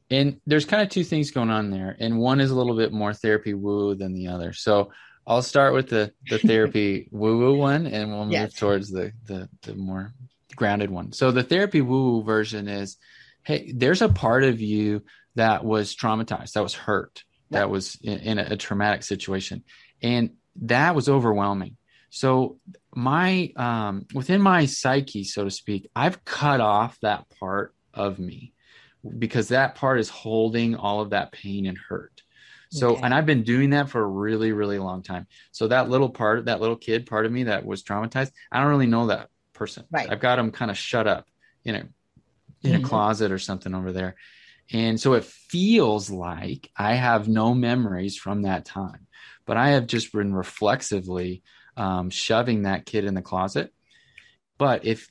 And 0.09 0.39
there's 0.45 0.65
kind 0.65 0.83
of 0.83 0.89
two 0.89 1.03
things 1.03 1.31
going 1.31 1.49
on 1.49 1.69
there 1.69 1.95
and 1.99 2.19
one 2.19 2.39
is 2.39 2.51
a 2.51 2.55
little 2.55 2.75
bit 2.75 2.91
more 2.91 3.13
therapy 3.13 3.53
woo 3.53 3.95
than 3.95 4.13
the 4.13 4.27
other. 4.27 4.53
So 4.53 4.91
I'll 5.25 5.41
start 5.41 5.73
with 5.73 5.89
the 5.89 6.13
the 6.29 6.37
therapy 6.47 7.07
woo 7.11 7.37
woo 7.39 7.55
one, 7.55 7.87
and 7.87 8.11
we'll 8.11 8.25
move 8.25 8.33
yes. 8.33 8.53
towards 8.53 8.89
the, 8.91 9.11
the 9.25 9.49
the 9.61 9.75
more 9.75 10.13
grounded 10.55 10.89
one. 10.89 11.11
So 11.13 11.31
the 11.31 11.43
therapy 11.43 11.81
woo 11.81 12.11
woo 12.11 12.23
version 12.23 12.67
is, 12.67 12.97
hey, 13.43 13.71
there's 13.73 14.01
a 14.01 14.09
part 14.09 14.43
of 14.43 14.61
you 14.61 15.03
that 15.35 15.63
was 15.63 15.95
traumatized, 15.95 16.53
that 16.53 16.63
was 16.63 16.75
hurt, 16.75 17.23
that 17.49 17.69
was 17.69 17.97
in, 18.03 18.19
in 18.19 18.39
a, 18.39 18.47
a 18.51 18.57
traumatic 18.57 19.03
situation, 19.03 19.63
and 20.01 20.31
that 20.61 20.95
was 20.95 21.09
overwhelming. 21.09 21.77
So 22.09 22.59
my 22.93 23.51
um, 23.55 24.05
within 24.13 24.41
my 24.41 24.65
psyche, 24.65 25.23
so 25.23 25.45
to 25.45 25.51
speak, 25.51 25.89
I've 25.95 26.23
cut 26.25 26.61
off 26.61 26.99
that 27.01 27.25
part 27.39 27.73
of 27.93 28.19
me 28.19 28.53
because 29.17 29.49
that 29.49 29.75
part 29.75 29.99
is 29.99 30.09
holding 30.09 30.75
all 30.75 31.01
of 31.01 31.11
that 31.11 31.31
pain 31.31 31.65
and 31.65 31.77
hurt. 31.77 32.22
So, 32.73 32.93
okay. 32.93 33.01
and 33.03 33.13
I've 33.13 33.25
been 33.25 33.43
doing 33.43 33.69
that 33.71 33.89
for 33.89 34.01
a 34.01 34.07
really, 34.07 34.51
really 34.51 34.79
long 34.79 35.03
time. 35.03 35.27
So 35.51 35.67
that 35.67 35.89
little 35.89 36.09
part, 36.09 36.45
that 36.45 36.59
little 36.59 36.75
kid 36.75 37.05
part 37.05 37.25
of 37.25 37.31
me 37.31 37.43
that 37.43 37.65
was 37.65 37.83
traumatized, 37.83 38.31
I 38.51 38.59
don't 38.59 38.69
really 38.69 38.87
know 38.87 39.07
that 39.07 39.29
person. 39.53 39.85
Right. 39.91 40.09
I've 40.09 40.19
got 40.19 40.37
them 40.37 40.51
kind 40.51 40.71
of 40.71 40.77
shut 40.77 41.07
up 41.07 41.27
in 41.63 41.75
a 41.75 41.87
in 42.63 42.71
mm-hmm. 42.71 42.85
a 42.85 42.87
closet 42.87 43.31
or 43.31 43.39
something 43.39 43.75
over 43.75 43.91
there. 43.91 44.15
And 44.71 44.99
so 44.99 45.13
it 45.13 45.25
feels 45.25 46.09
like 46.09 46.71
I 46.75 46.93
have 46.93 47.27
no 47.27 47.53
memories 47.53 48.17
from 48.17 48.43
that 48.43 48.65
time, 48.65 49.07
but 49.45 49.57
I 49.57 49.71
have 49.71 49.85
just 49.85 50.13
been 50.13 50.33
reflexively 50.33 51.43
um, 51.75 52.09
shoving 52.09 52.63
that 52.63 52.85
kid 52.85 53.05
in 53.05 53.13
the 53.13 53.21
closet 53.21 53.73
but 54.57 54.85
if 54.85 55.09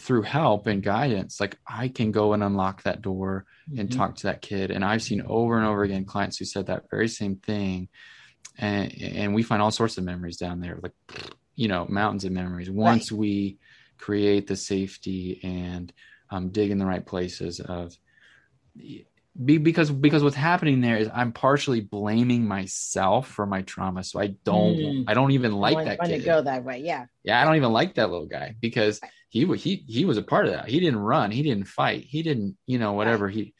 through 0.00 0.22
help 0.22 0.66
and 0.66 0.82
guidance 0.82 1.40
like 1.40 1.56
i 1.66 1.88
can 1.88 2.12
go 2.12 2.32
and 2.32 2.42
unlock 2.42 2.82
that 2.82 3.02
door 3.02 3.44
and 3.76 3.88
mm-hmm. 3.88 3.98
talk 3.98 4.16
to 4.16 4.24
that 4.24 4.42
kid 4.42 4.70
and 4.70 4.84
i've 4.84 5.02
seen 5.02 5.22
over 5.26 5.56
and 5.56 5.66
over 5.66 5.82
again 5.82 6.04
clients 6.04 6.38
who 6.38 6.44
said 6.44 6.66
that 6.66 6.90
very 6.90 7.08
same 7.08 7.36
thing 7.36 7.88
and 8.58 8.94
and 9.00 9.34
we 9.34 9.42
find 9.42 9.62
all 9.62 9.70
sorts 9.70 9.98
of 9.98 10.04
memories 10.04 10.36
down 10.36 10.60
there 10.60 10.78
like 10.82 10.92
you 11.54 11.68
know 11.68 11.86
mountains 11.88 12.24
of 12.24 12.32
memories 12.32 12.70
once 12.70 13.12
right. 13.12 13.18
we 13.18 13.58
create 13.98 14.46
the 14.46 14.56
safety 14.56 15.40
and 15.42 15.92
um, 16.30 16.48
dig 16.48 16.70
in 16.70 16.78
the 16.78 16.86
right 16.86 17.04
places 17.04 17.60
of 17.60 17.96
be, 19.40 19.58
because 19.58 19.90
because 19.90 20.22
what's 20.22 20.36
happening 20.36 20.80
there 20.80 20.98
is 20.98 21.08
I'm 21.12 21.32
partially 21.32 21.80
blaming 21.80 22.46
myself 22.46 23.28
for 23.28 23.46
my 23.46 23.62
trauma. 23.62 24.04
So 24.04 24.20
I 24.20 24.28
don't 24.44 24.76
mm. 24.76 25.04
I 25.08 25.14
don't 25.14 25.30
even 25.32 25.52
like 25.52 25.76
that 25.76 25.98
want 25.98 26.10
kid. 26.10 26.18
to 26.18 26.24
go 26.24 26.42
that 26.42 26.64
way. 26.64 26.80
Yeah. 26.80 27.06
Yeah, 27.24 27.40
I 27.40 27.44
don't 27.44 27.56
even 27.56 27.72
like 27.72 27.94
that 27.94 28.10
little 28.10 28.26
guy 28.26 28.54
because 28.60 29.00
he 29.30 29.46
he 29.56 29.84
he 29.88 30.04
was 30.04 30.18
a 30.18 30.22
part 30.22 30.46
of 30.46 30.52
that. 30.52 30.68
He 30.68 30.80
didn't 30.80 30.98
run. 30.98 31.30
He 31.30 31.42
didn't 31.42 31.64
fight. 31.64 32.04
He 32.04 32.22
didn't 32.22 32.56
you 32.66 32.78
know 32.78 32.92
whatever 32.92 33.26
right. 33.26 33.34
he 33.34 33.54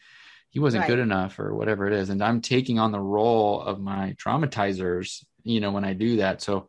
he 0.50 0.58
wasn't 0.58 0.82
right. 0.82 0.88
good 0.88 0.98
enough 0.98 1.38
or 1.38 1.54
whatever 1.54 1.86
it 1.86 1.94
is. 1.94 2.10
And 2.10 2.22
I'm 2.22 2.42
taking 2.42 2.78
on 2.78 2.92
the 2.92 3.00
role 3.00 3.62
of 3.62 3.80
my 3.80 4.14
traumatizers. 4.22 5.24
You 5.42 5.60
know 5.60 5.70
when 5.70 5.84
I 5.84 5.94
do 5.94 6.16
that. 6.16 6.42
So 6.42 6.68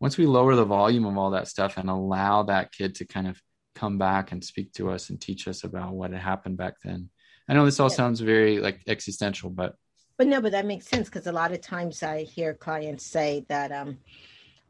once 0.00 0.16
we 0.16 0.24
lower 0.26 0.54
the 0.54 0.64
volume 0.64 1.04
of 1.04 1.18
all 1.18 1.32
that 1.32 1.48
stuff 1.48 1.76
and 1.76 1.90
allow 1.90 2.44
that 2.44 2.72
kid 2.72 2.94
to 2.96 3.04
kind 3.04 3.28
of 3.28 3.38
come 3.74 3.98
back 3.98 4.32
and 4.32 4.42
speak 4.42 4.72
to 4.72 4.90
us 4.90 5.10
and 5.10 5.20
teach 5.20 5.46
us 5.46 5.64
about 5.64 5.92
what 5.92 6.12
had 6.12 6.20
happened 6.22 6.56
back 6.56 6.74
then 6.82 7.10
I 7.48 7.54
know 7.54 7.64
this 7.64 7.80
all 7.80 7.88
yeah. 7.88 7.96
sounds 7.96 8.20
very 8.20 8.58
like 8.58 8.80
existential, 8.86 9.50
but 9.50 9.74
but 10.18 10.26
no, 10.26 10.40
but 10.40 10.52
that 10.52 10.66
makes 10.66 10.86
sense 10.86 11.08
because 11.08 11.28
a 11.28 11.32
lot 11.32 11.52
of 11.52 11.60
times 11.60 12.02
I 12.02 12.24
hear 12.24 12.52
clients 12.52 13.06
say 13.06 13.46
that 13.48 13.70
um, 13.70 13.98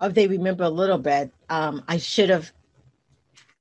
if 0.01 0.14
they 0.14 0.29
remember 0.29 0.64
a 0.64 0.69
little 0.69 0.99
bit, 0.99 1.33
um, 1.49 1.83
I 1.88 1.97
should 1.97 2.29
have 2.29 2.53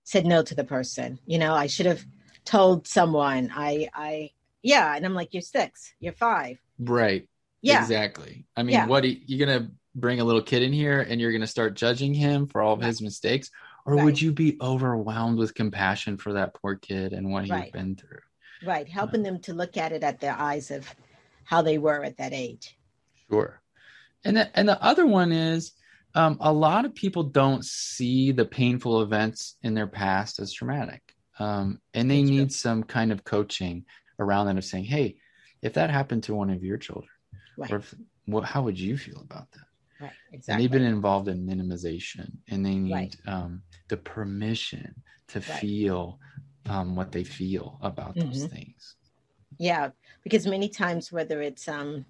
said 0.03 0.25
no 0.25 0.43
to 0.43 0.53
the 0.53 0.65
person. 0.65 1.17
You 1.25 1.39
know, 1.39 1.53
I 1.53 1.67
should 1.67 1.85
have 1.85 2.05
told 2.45 2.87
someone. 2.87 3.51
I, 3.55 3.87
I, 3.93 4.31
yeah, 4.61 4.95
and 4.95 5.05
I'm 5.05 5.13
like, 5.13 5.33
you're 5.33 5.41
six, 5.41 5.93
you're 5.99 6.13
five, 6.13 6.59
right? 6.77 7.27
Yeah, 7.61 7.81
exactly. 7.81 8.45
I 8.55 8.63
mean, 8.63 8.73
yeah. 8.73 8.85
what 8.85 9.03
are 9.05 9.07
you 9.07 9.43
gonna 9.43 9.71
bring 9.95 10.19
a 10.19 10.25
little 10.25 10.43
kid 10.43 10.63
in 10.63 10.73
here 10.73 11.01
and 11.01 11.19
you're 11.21 11.31
gonna 11.31 11.47
start 11.47 11.75
judging 11.75 12.13
him 12.13 12.47
for 12.47 12.61
all 12.61 12.73
of 12.73 12.79
right. 12.79 12.87
his 12.87 13.01
mistakes, 13.01 13.49
or 13.85 13.95
right. 13.95 14.03
would 14.03 14.21
you 14.21 14.33
be 14.33 14.57
overwhelmed 14.61 15.37
with 15.37 15.55
compassion 15.55 16.17
for 16.17 16.33
that 16.33 16.53
poor 16.53 16.75
kid 16.75 17.13
and 17.13 17.31
what 17.31 17.49
right. 17.49 17.63
he's 17.63 17.71
been 17.71 17.95
through? 17.95 18.19
Right, 18.65 18.87
helping 18.87 19.23
them 19.23 19.39
to 19.41 19.53
look 19.53 19.77
at 19.77 19.91
it 19.91 20.03
at 20.03 20.19
their 20.19 20.33
eyes 20.33 20.71
of 20.71 20.87
how 21.43 21.61
they 21.61 21.77
were 21.77 22.03
at 22.03 22.17
that 22.17 22.33
age. 22.33 22.77
Sure. 23.29 23.61
And 24.25 24.37
the, 24.37 24.59
and 24.59 24.67
the 24.67 24.81
other 24.83 25.05
one 25.05 25.31
is 25.31 25.73
um, 26.15 26.37
a 26.41 26.51
lot 26.51 26.85
of 26.85 26.95
people 26.95 27.23
don't 27.23 27.63
see 27.63 28.31
the 28.31 28.45
painful 28.45 29.01
events 29.01 29.55
in 29.61 29.73
their 29.73 29.87
past 29.87 30.39
as 30.39 30.51
traumatic. 30.51 31.01
Um, 31.39 31.79
and 31.93 32.09
they 32.09 32.21
That's 32.21 32.29
need 32.29 32.49
true. 32.49 32.49
some 32.49 32.83
kind 32.83 33.11
of 33.11 33.23
coaching 33.23 33.85
around 34.19 34.47
that 34.47 34.57
of 34.57 34.65
saying, 34.65 34.85
hey, 34.85 35.17
if 35.61 35.73
that 35.73 35.89
happened 35.89 36.23
to 36.23 36.35
one 36.35 36.49
of 36.49 36.63
your 36.63 36.77
children, 36.77 37.11
right. 37.57 37.71
or 37.71 37.77
if, 37.77 37.93
what, 38.25 38.43
how 38.43 38.63
would 38.63 38.79
you 38.79 38.97
feel 38.97 39.21
about 39.21 39.51
that? 39.51 39.61
Right, 39.99 40.11
exactly. 40.31 40.53
And 40.53 40.61
they've 40.63 40.71
been 40.71 40.91
involved 40.91 41.27
in 41.27 41.45
minimization 41.45 42.31
and 42.49 42.65
they 42.65 42.75
need 42.75 42.93
right. 42.93 43.15
um, 43.27 43.61
the 43.87 43.97
permission 43.97 44.95
to 45.29 45.39
right. 45.39 45.59
feel 45.59 46.19
um, 46.69 46.95
what 46.95 47.11
they 47.11 47.23
feel 47.23 47.77
about 47.81 48.15
those 48.15 48.43
mm-hmm. 48.43 48.55
things. 48.55 48.95
Yeah, 49.57 49.89
because 50.23 50.45
many 50.45 50.69
times, 50.69 51.11
whether 51.11 51.41
it's 51.41 51.67
um, 51.67 52.05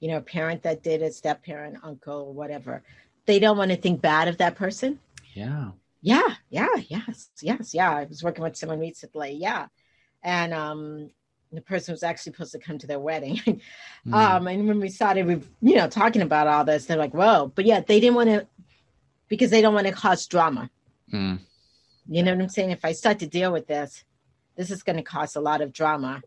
you 0.00 0.08
know, 0.08 0.18
a 0.18 0.22
parent 0.22 0.62
that 0.62 0.82
did 0.82 1.02
it, 1.02 1.14
step 1.14 1.44
parent, 1.44 1.78
uncle, 1.82 2.32
whatever, 2.32 2.82
they 3.26 3.38
don't 3.38 3.58
want 3.58 3.70
to 3.70 3.76
think 3.76 4.00
bad 4.00 4.28
of 4.28 4.38
that 4.38 4.56
person. 4.56 4.98
Yeah. 5.34 5.70
Yeah, 6.02 6.34
yeah, 6.50 6.76
yes, 6.88 7.30
yes, 7.40 7.74
yeah. 7.74 7.90
I 7.90 8.04
was 8.04 8.22
working 8.22 8.44
with 8.44 8.56
someone 8.56 8.78
recently, 8.78 9.32
yeah, 9.32 9.66
and 10.22 10.54
um, 10.54 11.10
the 11.50 11.60
person 11.60 11.92
was 11.92 12.04
actually 12.04 12.32
supposed 12.32 12.52
to 12.52 12.60
come 12.60 12.78
to 12.78 12.86
their 12.86 13.00
wedding. 13.00 13.36
mm. 14.06 14.14
Um, 14.14 14.46
and 14.46 14.68
when 14.68 14.78
we 14.78 14.88
started, 14.88 15.26
we 15.26 15.40
you 15.62 15.76
know 15.76 15.88
talking 15.88 16.22
about 16.22 16.46
all 16.46 16.64
this, 16.64 16.86
they're 16.86 16.96
like, 16.96 17.12
"Whoa!" 17.12 17.50
But 17.52 17.64
yeah, 17.64 17.80
they 17.80 17.98
didn't 17.98 18.14
want 18.14 18.28
to 18.28 18.46
because 19.28 19.50
they 19.50 19.60
don't 19.60 19.74
want 19.74 19.88
to 19.88 19.92
cause 19.92 20.26
drama. 20.26 20.70
Mm. 21.12 21.40
You 22.08 22.22
know 22.22 22.32
what 22.32 22.42
I'm 22.42 22.48
saying? 22.48 22.70
If 22.70 22.84
I 22.84 22.92
start 22.92 23.20
to 23.20 23.26
deal 23.26 23.52
with 23.52 23.66
this, 23.66 24.04
this 24.56 24.70
is 24.70 24.82
going 24.82 24.96
to 24.96 25.02
cause 25.02 25.36
a 25.36 25.40
lot 25.40 25.60
of 25.60 25.72
drama. 25.72 26.22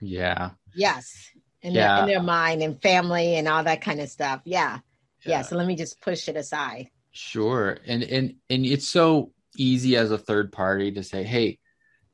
Yeah. 0.00 0.50
Yes. 0.74 1.30
In, 1.62 1.72
yeah. 1.72 1.96
their, 1.96 2.02
in 2.02 2.08
their 2.08 2.22
mind 2.22 2.62
and 2.62 2.80
family 2.80 3.36
and 3.36 3.48
all 3.48 3.64
that 3.64 3.82
kind 3.82 4.00
of 4.00 4.08
stuff. 4.08 4.40
Yeah. 4.44 4.80
yeah. 5.24 5.30
Yeah. 5.30 5.42
So 5.42 5.56
let 5.56 5.66
me 5.66 5.76
just 5.76 6.00
push 6.00 6.28
it 6.28 6.36
aside. 6.36 6.90
Sure. 7.12 7.78
And 7.86 8.02
and 8.02 8.34
and 8.48 8.64
it's 8.64 8.88
so 8.88 9.32
easy 9.56 9.96
as 9.96 10.10
a 10.10 10.18
third 10.18 10.50
party 10.50 10.92
to 10.92 11.02
say, 11.02 11.24
hey, 11.24 11.58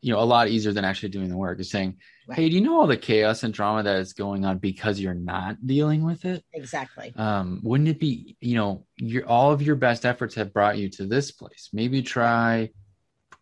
you 0.01 0.12
know 0.12 0.21
a 0.21 0.25
lot 0.25 0.49
easier 0.49 0.73
than 0.73 0.85
actually 0.85 1.09
doing 1.09 1.29
the 1.29 1.37
work 1.37 1.59
is 1.61 1.71
saying 1.71 1.97
right. 2.29 2.39
hey 2.39 2.49
do 2.49 2.55
you 2.55 2.61
know 2.61 2.79
all 2.79 2.87
the 2.87 2.97
chaos 2.97 3.43
and 3.43 3.53
drama 3.53 3.83
that 3.83 3.97
is 3.97 4.12
going 4.12 4.45
on 4.45 4.59
because 4.59 5.01
you're 5.01 5.14
not 5.14 5.57
dealing 5.66 6.05
with 6.05 6.25
it 6.25 6.45
exactly 6.53 7.12
um 7.16 7.61
wouldn't 7.62 7.89
it 7.89 7.99
be 7.99 8.37
you 8.41 8.55
know 8.55 8.85
your 8.97 9.27
all 9.27 9.53
of 9.53 9.62
your 9.62 9.77
best 9.77 10.07
efforts 10.07 10.35
have 10.37 10.53
brought 10.53 10.79
you 10.79 10.89
to 10.89 11.07
this 11.07 11.31
place 11.33 11.71
maybe 11.73 12.03
try 12.03 12.71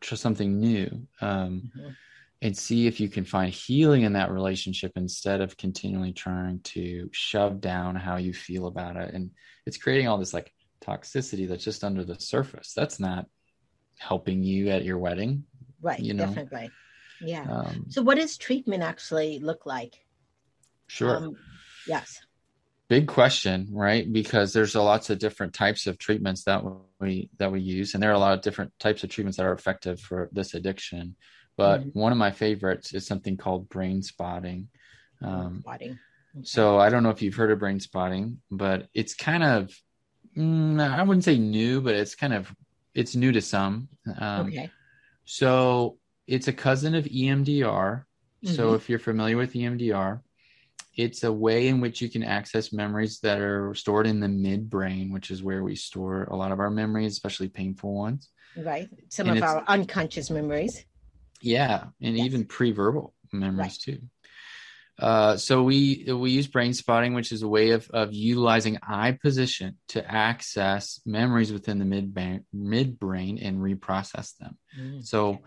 try 0.00 0.16
something 0.16 0.58
new 0.58 1.06
um 1.20 1.70
mm-hmm. 1.76 1.90
and 2.42 2.56
see 2.56 2.86
if 2.86 3.00
you 3.00 3.08
can 3.08 3.24
find 3.24 3.52
healing 3.52 4.02
in 4.02 4.12
that 4.12 4.30
relationship 4.30 4.92
instead 4.96 5.40
of 5.40 5.56
continually 5.56 6.12
trying 6.12 6.60
to 6.60 7.08
shove 7.12 7.60
down 7.60 7.96
how 7.96 8.16
you 8.16 8.32
feel 8.32 8.66
about 8.66 8.96
it 8.96 9.14
and 9.14 9.30
it's 9.66 9.78
creating 9.78 10.08
all 10.08 10.18
this 10.18 10.34
like 10.34 10.52
toxicity 10.84 11.48
that's 11.48 11.64
just 11.64 11.82
under 11.82 12.04
the 12.04 12.18
surface 12.20 12.72
that's 12.74 13.00
not 13.00 13.26
helping 13.98 14.42
you 14.42 14.68
at 14.68 14.84
your 14.84 14.98
wedding 14.98 15.44
Right. 15.80 16.00
You 16.00 16.14
know? 16.14 16.26
Definitely. 16.26 16.70
Yeah. 17.20 17.46
Um, 17.48 17.86
so, 17.88 18.02
what 18.02 18.16
does 18.16 18.36
treatment 18.36 18.82
actually 18.82 19.38
look 19.38 19.66
like? 19.66 19.94
Sure. 20.88 21.16
Um, 21.16 21.36
yes. 21.86 22.20
Big 22.88 23.08
question, 23.08 23.68
right? 23.72 24.10
Because 24.12 24.52
there's 24.52 24.74
a 24.74 24.82
lots 24.82 25.10
of 25.10 25.18
different 25.18 25.54
types 25.54 25.86
of 25.86 25.98
treatments 25.98 26.44
that 26.44 26.62
we 27.00 27.30
that 27.38 27.52
we 27.52 27.60
use, 27.60 27.94
and 27.94 28.02
there 28.02 28.10
are 28.10 28.14
a 28.14 28.18
lot 28.18 28.34
of 28.34 28.42
different 28.42 28.72
types 28.78 29.04
of 29.04 29.10
treatments 29.10 29.36
that 29.36 29.46
are 29.46 29.52
effective 29.52 30.00
for 30.00 30.28
this 30.32 30.54
addiction. 30.54 31.16
But 31.56 31.80
mm-hmm. 31.80 31.98
one 31.98 32.12
of 32.12 32.18
my 32.18 32.30
favorites 32.30 32.92
is 32.94 33.06
something 33.06 33.36
called 33.36 33.68
brain 33.68 34.02
spotting. 34.02 34.68
Um, 35.22 35.60
spotting. 35.60 35.98
Okay. 36.36 36.44
So 36.44 36.78
I 36.78 36.90
don't 36.90 37.02
know 37.02 37.10
if 37.10 37.22
you've 37.22 37.34
heard 37.34 37.50
of 37.50 37.58
brain 37.58 37.80
spotting, 37.80 38.38
but 38.50 38.88
it's 38.92 39.14
kind 39.14 39.42
of 39.42 39.74
mm, 40.36 40.80
I 40.80 41.02
wouldn't 41.02 41.24
say 41.24 41.38
new, 41.38 41.80
but 41.80 41.94
it's 41.94 42.14
kind 42.14 42.34
of 42.34 42.54
it's 42.94 43.16
new 43.16 43.32
to 43.32 43.40
some. 43.40 43.88
Um, 44.18 44.48
okay. 44.48 44.70
So 45.24 45.98
it's 46.26 46.48
a 46.48 46.52
cousin 46.52 46.94
of 46.94 47.04
EMDR. 47.04 48.04
Mm-hmm. 48.44 48.54
So 48.54 48.74
if 48.74 48.88
you're 48.88 48.98
familiar 48.98 49.36
with 49.36 49.52
EMDR, 49.54 50.20
it's 50.96 51.24
a 51.24 51.32
way 51.32 51.68
in 51.68 51.80
which 51.80 52.00
you 52.00 52.08
can 52.08 52.22
access 52.22 52.72
memories 52.72 53.20
that 53.20 53.38
are 53.38 53.74
stored 53.74 54.06
in 54.06 54.20
the 54.20 54.26
midbrain, 54.26 55.12
which 55.12 55.30
is 55.30 55.42
where 55.42 55.62
we 55.62 55.76
store 55.76 56.24
a 56.24 56.36
lot 56.36 56.52
of 56.52 56.60
our 56.60 56.70
memories, 56.70 57.12
especially 57.12 57.48
painful 57.48 57.94
ones. 57.94 58.30
Right. 58.56 58.88
Some 59.10 59.28
and 59.28 59.38
of 59.38 59.44
our 59.44 59.64
unconscious 59.66 60.30
memories. 60.30 60.84
Yeah, 61.42 61.84
and 62.00 62.16
yes. 62.16 62.26
even 62.26 62.46
pre-verbal 62.46 63.14
memories 63.30 63.78
right. 63.86 63.96
too. 63.96 64.02
Uh, 64.98 65.36
so 65.36 65.62
we 65.62 66.06
we 66.10 66.30
use 66.30 66.46
brain 66.46 66.72
spotting, 66.72 67.12
which 67.12 67.30
is 67.30 67.42
a 67.42 67.48
way 67.48 67.72
of 67.72 67.90
of 67.90 68.14
utilizing 68.14 68.78
eye 68.82 69.12
position 69.12 69.76
to 69.88 70.10
access 70.10 71.00
memories 71.04 71.52
within 71.52 71.78
the 71.78 71.84
midbrain 71.84 72.44
midbrain 72.54 73.46
and 73.46 73.58
reprocess 73.58 74.34
them. 74.38 74.56
Mm. 74.80 75.04
So 75.04 75.40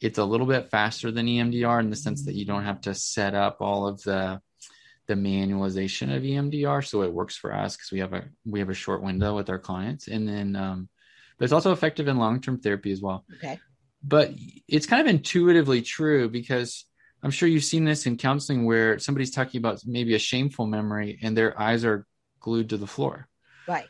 it's 0.00 0.18
a 0.18 0.24
little 0.24 0.46
bit 0.46 0.70
faster 0.70 1.10
than 1.10 1.26
EMDR 1.26 1.80
in 1.80 1.90
the 1.90 1.96
sense 1.96 2.24
that 2.24 2.34
you 2.34 2.46
don't 2.46 2.64
have 2.64 2.80
to 2.82 2.94
set 2.94 3.34
up 3.34 3.58
all 3.60 3.86
of 3.86 4.02
the 4.02 4.40
the 5.06 5.14
manualization 5.14 6.14
of 6.14 6.22
EMDR. 6.22 6.86
So 6.86 7.02
it 7.02 7.12
works 7.12 7.36
for 7.36 7.54
us 7.54 7.76
because 7.76 7.92
we 7.92 8.00
have 8.00 8.12
a 8.12 8.24
we 8.44 8.60
have 8.60 8.70
a 8.70 8.74
short 8.74 9.02
window 9.02 9.36
with 9.36 9.50
our 9.50 9.58
clients, 9.58 10.08
and 10.08 10.28
then 10.28 10.56
um, 10.56 10.88
but 11.38 11.44
it's 11.44 11.52
also 11.52 11.72
effective 11.72 12.08
in 12.08 12.18
long 12.18 12.40
term 12.40 12.58
therapy 12.58 12.92
as 12.92 13.00
well. 13.00 13.24
Okay. 13.36 13.58
But 14.02 14.32
it's 14.68 14.86
kind 14.86 15.00
of 15.00 15.06
intuitively 15.08 15.82
true 15.82 16.28
because 16.28 16.84
I'm 17.22 17.30
sure 17.30 17.48
you've 17.48 17.64
seen 17.64 17.84
this 17.84 18.06
in 18.06 18.18
counseling 18.18 18.66
where 18.66 18.98
somebody's 18.98 19.30
talking 19.30 19.58
about 19.58 19.80
maybe 19.86 20.14
a 20.14 20.18
shameful 20.18 20.66
memory 20.66 21.18
and 21.22 21.34
their 21.34 21.58
eyes 21.58 21.84
are 21.84 22.06
glued 22.38 22.68
to 22.68 22.76
the 22.76 22.86
floor. 22.86 23.28
Right. 23.66 23.88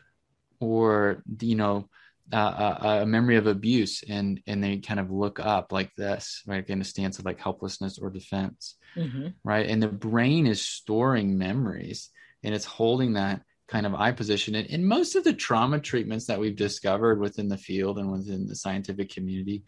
Or, 0.61 1.21
you 1.41 1.55
know, 1.55 1.89
uh, 2.33 2.77
a, 2.81 2.87
a, 3.01 3.05
memory 3.05 3.35
of 3.35 3.45
abuse 3.45 4.03
and 4.09 4.41
and 4.47 4.63
they 4.63 4.77
kind 4.77 4.99
of 4.99 5.11
look 5.11 5.39
up 5.39 5.71
like 5.71 5.93
this 5.95 6.41
right 6.47 6.67
in 6.67 6.81
a 6.81 6.83
stance 6.83 7.19
of 7.19 7.25
like 7.25 7.39
helplessness 7.39 7.99
or 7.99 8.09
defense 8.09 8.77
mm-hmm. 8.97 9.27
right 9.43 9.67
and 9.67 9.81
the 9.81 9.87
brain 9.87 10.47
is 10.47 10.59
storing 10.59 11.37
memories 11.37 12.09
and 12.43 12.55
it's 12.55 12.65
holding 12.65 13.13
that 13.13 13.41
kind 13.67 13.85
of 13.85 13.93
eye 13.93 14.11
position 14.11 14.55
and, 14.55 14.69
and 14.71 14.87
most 14.87 15.15
of 15.15 15.23
the 15.23 15.33
trauma 15.33 15.79
treatments 15.79 16.25
that 16.25 16.39
we've 16.39 16.55
discovered 16.55 17.19
within 17.19 17.47
the 17.47 17.57
field 17.57 17.99
and 17.99 18.11
within 18.11 18.47
the 18.47 18.55
scientific 18.55 19.11
community 19.11 19.63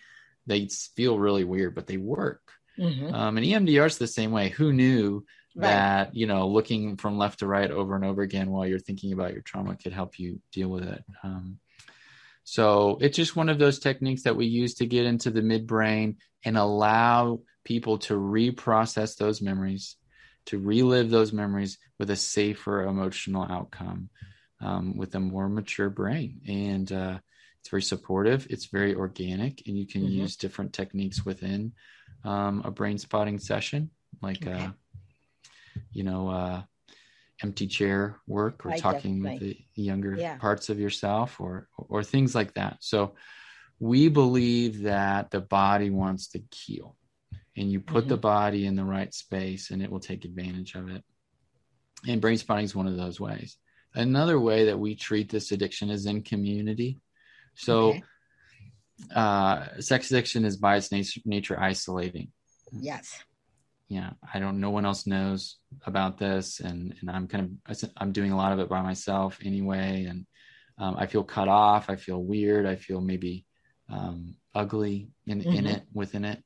they 0.47 0.68
feel 0.95 1.20
really 1.20 1.43
weird 1.43 1.76
but 1.76 1.86
they 1.86 1.97
work 1.97 2.41
Mm-hmm. 2.80 3.14
Um, 3.14 3.38
and 3.38 3.45
EMDR 3.45 3.88
is 3.88 3.97
the 3.97 4.08
same 4.08 4.32
way. 4.32 4.49
Who 4.49 4.74
knew 4.74 5.26
right. 5.55 5.70
that, 5.70 6.16
you 6.16 6.28
know, 6.28 6.47
looking 6.47 6.97
from 6.97 7.18
left 7.18 7.39
to 7.39 7.47
right 7.47 7.70
over 7.70 7.95
and 7.95 8.05
over 8.05 8.22
again 8.22 8.51
while 8.51 8.66
you're 8.66 8.80
thinking 8.80 9.14
about 9.14 9.34
your 9.34 9.41
trauma 9.41 9.76
could 9.76 9.93
help 9.93 10.20
you 10.20 10.39
deal 10.51 10.70
with 10.70 10.84
it? 10.84 11.03
Um, 11.24 11.60
so 12.50 12.98
it's 13.02 13.18
just 13.18 13.36
one 13.36 13.50
of 13.50 13.60
those 13.60 13.78
techniques 13.78 14.24
that 14.24 14.38
we 14.38 14.45
use 14.45 14.76
to 14.76 14.86
get 14.86 15.06
into 15.06 15.32
the 15.32 15.41
midbrain 15.41 16.16
and 16.45 16.58
allow 16.58 17.41
people 17.66 17.98
to 17.98 18.14
reprocess 18.14 19.18
those 19.18 19.41
memories, 19.41 19.98
to 20.45 20.58
relive 20.58 21.10
those 21.10 21.34
memories 21.34 21.78
with 22.00 22.10
a 22.10 22.16
safer 22.16 22.84
emotional 22.84 23.43
outcome 23.43 24.10
um, 24.62 24.95
with 24.95 25.14
a 25.16 25.20
more 25.20 25.50
mature 25.50 25.89
brain. 25.89 26.39
And 26.48 26.89
uh, 26.89 27.20
it's 27.60 27.68
very 27.70 27.82
supportive, 27.82 28.48
it's 28.50 28.68
very 28.68 28.95
organic, 28.95 29.64
and 29.68 29.78
you 29.78 29.86
can 29.86 30.04
mm-hmm. 30.04 30.22
use 30.22 30.38
different 30.38 30.72
techniques 30.72 31.26
within 31.26 31.74
um, 32.24 32.62
a 32.64 32.72
brain 32.72 32.98
spotting 32.98 33.39
session, 33.39 33.89
like 34.22 34.48
okay. 34.48 34.54
uh, 34.54 34.70
you 35.91 36.06
know, 36.06 36.30
uh, 36.30 36.62
empty 37.44 37.68
chair 37.68 38.18
work 38.28 38.66
or 38.66 38.72
I 38.72 38.78
talking 38.78 39.22
with 39.22 39.40
the 39.40 39.58
younger 39.76 40.16
yeah. 40.16 40.38
parts 40.38 40.70
of 40.70 40.80
yourself, 40.80 41.40
or 41.40 41.68
or 41.78 42.04
things 42.04 42.36
like 42.36 42.54
that. 42.56 42.78
So 42.82 43.16
we 43.80 44.10
believe 44.10 44.84
that 44.84 45.32
the 45.32 45.42
body 45.42 45.90
wants 45.90 46.30
to 46.30 46.42
heal, 46.54 46.96
and 47.56 47.72
you 47.72 47.80
put 47.80 48.04
mm-hmm. 48.04 48.10
the 48.10 48.18
body 48.18 48.66
in 48.66 48.76
the 48.76 48.86
right 48.86 49.14
space, 49.14 49.72
and 49.72 49.82
it 49.82 49.92
will 49.92 50.00
take 50.00 50.26
advantage 50.26 50.76
of 50.76 50.90
it. 50.90 51.04
And 52.08 52.22
brain 52.22 52.38
spotting 52.38 52.66
is 52.66 52.76
one 52.76 52.88
of 52.88 52.98
those 52.98 53.20
ways. 53.20 53.58
Another 53.94 54.40
way 54.40 54.66
that 54.66 54.80
we 54.80 54.96
treat 54.96 55.30
this 55.30 55.52
addiction 55.52 55.90
is 55.90 56.06
in 56.06 56.22
community. 56.24 57.00
So. 57.56 57.90
Okay 57.90 58.04
uh, 59.14 59.80
sex 59.80 60.12
addiction 60.12 60.46
is 60.46 60.58
by 60.58 60.78
its 60.78 60.92
nature, 60.92 61.22
nature 61.26 61.60
isolating. 61.60 62.32
Yes. 62.72 63.24
Yeah, 63.90 64.12
I 64.34 64.40
don't. 64.40 64.60
No 64.60 64.70
one 64.70 64.86
else 64.86 65.08
knows 65.08 65.58
about 65.86 66.18
this, 66.18 66.60
and 66.60 66.94
and 67.00 67.10
I'm 67.10 67.28
kind 67.28 67.58
of 67.68 67.90
I'm 67.96 68.12
doing 68.12 68.32
a 68.32 68.38
lot 68.38 68.52
of 68.52 68.60
it 68.60 68.68
by 68.68 68.82
myself 68.82 69.40
anyway, 69.44 70.06
and 70.10 70.26
um, 70.78 70.96
I 70.98 71.08
feel 71.08 71.24
cut 71.24 71.48
off. 71.48 71.90
I 71.90 71.96
feel 71.96 72.22
weird. 72.22 72.66
I 72.66 72.76
feel 72.76 73.00
maybe 73.00 73.46
um, 73.90 74.36
ugly 74.54 75.10
in 75.26 75.40
mm-hmm. 75.40 75.54
in 75.54 75.68
it 75.68 75.84
within 75.94 76.26
it, 76.26 76.44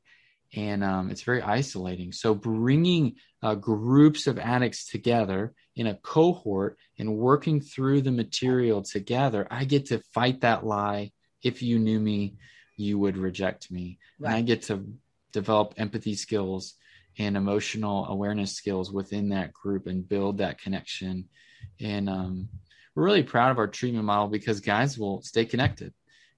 and 0.54 0.84
um, 0.84 1.10
it's 1.10 1.24
very 1.24 1.42
isolating. 1.42 2.12
So 2.12 2.36
bringing 2.36 3.16
uh, 3.42 3.56
groups 3.56 4.28
of 4.28 4.38
addicts 4.38 4.86
together 4.86 5.54
in 5.76 5.88
a 5.88 5.96
cohort 5.96 6.78
and 7.00 7.18
working 7.18 7.62
through 7.62 8.02
the 8.02 8.12
material 8.12 8.84
together, 8.84 9.48
I 9.50 9.66
get 9.66 9.88
to 9.88 10.04
fight 10.14 10.42
that 10.42 10.66
lie 10.66 11.12
if 11.42 11.64
you 11.64 11.80
knew 11.80 12.00
me, 12.00 12.36
you 12.78 13.00
would 13.00 13.18
reject 13.18 13.72
me. 13.72 13.98
Right. 14.20 14.30
And 14.30 14.38
I 14.38 14.42
get 14.42 14.64
to 14.64 14.86
develop 15.32 15.74
empathy 15.78 16.16
skills 16.16 16.76
and 17.18 17.36
emotional 17.36 18.05
awareness 18.05 18.53
skills 18.53 18.91
within 18.91 19.30
that 19.30 19.53
group 19.53 19.88
and 19.88 20.07
build 20.07 20.38
that 20.38 20.59
connection. 20.59 21.26
And 21.80 22.09
um, 22.09 22.49
we're 22.95 23.03
really 23.03 23.24
proud 23.24 23.51
of 23.51 23.57
our 23.57 23.68
treatment 23.68 24.05
model 24.05 24.28
because 24.28 24.59
guys 24.59 24.97
will 24.97 25.22
stay 25.22 25.45
connected 25.45 25.93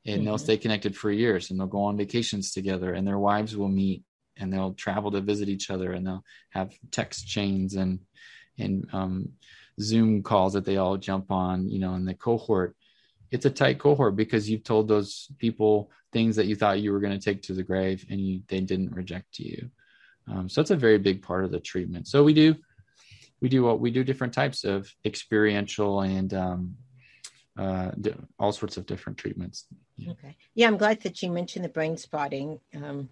and 0.06 0.18
mm-hmm. 0.18 0.26
they'll 0.26 0.38
stay 0.38 0.58
connected 0.58 0.96
for 0.96 1.12
years 1.12 1.52
and 1.52 1.60
they'll 1.60 1.68
go 1.68 1.84
on 1.84 1.98
vacations 1.98 2.52
together 2.52 2.94
and 2.94 3.08
their 3.08 3.20
wives 3.20 3.56
will 3.56 3.70
meet 3.70 4.04
and 4.38 4.52
they'll 4.52 4.74
travel 4.74 5.12
to 5.12 5.22
visit 5.22 5.48
each 5.48 5.70
other 5.70 5.92
and 5.92 6.06
they'll 6.06 6.24
have 6.50 6.74
text 6.92 7.28
chains 7.28 7.76
and 7.76 8.00
and 8.60 8.88
um, 8.94 9.30
Zoom 9.80 10.22
calls 10.22 10.54
that 10.54 10.66
they 10.66 10.78
all 10.78 10.98
jump 10.98 11.32
on, 11.32 11.68
you 11.68 11.80
know, 11.80 11.96
in 11.96 12.06
the 12.06 12.14
cohort 12.14 12.76
it's 13.34 13.46
a 13.46 13.50
tight 13.50 13.80
cohort 13.80 14.16
because 14.16 14.48
you've 14.48 14.64
told 14.64 14.88
those 14.88 15.28
people 15.40 15.90
things 16.12 16.36
that 16.36 16.46
you 16.46 16.56
thought 16.56 16.80
you 16.80 16.92
were 16.92 17.00
going 17.00 17.20
to 17.20 17.26
take 17.26 17.42
to 17.42 17.54
the 17.54 17.64
grave 17.64 18.06
and 18.12 18.22
you, 18.22 18.42
they 18.48 18.62
didn't 18.62 18.94
reject 18.94 19.40
you. 19.40 19.72
Um, 20.32 20.48
so 20.50 20.62
it's 20.62 20.72
a 20.72 20.76
very 20.76 20.98
big 20.98 21.22
part 21.22 21.44
of 21.46 21.52
the 21.52 21.60
treatment. 21.60 22.08
So 22.08 22.24
we 22.24 22.34
do, 22.34 22.56
we 23.42 23.50
do 23.50 23.64
what 23.64 23.80
we 23.80 23.92
do 23.92 24.04
different 24.04 24.34
types 24.34 24.64
of 24.64 24.90
experiential 25.06 26.02
and 26.02 26.34
um, 26.34 26.76
uh, 27.58 27.92
all 28.40 28.52
sorts 28.52 28.78
of 28.78 28.86
different 28.86 29.18
treatments. 29.18 29.66
Yeah. 29.98 30.12
Okay. 30.12 30.36
Yeah, 30.56 30.68
I'm 30.68 30.78
glad 30.78 31.02
that 31.02 31.22
you 31.22 31.30
mentioned 31.32 31.66
the 31.66 31.70
brain 31.70 31.98
spotting 31.98 32.60
um, 32.76 33.10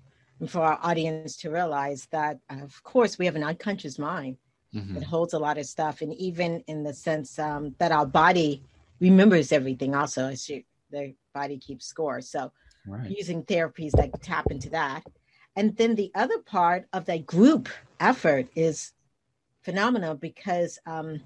for 0.47 0.62
our 0.62 0.80
audience 0.82 1.38
to 1.38 1.51
realize 1.51 2.07
that, 2.12 2.39
of 2.49 2.82
course, 2.84 3.20
we 3.20 3.26
have 3.26 3.36
an 3.36 3.43
unconscious 3.43 3.99
mind 3.99 4.38
mm-hmm. 4.74 4.95
that 4.95 5.03
holds 5.03 5.34
a 5.34 5.39
lot 5.39 5.57
of 5.57 5.66
stuff, 5.66 6.01
and 6.01 6.14
even 6.16 6.64
in 6.68 6.84
the 6.84 6.93
sense 6.93 7.38
um, 7.38 7.76
that 7.78 7.91
our 7.91 8.05
body 8.05 8.64
remembers 8.99 9.51
everything 9.51 9.93
also 9.93 10.28
as 10.30 10.49
you, 10.49 10.64
the 10.91 11.14
body 11.34 11.57
keeps 11.57 11.86
score. 11.86 12.22
So 12.22 12.51
right. 12.88 13.09
using 13.09 13.43
therapies 13.43 13.91
that 13.91 14.22
tap 14.22 14.49
into 14.49 14.70
that. 14.70 15.03
And 15.56 15.76
then 15.76 15.95
the 15.95 16.12
other 16.16 16.39
part 16.39 16.88
of 16.93 17.06
that 17.06 17.26
group 17.26 17.70
effort 17.99 18.47
is 18.56 18.93
phenomenal 19.64 20.16
because 20.16 20.80
um, 20.86 21.22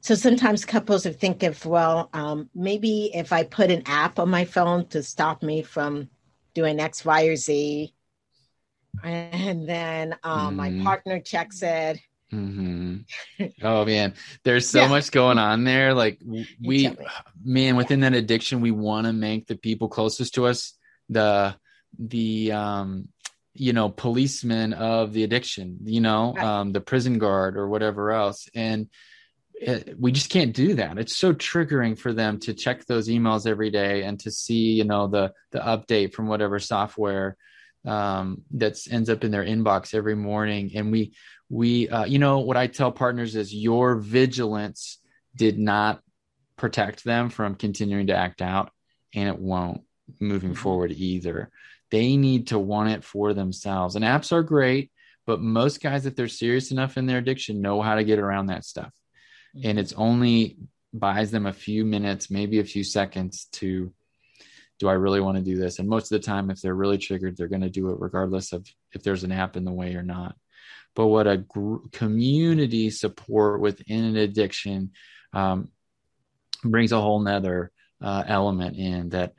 so 0.00 0.14
sometimes 0.14 0.64
couples 0.64 1.06
are 1.06 1.12
thinking, 1.12 1.54
well, 1.64 2.08
um, 2.12 2.48
maybe 2.54 3.10
if 3.14 3.32
I 3.32 3.44
put 3.44 3.70
an 3.70 3.82
app 3.86 4.18
on 4.18 4.28
my 4.28 4.44
phone 4.44 4.86
to 4.88 5.02
stop 5.02 5.42
me 5.42 5.62
from 5.62 6.08
doing 6.54 6.80
X, 6.80 7.04
Y, 7.04 7.24
or 7.24 7.36
Z, 7.36 7.92
and 9.02 9.68
then 9.68 10.16
um, 10.22 10.54
mm. 10.54 10.56
my 10.56 10.70
mm-hmm. 10.70 10.84
partner 10.84 11.20
checks 11.20 11.62
it. 11.62 12.00
Mm-hmm. 12.32 12.96
Oh 13.62 13.84
man, 13.84 14.14
there's 14.44 14.68
so 14.68 14.82
yeah. 14.82 14.88
much 14.88 15.10
going 15.10 15.38
on 15.38 15.64
there. 15.64 15.94
Like 15.94 16.20
we, 16.60 16.94
man, 17.42 17.76
within 17.76 18.00
yeah. 18.00 18.10
that 18.10 18.18
addiction, 18.18 18.60
we 18.60 18.70
want 18.70 19.06
to 19.06 19.12
make 19.12 19.46
the 19.46 19.56
people 19.56 19.88
closest 19.88 20.34
to 20.34 20.46
us 20.46 20.74
the 21.08 21.54
the 21.98 22.52
um 22.52 23.08
you 23.58 23.72
know 23.72 23.88
policeman 23.88 24.72
of 24.72 25.12
the 25.12 25.24
addiction 25.24 25.78
you 25.84 26.00
know 26.00 26.32
right. 26.36 26.44
um 26.44 26.72
the 26.72 26.80
prison 26.80 27.18
guard 27.18 27.56
or 27.56 27.68
whatever 27.68 28.12
else 28.12 28.48
and 28.54 28.88
it, 29.54 29.98
we 29.98 30.12
just 30.12 30.30
can't 30.30 30.54
do 30.54 30.74
that 30.74 30.98
it's 30.98 31.16
so 31.16 31.32
triggering 31.34 31.98
for 31.98 32.12
them 32.12 32.38
to 32.38 32.54
check 32.54 32.84
those 32.86 33.08
emails 33.08 33.46
every 33.46 33.70
day 33.70 34.04
and 34.04 34.20
to 34.20 34.30
see 34.30 34.72
you 34.72 34.84
know 34.84 35.08
the 35.08 35.32
the 35.50 35.58
update 35.58 36.12
from 36.12 36.28
whatever 36.28 36.58
software 36.58 37.36
um 37.86 38.42
that 38.52 38.78
ends 38.90 39.10
up 39.10 39.24
in 39.24 39.30
their 39.30 39.44
inbox 39.44 39.94
every 39.94 40.16
morning 40.16 40.70
and 40.74 40.92
we 40.92 41.12
we 41.48 41.88
uh, 41.88 42.04
you 42.04 42.18
know 42.18 42.38
what 42.40 42.56
i 42.56 42.66
tell 42.66 42.92
partners 42.92 43.34
is 43.34 43.52
your 43.52 43.96
vigilance 43.96 44.98
did 45.34 45.58
not 45.58 46.00
protect 46.56 47.04
them 47.04 47.30
from 47.30 47.54
continuing 47.54 48.08
to 48.08 48.16
act 48.16 48.42
out 48.42 48.70
and 49.14 49.28
it 49.28 49.38
won't 49.38 49.82
moving 50.20 50.50
mm-hmm. 50.50 50.60
forward 50.60 50.92
either 50.92 51.50
they 51.90 52.16
need 52.16 52.48
to 52.48 52.58
want 52.58 52.90
it 52.90 53.04
for 53.04 53.34
themselves. 53.34 53.96
And 53.96 54.04
apps 54.04 54.32
are 54.32 54.42
great, 54.42 54.90
but 55.26 55.40
most 55.40 55.82
guys, 55.82 56.06
if 56.06 56.16
they're 56.16 56.28
serious 56.28 56.70
enough 56.70 56.96
in 56.96 57.06
their 57.06 57.18
addiction, 57.18 57.62
know 57.62 57.82
how 57.82 57.94
to 57.94 58.04
get 58.04 58.18
around 58.18 58.46
that 58.46 58.64
stuff. 58.64 58.92
Mm-hmm. 59.56 59.70
And 59.70 59.78
it's 59.78 59.92
only 59.94 60.58
buys 60.92 61.30
them 61.30 61.46
a 61.46 61.52
few 61.52 61.84
minutes, 61.84 62.30
maybe 62.30 62.60
a 62.60 62.64
few 62.64 62.84
seconds 62.84 63.46
to 63.52 63.92
do 64.78 64.88
I 64.88 64.92
really 64.92 65.20
want 65.20 65.36
to 65.36 65.42
do 65.42 65.56
this? 65.56 65.78
And 65.78 65.88
most 65.88 66.12
of 66.12 66.20
the 66.20 66.26
time, 66.26 66.50
if 66.50 66.60
they're 66.60 66.74
really 66.74 66.98
triggered, 66.98 67.36
they're 67.36 67.48
going 67.48 67.62
to 67.62 67.70
do 67.70 67.90
it 67.90 68.00
regardless 68.00 68.52
of 68.52 68.66
if 68.92 69.02
there's 69.02 69.24
an 69.24 69.32
app 69.32 69.56
in 69.56 69.64
the 69.64 69.72
way 69.72 69.94
or 69.94 70.02
not. 70.02 70.36
But 70.94 71.08
what 71.08 71.26
a 71.26 71.38
gr- 71.38 71.86
community 71.92 72.90
support 72.90 73.60
within 73.60 74.04
an 74.04 74.16
addiction 74.16 74.92
um, 75.32 75.68
brings 76.62 76.92
a 76.92 77.00
whole 77.00 77.20
nother 77.20 77.72
uh, 78.00 78.22
element 78.26 78.76
in 78.76 79.08
that 79.10 79.34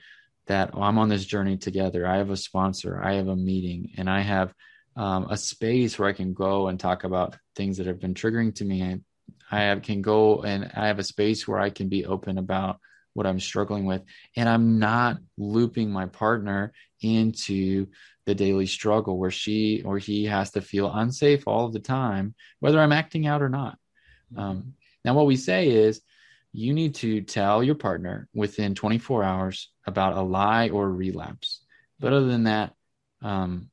that 0.50 0.72
oh, 0.74 0.82
I'm 0.82 0.98
on 0.98 1.10
this 1.10 1.26
journey 1.26 1.58
together. 1.58 2.06
I 2.06 2.18
have 2.18 2.32
a 2.32 2.38
sponsor, 2.38 3.02
I 3.02 3.14
have 3.14 3.28
a 3.28 3.36
meeting, 3.36 3.94
and 3.98 4.10
I 4.10 4.22
have 4.22 4.54
um, 4.98 5.28
a 5.30 5.38
space 5.38 5.98
where 5.98 6.10
I 6.10 6.14
can 6.14 6.34
go 6.34 6.68
and 6.68 6.80
talk 6.80 7.06
about 7.06 7.38
things 7.56 7.78
that 7.78 7.88
have 7.88 8.00
been 8.00 8.14
triggering 8.14 8.54
to 8.56 8.66
me. 8.66 8.84
I, 8.84 9.00
I 9.52 9.62
have, 9.62 9.84
can 9.84 10.02
go 10.02 10.42
and 10.42 10.70
I 10.76 10.88
have 10.88 11.00
a 11.00 11.04
space 11.04 11.48
where 11.48 11.60
I 11.60 11.70
can 11.70 11.88
be 11.88 12.06
open 12.06 12.38
about 12.38 12.80
what 13.14 13.26
I'm 13.26 13.40
struggling 13.40 13.86
with, 13.86 14.04
and 14.36 14.50
I'm 14.50 14.80
not 14.80 15.18
looping 15.38 15.92
my 15.92 16.08
partner 16.08 16.74
into 17.02 17.88
the 18.26 18.36
daily 18.36 18.66
struggle 18.66 19.18
where 19.18 19.32
she 19.32 19.82
or 19.84 19.98
he 19.98 20.26
has 20.26 20.52
to 20.52 20.62
feel 20.62 20.92
unsafe 20.92 21.48
all 21.48 21.70
the 21.70 21.80
time, 21.80 22.36
whether 22.60 22.80
I'm 22.80 22.92
acting 22.92 23.26
out 23.26 23.42
or 23.42 23.50
not. 23.50 23.78
Mm-hmm. 24.34 24.40
Um, 24.42 24.74
now, 25.06 25.14
what 25.14 25.26
we 25.26 25.36
say 25.36 25.70
is 25.70 26.02
you 26.52 26.74
need 26.74 26.96
to 26.96 27.22
tell 27.22 27.64
your 27.64 27.76
partner 27.76 28.28
within 28.34 28.76
24 28.76 29.24
hours 29.24 29.72
about 29.86 30.18
a 30.18 30.22
lie 30.22 30.70
or 30.70 30.88
a 30.88 30.92
relapse. 30.92 31.64
But 32.00 32.14
other 32.14 32.28
than 32.28 32.46
that, 32.46 32.74
um, 33.22 33.70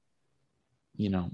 you 0.96 1.10
know, 1.10 1.30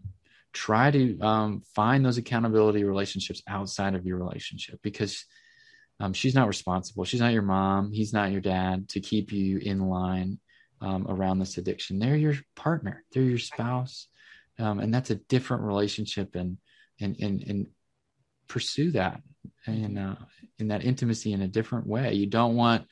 try 0.53 0.91
to 0.91 1.19
um, 1.21 1.63
find 1.75 2.05
those 2.05 2.19
accountability 2.19 2.85
relationships 2.85 3.43
outside 3.49 3.95
of 3.95 4.07
your 4.07 4.19
relationship 4.19 4.79
because 4.83 5.25
um, 5.99 6.13
she's 6.13 6.35
not 6.35 6.49
responsible. 6.49 7.05
She's 7.05 7.21
not 7.21 7.33
your 7.33 7.43
mom. 7.43 7.93
He's 7.93 8.13
not 8.13 8.33
your 8.33 8.41
dad 8.41 8.89
to 8.91 9.01
keep 9.01 9.33
you 9.33 9.59
in 9.59 9.89
line 9.89 10.39
um, 10.81 11.07
around 11.09 11.39
this 11.39 11.59
addiction. 11.59 11.99
They're 11.99 12.17
your 12.17 12.35
partner. 12.57 13.05
They're 13.13 13.23
your 13.23 13.39
spouse, 13.39 14.09
um, 14.59 14.81
and 14.81 14.93
that's 14.93 15.11
a 15.11 15.17
different 15.17 15.63
relationship. 15.63 16.35
And 16.35 16.59
and 17.01 17.17
and 17.21 17.43
and 17.43 17.67
pursue 18.53 18.91
that 18.91 19.23
and 19.67 19.99
uh, 19.99 20.15
in 20.59 20.69
that 20.69 20.85
intimacy 20.85 21.33
in 21.33 21.41
a 21.41 21.49
different 21.49 21.87
way. 21.87 22.13
You 22.13 22.27
don't 22.27 22.55
want 22.55 22.87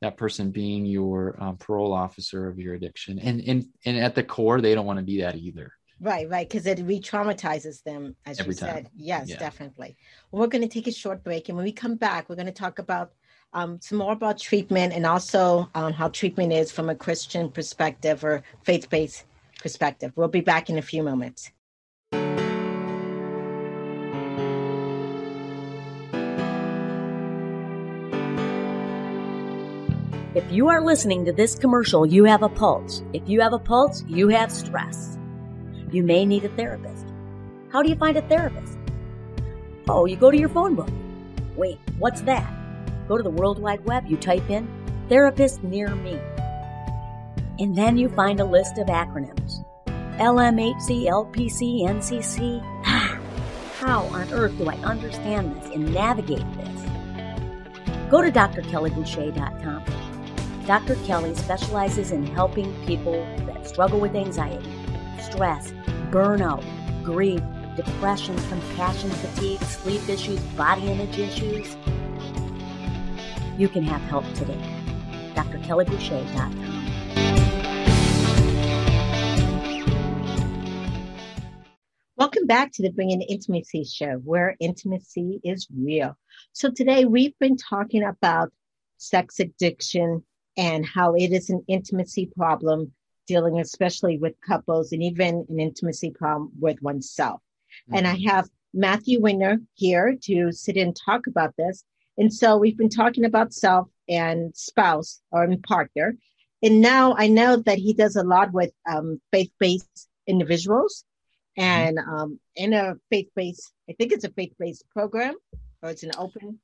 that 0.00 0.16
person 0.16 0.50
being 0.50 0.86
your 0.86 1.36
um, 1.38 1.58
parole 1.58 1.92
officer 1.92 2.48
of 2.48 2.58
your 2.58 2.74
addiction, 2.74 3.18
and 3.18 3.40
and 3.46 3.66
and 3.84 3.98
at 3.98 4.14
the 4.14 4.22
core, 4.22 4.60
they 4.60 4.74
don't 4.74 4.86
want 4.86 4.98
to 4.98 5.04
be 5.04 5.20
that 5.20 5.36
either. 5.36 5.72
Right, 6.00 6.28
right, 6.28 6.48
because 6.48 6.66
it 6.66 6.80
re-traumatizes 6.80 7.84
them, 7.84 8.16
as 8.26 8.40
Every 8.40 8.54
you 8.54 8.58
time. 8.58 8.68
said. 8.68 8.90
Yes, 8.96 9.28
yeah. 9.28 9.38
definitely. 9.38 9.96
Well, 10.30 10.40
we're 10.40 10.48
going 10.48 10.68
to 10.68 10.74
take 10.74 10.88
a 10.88 10.92
short 10.92 11.22
break, 11.22 11.48
and 11.48 11.56
when 11.56 11.64
we 11.64 11.72
come 11.72 11.94
back, 11.94 12.28
we're 12.28 12.34
going 12.34 12.46
to 12.46 12.52
talk 12.52 12.80
about 12.80 13.12
um, 13.52 13.78
some 13.80 13.98
more 13.98 14.12
about 14.12 14.38
treatment 14.38 14.92
and 14.94 15.06
also 15.06 15.70
um, 15.76 15.92
how 15.92 16.08
treatment 16.08 16.52
is 16.52 16.72
from 16.72 16.88
a 16.88 16.96
Christian 16.96 17.50
perspective 17.50 18.24
or 18.24 18.42
faith-based 18.64 19.24
perspective. 19.60 20.10
We'll 20.16 20.26
be 20.26 20.40
back 20.40 20.70
in 20.70 20.78
a 20.78 20.82
few 20.82 21.04
moments. 21.04 21.52
If 30.34 30.50
you 30.50 30.68
are 30.68 30.80
listening 30.80 31.26
to 31.26 31.32
this 31.32 31.54
commercial, 31.54 32.06
you 32.06 32.24
have 32.24 32.42
a 32.42 32.48
pulse. 32.48 33.02
If 33.12 33.28
you 33.28 33.42
have 33.42 33.52
a 33.52 33.58
pulse, 33.58 34.02
you 34.08 34.28
have 34.28 34.50
stress. 34.50 35.18
You 35.90 36.02
may 36.02 36.24
need 36.24 36.46
a 36.46 36.48
therapist. 36.48 37.04
How 37.70 37.82
do 37.82 37.90
you 37.90 37.96
find 37.96 38.16
a 38.16 38.22
therapist? 38.22 38.78
Oh, 39.90 40.06
you 40.06 40.16
go 40.16 40.30
to 40.30 40.38
your 40.38 40.48
phone 40.48 40.74
book. 40.74 40.88
Wait, 41.54 41.78
what's 41.98 42.22
that? 42.22 42.50
Go 43.08 43.18
to 43.18 43.22
the 43.22 43.28
World 43.28 43.58
Wide 43.58 43.84
Web, 43.84 44.06
you 44.06 44.16
type 44.16 44.48
in 44.48 44.66
therapist 45.10 45.62
near 45.62 45.94
me. 45.96 46.18
And 47.58 47.76
then 47.76 47.98
you 47.98 48.08
find 48.08 48.40
a 48.40 48.44
list 48.46 48.78
of 48.78 48.86
acronyms 48.86 49.62
LMHC, 50.16 51.08
LPC, 51.08 51.82
NCC. 51.82 52.62
How 53.80 54.04
on 54.04 54.32
earth 54.32 54.56
do 54.56 54.70
I 54.70 54.76
understand 54.76 55.54
this 55.56 55.70
and 55.74 55.92
navigate 55.92 56.46
this? 56.56 56.80
Go 58.10 58.22
to 58.22 58.32
drkellyboucher.com 58.32 60.01
Dr. 60.66 60.94
Kelly 61.06 61.34
specializes 61.34 62.12
in 62.12 62.24
helping 62.24 62.72
people 62.86 63.14
that 63.46 63.66
struggle 63.66 63.98
with 63.98 64.14
anxiety, 64.14 64.70
stress, 65.20 65.72
burnout, 66.12 66.62
grief, 67.02 67.42
depression, 67.74 68.36
compassion 68.48 69.10
fatigue, 69.10 69.60
sleep 69.64 70.08
issues, 70.08 70.38
body 70.56 70.86
image 70.86 71.18
issues. 71.18 71.76
You 73.58 73.68
can 73.68 73.82
have 73.82 74.00
help 74.02 74.24
today. 74.34 74.56
drkellyboucher.com. 75.34 76.72
Welcome 82.16 82.46
back 82.46 82.70
to 82.74 82.82
the 82.82 82.90
Bringing 82.90 83.22
Intimacy 83.22 83.82
show, 83.82 84.12
where 84.24 84.54
intimacy 84.60 85.40
is 85.42 85.66
real. 85.76 86.16
So 86.52 86.70
today 86.70 87.04
we've 87.04 87.36
been 87.40 87.56
talking 87.56 88.04
about 88.04 88.52
sex 88.98 89.40
addiction, 89.40 90.22
and 90.56 90.84
how 90.84 91.14
it 91.14 91.32
is 91.32 91.50
an 91.50 91.64
intimacy 91.68 92.30
problem 92.36 92.92
dealing 93.26 93.60
especially 93.60 94.18
with 94.18 94.34
couples 94.46 94.92
and 94.92 95.02
even 95.02 95.46
an 95.48 95.60
intimacy 95.60 96.10
problem 96.10 96.50
with 96.58 96.80
oneself. 96.82 97.40
Mm-hmm. 97.88 97.96
And 97.96 98.06
I 98.06 98.16
mm-hmm. 98.16 98.28
have 98.28 98.48
Matthew 98.74 99.20
Winger 99.20 99.58
here 99.74 100.16
to 100.24 100.52
sit 100.52 100.76
and 100.76 100.96
talk 100.96 101.26
about 101.26 101.54
this. 101.56 101.84
And 102.18 102.32
so 102.32 102.56
we've 102.56 102.76
been 102.76 102.88
talking 102.88 103.24
about 103.24 103.52
self 103.52 103.88
and 104.08 104.54
spouse 104.56 105.20
or 105.30 105.48
partner. 105.66 106.16
And 106.62 106.80
now 106.80 107.14
I 107.16 107.28
know 107.28 107.56
that 107.56 107.78
he 107.78 107.92
does 107.92 108.16
a 108.16 108.22
lot 108.22 108.52
with 108.52 108.70
um, 108.88 109.20
faith-based 109.32 110.08
individuals 110.26 111.04
mm-hmm. 111.58 111.68
and 111.68 111.98
um, 111.98 112.40
in 112.54 112.72
a 112.72 112.94
faith-based, 113.10 113.72
I 113.88 113.94
think 113.94 114.12
it's 114.12 114.24
a 114.24 114.30
faith-based 114.30 114.88
program 114.90 115.34
or 115.82 115.90
it's 115.90 116.02
an 116.02 116.12
open 116.18 116.60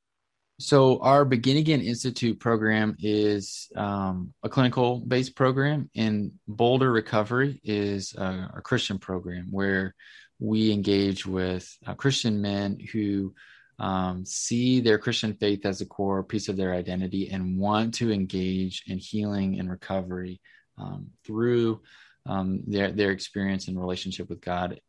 so 0.61 0.99
our 1.01 1.25
Begin 1.25 1.57
Again 1.57 1.81
Institute 1.81 2.41
program 2.41 2.97
is 2.99 3.71
um, 3.77 4.35
a 4.43 4.49
clinical 4.49 5.01
based 5.01 5.37
program, 5.37 5.89
and 5.95 6.33
Boulder 6.49 6.91
Recovery 6.91 7.61
is 7.63 8.15
a, 8.15 8.51
a 8.57 8.61
Christian 8.61 8.99
program 8.99 9.49
where 9.53 9.95
we 10.41 10.73
engage 10.73 11.25
with 11.25 11.69
uh, 11.87 11.95
Christian 11.95 12.41
men 12.41 12.79
who 12.93 13.35
um, 13.79 14.25
see 14.25 14.81
their 14.81 14.99
Christian 14.99 15.35
faith 15.35 15.65
as 15.65 15.81
a 15.81 15.87
core 15.87 16.25
piece 16.25 16.49
of 16.49 16.57
their 16.57 16.75
identity 16.75 17.31
and 17.31 17.59
want 17.59 17.95
to 17.95 18.11
engage 18.11 18.83
in 18.89 18.99
healing 18.99 19.61
and 19.61 19.71
recovery 19.71 20.41
um, 20.77 21.09
through 21.25 21.83
um, 22.27 22.63
their 22.67 22.91
their 22.91 23.13
experience 23.13 23.69
and 23.69 23.79
relationship 23.79 24.29
with 24.29 24.41
God 24.41 24.81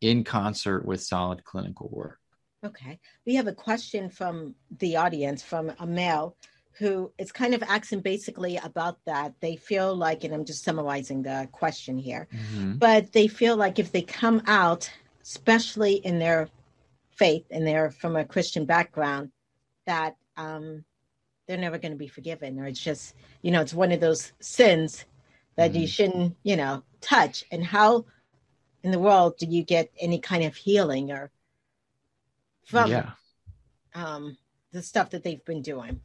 in 0.00 0.22
concert 0.22 0.84
with 0.84 1.02
solid 1.02 1.42
clinical 1.42 1.88
work. 1.90 2.20
Okay. 2.66 2.98
We 3.24 3.34
have 3.36 3.46
a 3.46 3.52
question 3.52 4.10
from 4.10 4.54
the 4.78 4.96
audience 4.96 5.42
from 5.42 5.72
a 5.78 5.86
male 5.86 6.36
who 6.78 7.10
is 7.16 7.32
kind 7.32 7.54
of 7.54 7.62
asking 7.62 8.00
basically 8.00 8.58
about 8.58 8.98
that. 9.06 9.34
They 9.40 9.56
feel 9.56 9.94
like, 9.94 10.24
and 10.24 10.34
I'm 10.34 10.44
just 10.44 10.64
summarizing 10.64 11.22
the 11.22 11.48
question 11.52 11.96
here, 11.96 12.28
mm-hmm. 12.34 12.74
but 12.74 13.12
they 13.12 13.28
feel 13.28 13.56
like 13.56 13.78
if 13.78 13.92
they 13.92 14.02
come 14.02 14.42
out, 14.46 14.90
especially 15.22 15.94
in 15.94 16.18
their 16.18 16.48
faith 17.10 17.46
and 17.50 17.66
they're 17.66 17.90
from 17.90 18.16
a 18.16 18.24
Christian 18.24 18.66
background, 18.66 19.30
that 19.86 20.16
um, 20.36 20.84
they're 21.46 21.56
never 21.56 21.78
going 21.78 21.92
to 21.92 21.98
be 21.98 22.08
forgiven, 22.08 22.58
or 22.58 22.66
it's 22.66 22.80
just, 22.80 23.14
you 23.42 23.52
know, 23.52 23.62
it's 23.62 23.72
one 23.72 23.92
of 23.92 24.00
those 24.00 24.32
sins 24.40 25.06
that 25.56 25.70
mm-hmm. 25.70 25.80
you 25.80 25.86
shouldn't, 25.86 26.36
you 26.42 26.56
know, 26.56 26.82
touch. 27.00 27.44
And 27.50 27.64
how 27.64 28.04
in 28.82 28.90
the 28.90 28.98
world 28.98 29.38
do 29.38 29.46
you 29.46 29.62
get 29.62 29.90
any 29.98 30.18
kind 30.18 30.44
of 30.44 30.54
healing 30.54 31.10
or 31.10 31.30
from 32.66 32.90
yeah. 32.90 33.10
um, 33.94 34.36
the 34.72 34.82
stuff 34.82 35.10
that 35.10 35.22
they've 35.24 35.44
been 35.44 35.62
doing? 35.62 36.00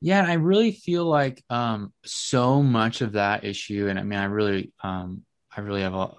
Yeah, 0.00 0.20
and 0.20 0.30
I 0.30 0.34
really 0.34 0.72
feel 0.72 1.06
like 1.06 1.42
um, 1.48 1.92
so 2.04 2.62
much 2.62 3.00
of 3.00 3.12
that 3.12 3.44
issue, 3.44 3.88
and 3.88 3.98
I 3.98 4.02
mean, 4.02 4.18
I 4.18 4.26
really, 4.26 4.72
um, 4.82 5.22
I 5.54 5.62
really 5.62 5.80
have 5.80 5.94
a, 5.94 6.12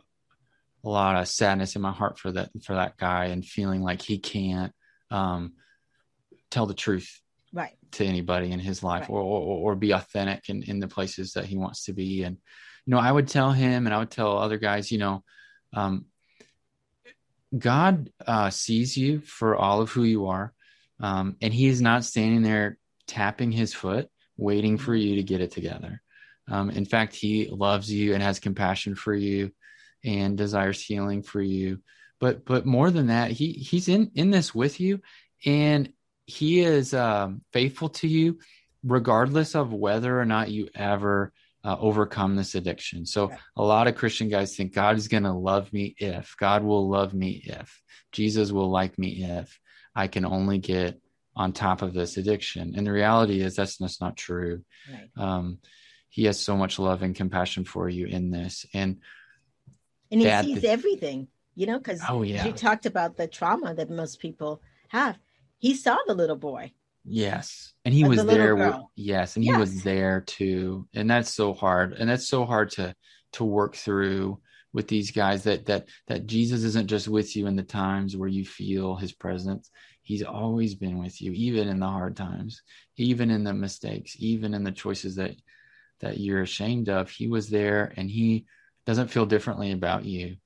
a 0.83 0.89
lot 0.89 1.15
of 1.15 1.27
sadness 1.27 1.75
in 1.75 1.81
my 1.81 1.91
heart 1.91 2.17
for 2.17 2.31
that 2.31 2.49
for 2.63 2.73
that 2.73 2.97
guy, 2.97 3.25
and 3.25 3.45
feeling 3.45 3.83
like 3.83 4.01
he 4.01 4.17
can't 4.17 4.73
um, 5.11 5.53
tell 6.49 6.65
the 6.65 6.73
truth 6.73 7.21
right 7.53 7.77
to 7.91 8.03
anybody 8.03 8.51
in 8.51 8.59
his 8.59 8.81
life, 8.83 9.01
Right. 9.01 9.09
or, 9.11 9.21
or 9.21 9.71
or 9.71 9.75
be 9.75 9.91
authentic 9.91 10.49
in 10.49 10.63
in 10.63 10.79
the 10.79 10.87
places 10.87 11.33
that 11.33 11.45
he 11.45 11.55
wants 11.55 11.85
to 11.85 11.93
be. 11.93 12.23
And 12.23 12.37
you 12.85 12.91
know, 12.91 12.99
I 12.99 13.11
would 13.11 13.27
tell 13.27 13.51
him, 13.51 13.85
and 13.85 13.93
I 13.93 13.99
would 13.99 14.11
tell 14.11 14.39
other 14.39 14.57
guys, 14.57 14.91
you 14.91 14.97
know, 14.97 15.23
um, 15.75 16.05
God 17.57 18.11
uh, 18.25 18.49
sees 18.49 18.97
you 18.97 19.21
for 19.21 19.55
all 19.55 19.81
of 19.81 19.91
who 19.91 20.03
you 20.03 20.27
are, 20.27 20.53
um, 20.99 21.37
and 21.41 21.53
He 21.53 21.67
is 21.67 21.81
not 21.81 22.03
standing 22.03 22.41
there 22.41 22.77
tapping 23.07 23.51
His 23.51 23.73
foot, 23.73 24.09
waiting 24.35 24.77
for 24.77 24.95
you 24.95 25.15
to 25.15 25.23
get 25.23 25.41
it 25.41 25.51
together. 25.51 26.01
Um, 26.49 26.69
in 26.69 26.85
fact, 26.85 27.15
He 27.15 27.47
loves 27.47 27.91
you 27.91 28.13
and 28.13 28.23
has 28.23 28.39
compassion 28.39 28.95
for 28.95 29.13
you, 29.13 29.51
and 30.03 30.37
desires 30.37 30.81
healing 30.81 31.23
for 31.23 31.41
you. 31.41 31.79
But 32.19 32.45
but 32.45 32.65
more 32.65 32.91
than 32.91 33.07
that, 33.07 33.31
He 33.31 33.53
He's 33.53 33.87
in 33.87 34.11
in 34.15 34.31
this 34.31 34.53
with 34.53 34.79
you, 34.79 35.01
and 35.45 35.91
He 36.25 36.61
is 36.61 36.93
um, 36.93 37.41
faithful 37.53 37.89
to 37.89 38.07
you, 38.07 38.39
regardless 38.83 39.55
of 39.55 39.71
whether 39.71 40.19
or 40.19 40.25
not 40.25 40.51
you 40.51 40.67
ever 40.75 41.31
uh, 41.67 41.75
overcome 41.81 42.37
this 42.37 42.55
addiction. 42.55 43.05
So 43.05 43.29
a 43.57 43.61
lot 43.61 43.87
of 43.87 43.95
Christian 43.95 44.29
guys 44.29 44.55
think 44.55 44.73
God 44.73 44.95
is 44.95 45.09
going 45.09 45.23
to 45.23 45.33
love 45.33 45.73
me 45.73 45.95
if 45.97 46.33
God 46.39 46.63
will 46.63 46.87
love 46.89 47.13
me 47.13 47.43
if 47.45 47.81
Jesus 48.13 48.53
will 48.53 48.69
like 48.69 48.97
me 48.97 49.25
if 49.25 49.59
I 49.93 50.07
can 50.07 50.23
only 50.23 50.59
get 50.59 51.01
on 51.35 51.51
top 51.51 51.81
of 51.81 51.93
this 51.93 52.15
addiction. 52.15 52.75
And 52.77 52.87
the 52.87 52.91
reality 52.93 53.41
is 53.41 53.57
that's 53.57 53.79
just 53.79 53.99
not 53.99 54.15
true. 54.15 54.63
right 54.89 55.09
Um, 55.17 55.59
he 56.07 56.23
has 56.23 56.39
so 56.39 56.55
much 56.55 56.79
love 56.79 57.03
and 57.03 57.13
compassion 57.13 57.65
for 57.65 57.89
you 57.89 58.07
in 58.07 58.31
this. 58.31 58.65
And 58.73 59.01
and 60.09 60.21
he 60.21 60.43
sees 60.43 60.63
everything 60.63 61.27
you 61.53 61.65
know 61.67 61.79
because 61.79 62.01
oh 62.07 62.21
yeah, 62.21 62.45
you 62.45 62.53
talked 62.53 62.85
about 62.85 63.17
the 63.17 63.27
trauma 63.27 63.73
that 63.73 63.89
most 63.89 64.21
people 64.21 64.61
have 64.87 65.17
he 65.57 65.73
saw 65.73 65.97
the 66.07 66.13
little 66.13 66.37
boy 66.37 66.71
Yes. 67.07 67.73
And 67.85 67.93
he 67.93 68.03
was 68.03 68.19
the 68.19 68.25
there. 68.25 68.55
with- 68.55 68.75
yes. 68.95 69.35
And 69.35 69.43
he 69.43 69.55
was 69.55 69.83
there 69.83 70.21
too. 70.21 70.87
And 70.93 71.09
that's 71.09 71.33
so 71.33 71.53
hard. 71.53 71.93
And 71.93 72.09
that's 72.09 72.27
so 72.27 72.45
hard 72.45 72.71
to, 72.71 72.93
to 73.33 73.43
work 73.45 73.75
through 73.75 74.39
with 74.73 74.87
these 74.87 75.11
guys 75.11 75.43
that, 75.43 75.65
that, 75.67 75.87
that 76.07 76.27
Jesus 76.27 76.63
isn't 76.63 76.87
just 76.87 77.07
with 77.07 77.35
you 77.35 77.47
in 77.47 77.55
the 77.55 77.63
times 77.63 78.15
where 78.17 78.29
you 78.29 78.45
feel 78.45 78.95
his 78.95 79.13
presence. 79.13 79.71
He's 80.03 80.23
always 80.23 80.75
been 80.75 80.99
with 80.99 81.21
you, 81.21 81.31
even 81.31 81.67
in 81.67 81.79
the 81.79 81.87
hard 81.87 82.15
times, 82.15 82.61
even 82.97 83.31
in 83.31 83.43
the 83.43 83.53
mistakes, 83.53 84.15
even 84.19 84.53
in 84.53 84.63
the 84.63 84.71
choices 84.71 85.15
that, 85.15 85.31
that 86.01 86.17
you're 86.17 86.41
ashamed 86.41 86.89
of. 86.89 87.09
He 87.09 87.27
was 87.27 87.49
there 87.49 87.93
and 87.97 88.09
he 88.09 88.45
doesn't 88.85 89.09
feel 89.09 89.25
differently 89.25 89.71
about 89.71 90.05
you. 90.05 90.37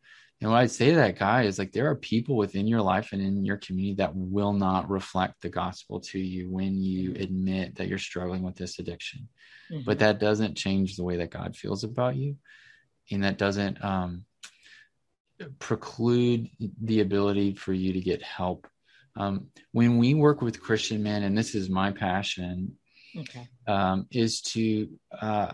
And 0.42 0.50
what 0.50 0.58
I'd 0.58 0.72
say 0.72 0.90
to 0.90 0.96
that 0.96 1.20
guy 1.20 1.44
is 1.44 1.60
like, 1.60 1.72
there 1.72 1.90
are 1.90 1.96
people 1.96 2.36
within 2.36 2.68
your 2.68 2.82
life 2.82 3.12
and 3.12 3.22
in 3.22 3.46
your 3.46 3.58
community 3.58 3.96
that 3.96 4.16
will 4.16 4.54
not 4.54 4.90
reflect 4.90 5.42
the 5.42 5.50
gospel 5.50 6.00
to 6.00 6.20
you 6.20 6.50
when 6.50 6.82
you 6.82 7.14
admit 7.14 7.76
that 7.76 7.88
you're 7.88 8.00
struggling 8.00 8.42
with 8.42 8.56
this 8.56 8.80
addiction. 8.80 9.30
Mm-hmm. 9.72 9.84
But 9.86 10.00
that 10.00 10.20
doesn't 10.20 10.58
change 10.58 10.96
the 10.96 11.04
way 11.04 11.18
that 11.18 11.30
God 11.30 11.56
feels 11.56 11.84
about 11.84 12.16
you. 12.16 12.38
And 13.12 13.24
that 13.24 13.38
doesn't 13.38 13.84
um, 13.84 14.26
preclude 15.60 16.50
the 16.82 17.02
ability 17.02 17.54
for 17.54 17.74
you 17.74 17.94
to 17.94 18.02
get 18.02 18.24
help. 18.24 18.68
Um, 19.16 19.48
when 19.74 19.98
we 19.98 20.16
work 20.16 20.42
with 20.42 20.62
Christian 20.62 21.04
men, 21.04 21.24
and 21.24 21.38
this 21.38 21.54
is 21.54 21.70
my 21.70 21.92
passion, 21.92 22.78
okay 23.16 23.48
um, 23.68 24.08
is 24.12 24.42
to 24.42 24.90
uh, 25.20 25.52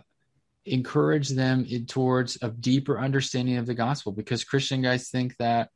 encourage 0.67 1.29
them 1.29 1.65
in, 1.69 1.85
towards 1.85 2.37
a 2.41 2.49
deeper 2.49 2.99
understanding 2.99 3.57
of 3.57 3.65
the 3.65 3.73
gospel 3.73 4.11
because 4.11 4.43
christian 4.43 4.81
guys 4.81 5.09
think 5.09 5.35
that 5.37 5.69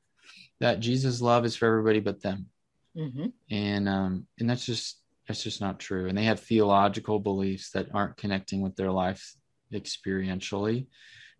that 0.59 0.79
jesus 0.79 1.21
love 1.21 1.45
is 1.45 1.55
for 1.55 1.65
everybody 1.67 1.99
but 1.99 2.21
them. 2.21 2.47
Hmm 2.95 3.27
and 3.49 3.87
um 3.87 4.27
and 4.39 4.49
that's 4.49 4.65
just 4.65 5.01
that's 5.31 5.43
just 5.43 5.61
not 5.61 5.79
true. 5.79 6.07
And 6.07 6.17
they 6.17 6.25
have 6.25 6.41
theological 6.41 7.17
beliefs 7.17 7.71
that 7.71 7.87
aren't 7.93 8.17
connecting 8.17 8.59
with 8.59 8.75
their 8.75 8.91
life 8.91 9.33
experientially. 9.73 10.87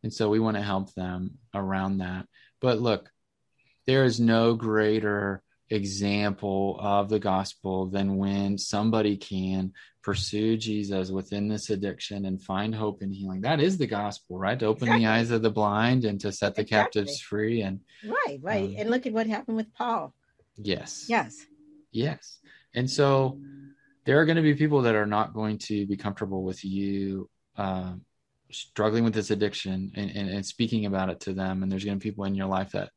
And 0.04 0.14
so 0.14 0.30
we 0.30 0.39
want 0.39 0.56
to 0.56 0.64
help 0.64 0.93
them 0.93 1.39
around 1.54 1.97
that. 1.97 2.26
But 2.62 2.80
look 2.80 3.10
there 3.88 4.06
is 4.06 4.20
no 4.20 4.54
greater 4.54 5.43
example 5.72 6.78
of 6.80 7.09
the 7.09 7.19
gospel 7.19 7.88
than 7.88 8.17
when 8.17 8.57
somebody 8.57 9.17
can 9.17 9.74
pursue 10.03 10.57
Jesus 10.57 11.09
within 11.11 11.47
this 11.47 11.69
addiction 11.69 12.26
and 12.26 12.41
find 12.41 12.74
hope 12.74 13.01
and 13.01 13.13
healing. 13.13 13.41
That 13.41 13.59
is 13.59 13.78
the 13.78 13.88
gospel, 13.88 14.38
right? 14.39 14.59
To 14.59 14.65
open 14.65 14.88
Exactly. 14.89 15.05
the 15.05 15.11
eyes 15.11 15.32
of 15.32 15.41
the 15.41 15.51
blind 15.51 16.05
and 16.05 16.19
to 16.22 16.32
set 16.32 16.55
the 16.55 16.61
Exactly. 16.63 17.01
captives 17.03 17.22
free. 17.22 17.61
And 17.61 17.82
right 18.03 18.39
right 18.41 18.69
Um, 18.69 18.76
and 18.78 18.89
look 18.89 19.05
at 19.05 19.13
what 19.13 19.28
happened 19.28 19.57
with 19.57 19.74
paul 19.74 20.13
yes, 20.57 21.05
yes 21.07 21.45
yes. 21.91 22.39
And 22.74 22.89
so 22.89 23.38
there 24.05 24.19
are 24.19 24.26
going 24.26 24.38
to 24.38 24.41
be 24.41 24.55
people 24.55 24.84
that 24.84 24.95
are 24.95 25.05
not 25.05 25.34
going 25.34 25.57
to 25.59 25.86
be 25.86 25.97
comfortable 25.97 26.43
with 26.43 26.63
you 26.63 27.30
um, 27.57 28.01
struggling 28.51 29.03
with 29.03 29.13
this 29.13 29.30
addiction 29.30 29.91
and, 29.95 30.09
and, 30.11 30.30
and 30.30 30.45
speaking 30.45 30.86
about 30.86 31.09
it 31.09 31.19
to 31.22 31.34
them. 31.34 31.61
And 31.61 31.72
there's 31.72 31.84
going 31.86 31.99
to 31.99 32.03
be 32.03 32.09
people 32.09 32.24
in 32.26 32.34
your 32.36 32.47
life 32.47 32.72
that 32.72 32.89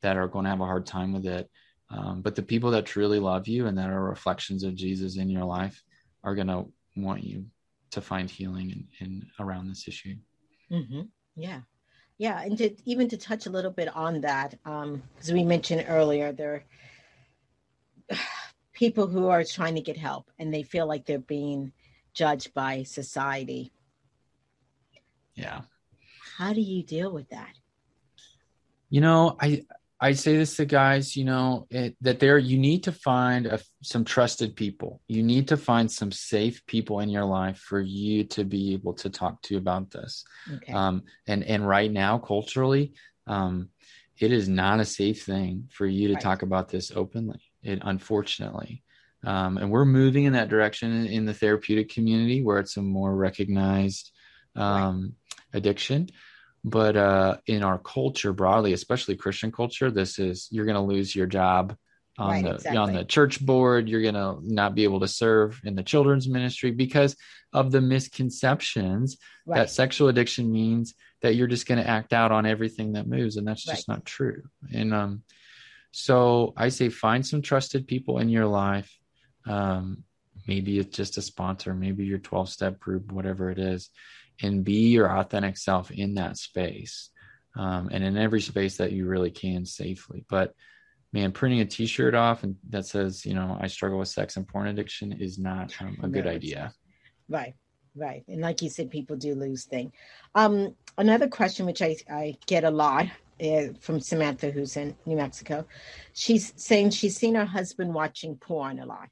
that 0.00 0.16
are 0.16 0.28
going 0.28 0.44
to 0.44 0.50
have 0.50 0.60
a 0.62 0.66
hard 0.66 0.86
time 0.86 1.12
with 1.12 1.26
it. 1.26 1.50
Um, 1.90 2.22
but 2.22 2.36
the 2.36 2.42
people 2.42 2.70
that 2.70 2.86
truly 2.86 3.18
love 3.18 3.48
you 3.48 3.66
and 3.66 3.76
that 3.78 3.90
are 3.90 4.02
reflections 4.02 4.62
of 4.62 4.76
Jesus 4.76 5.16
in 5.16 5.28
your 5.28 5.44
life 5.44 5.82
are 6.22 6.34
going 6.34 6.46
to 6.46 6.66
want 6.96 7.24
you 7.24 7.46
to 7.90 8.00
find 8.00 8.30
healing 8.30 8.70
in, 8.70 9.06
in 9.06 9.26
around 9.40 9.68
this 9.68 9.88
issue. 9.88 10.14
hmm 10.70 11.02
Yeah, 11.34 11.62
yeah, 12.18 12.42
and 12.42 12.56
to 12.58 12.76
even 12.84 13.08
to 13.08 13.16
touch 13.16 13.46
a 13.46 13.50
little 13.50 13.70
bit 13.70 13.94
on 13.96 14.20
that, 14.20 14.56
um, 14.64 15.02
as 15.20 15.32
we 15.32 15.42
mentioned 15.42 15.86
earlier, 15.88 16.32
there 16.32 16.64
are 18.10 18.18
people 18.72 19.08
who 19.08 19.28
are 19.28 19.42
trying 19.42 19.74
to 19.74 19.80
get 19.80 19.96
help 19.96 20.30
and 20.38 20.54
they 20.54 20.62
feel 20.62 20.86
like 20.86 21.06
they're 21.06 21.18
being 21.18 21.72
judged 22.14 22.54
by 22.54 22.84
society. 22.84 23.72
Yeah. 25.34 25.62
How 26.36 26.52
do 26.52 26.60
you 26.60 26.82
deal 26.82 27.10
with 27.12 27.30
that? 27.30 27.52
You 28.90 29.00
know, 29.00 29.36
I 29.40 29.62
I 30.02 30.12
say 30.12 30.36
this 30.36 30.56
to 30.56 30.64
guys, 30.64 31.14
you 31.14 31.24
know, 31.24 31.66
it, 31.70 31.94
that 32.00 32.20
there 32.20 32.38
you 32.38 32.58
need 32.58 32.84
to 32.84 32.92
find 32.92 33.46
a, 33.46 33.60
some 33.82 34.04
trusted 34.04 34.56
people. 34.56 35.02
You 35.08 35.22
need 35.22 35.48
to 35.48 35.58
find 35.58 35.90
some 35.90 36.10
safe 36.10 36.64
people 36.66 37.00
in 37.00 37.10
your 37.10 37.26
life 37.26 37.58
for 37.58 37.80
you 37.80 38.24
to 38.24 38.44
be 38.44 38.72
able 38.72 38.94
to 38.94 39.10
talk 39.10 39.42
to 39.42 39.58
about 39.58 39.90
this. 39.90 40.24
Okay, 40.54 40.72
Um, 40.72 41.02
and 41.26 41.44
and 41.44 41.68
right 41.68 41.92
now, 41.92 42.16
culturally, 42.18 42.94
um, 43.26 43.68
it 44.18 44.32
is 44.32 44.48
not 44.48 44.80
a 44.80 44.84
safe 44.84 45.24
thing 45.24 45.68
for 45.70 45.86
you 45.86 46.08
to 46.08 46.14
Right. 46.14 46.22
talk 46.22 46.42
about 46.42 46.68
this 46.70 46.90
openly. 46.94 47.40
It 47.62 47.80
unfortunately, 47.82 48.82
um, 49.24 49.58
and 49.58 49.70
we're 49.70 49.84
moving 49.84 50.24
in 50.24 50.32
that 50.32 50.48
direction 50.48 50.92
in, 50.92 51.06
in 51.08 51.26
the 51.26 51.34
therapeutic 51.34 51.90
community 51.90 52.42
where 52.42 52.58
it's 52.58 52.78
a 52.78 52.82
more 52.82 53.14
recognized 53.14 54.12
um, 54.56 55.14
addiction. 55.52 56.08
But 56.64 56.96
uh, 56.96 57.36
in 57.46 57.62
our 57.62 57.78
culture 57.78 58.32
broadly, 58.32 58.72
especially 58.74 59.16
Christian 59.16 59.50
culture, 59.50 59.90
this 59.90 60.18
is 60.18 60.48
you're 60.50 60.66
going 60.66 60.74
to 60.74 60.80
lose 60.82 61.14
your 61.16 61.26
job 61.26 61.74
on 62.18 62.30
Right, 62.30 62.44
the 62.44 62.54
exactly. 62.56 62.78
on 62.78 62.92
the 62.92 63.04
church 63.04 63.44
board. 63.44 63.88
You're 63.88 64.02
going 64.02 64.14
to 64.14 64.38
not 64.42 64.74
be 64.74 64.84
able 64.84 65.00
to 65.00 65.08
serve 65.08 65.60
in 65.64 65.74
the 65.74 65.82
children's 65.82 66.28
ministry 66.28 66.70
because 66.70 67.16
of 67.52 67.72
the 67.72 67.80
misconceptions 67.80 69.16
right, 69.46 69.56
that 69.56 69.70
sexual 69.70 70.08
addiction 70.08 70.52
means 70.52 70.94
that 71.22 71.34
you're 71.34 71.46
just 71.46 71.66
going 71.66 71.82
to 71.82 71.88
act 71.88 72.12
out 72.12 72.32
on 72.32 72.46
everything 72.46 72.92
that 72.92 73.06
moves 73.06 73.36
and 73.36 73.46
that's 73.46 73.64
just 73.64 73.88
Right. 73.88 73.96
not 73.96 74.04
true 74.04 74.42
and 74.72 74.94
um 74.94 75.22
so 75.92 76.52
i 76.56 76.68
say 76.68 76.88
find 76.88 77.26
some 77.26 77.42
trusted 77.42 77.86
people 77.88 78.18
in 78.18 78.28
your 78.28 78.46
life 78.46 78.96
um 79.46 80.04
maybe 80.46 80.78
it's 80.78 80.96
just 80.96 81.18
a 81.18 81.22
sponsor 81.22 81.74
maybe 81.74 82.04
your 82.04 82.18
12 82.18 82.48
step 82.48 82.78
group 82.78 83.10
whatever 83.12 83.50
it 83.50 83.58
is 83.58 83.90
and 84.42 84.64
be 84.64 84.88
your 84.88 85.10
authentic 85.10 85.56
self 85.56 85.90
in 85.90 86.14
that 86.14 86.36
space 86.36 87.10
um, 87.56 87.88
and 87.92 88.04
in 88.04 88.16
every 88.16 88.40
space 88.40 88.76
that 88.76 88.92
you 88.92 89.06
really 89.06 89.30
can 89.30 89.64
safely 89.64 90.24
but 90.28 90.54
man 91.12 91.32
printing 91.32 91.60
a 91.60 91.64
t-shirt 91.64 92.14
off 92.14 92.44
and 92.44 92.56
that 92.68 92.86
says 92.86 93.26
you 93.26 93.34
know 93.34 93.56
i 93.60 93.66
struggle 93.66 93.98
with 93.98 94.08
sex 94.08 94.36
and 94.36 94.46
porn 94.46 94.68
addiction 94.68 95.12
is 95.12 95.38
not 95.38 95.72
um, 95.80 95.96
a 96.02 96.08
good 96.08 96.24
No, 96.24 96.30
it's 96.30 96.44
idea 96.44 96.72
right, 97.30 97.54
right. 97.96 98.24
And 98.28 98.42
like 98.42 98.60
you 98.60 98.68
said, 98.68 98.90
people 98.90 99.16
do 99.16 99.34
lose 99.34 99.64
things. 99.64 99.92
Um, 100.34 100.74
another 100.98 101.28
question 101.28 101.64
which 101.64 101.80
I 101.80 101.96
I 102.10 102.36
get 102.46 102.64
a 102.64 102.70
lot 102.70 103.06
uh, 103.42 103.68
from 103.80 104.00
Samantha, 104.00 104.50
who's 104.50 104.76
in 104.76 104.94
New 105.06 105.16
Mexico, 105.16 105.66
she's 106.12 106.52
saying 106.56 106.90
she's 106.90 107.16
seen 107.16 107.36
her 107.36 107.46
husband 107.46 107.94
watching 107.94 108.36
porn 108.36 108.80
a 108.80 108.84
lot, 108.86 109.08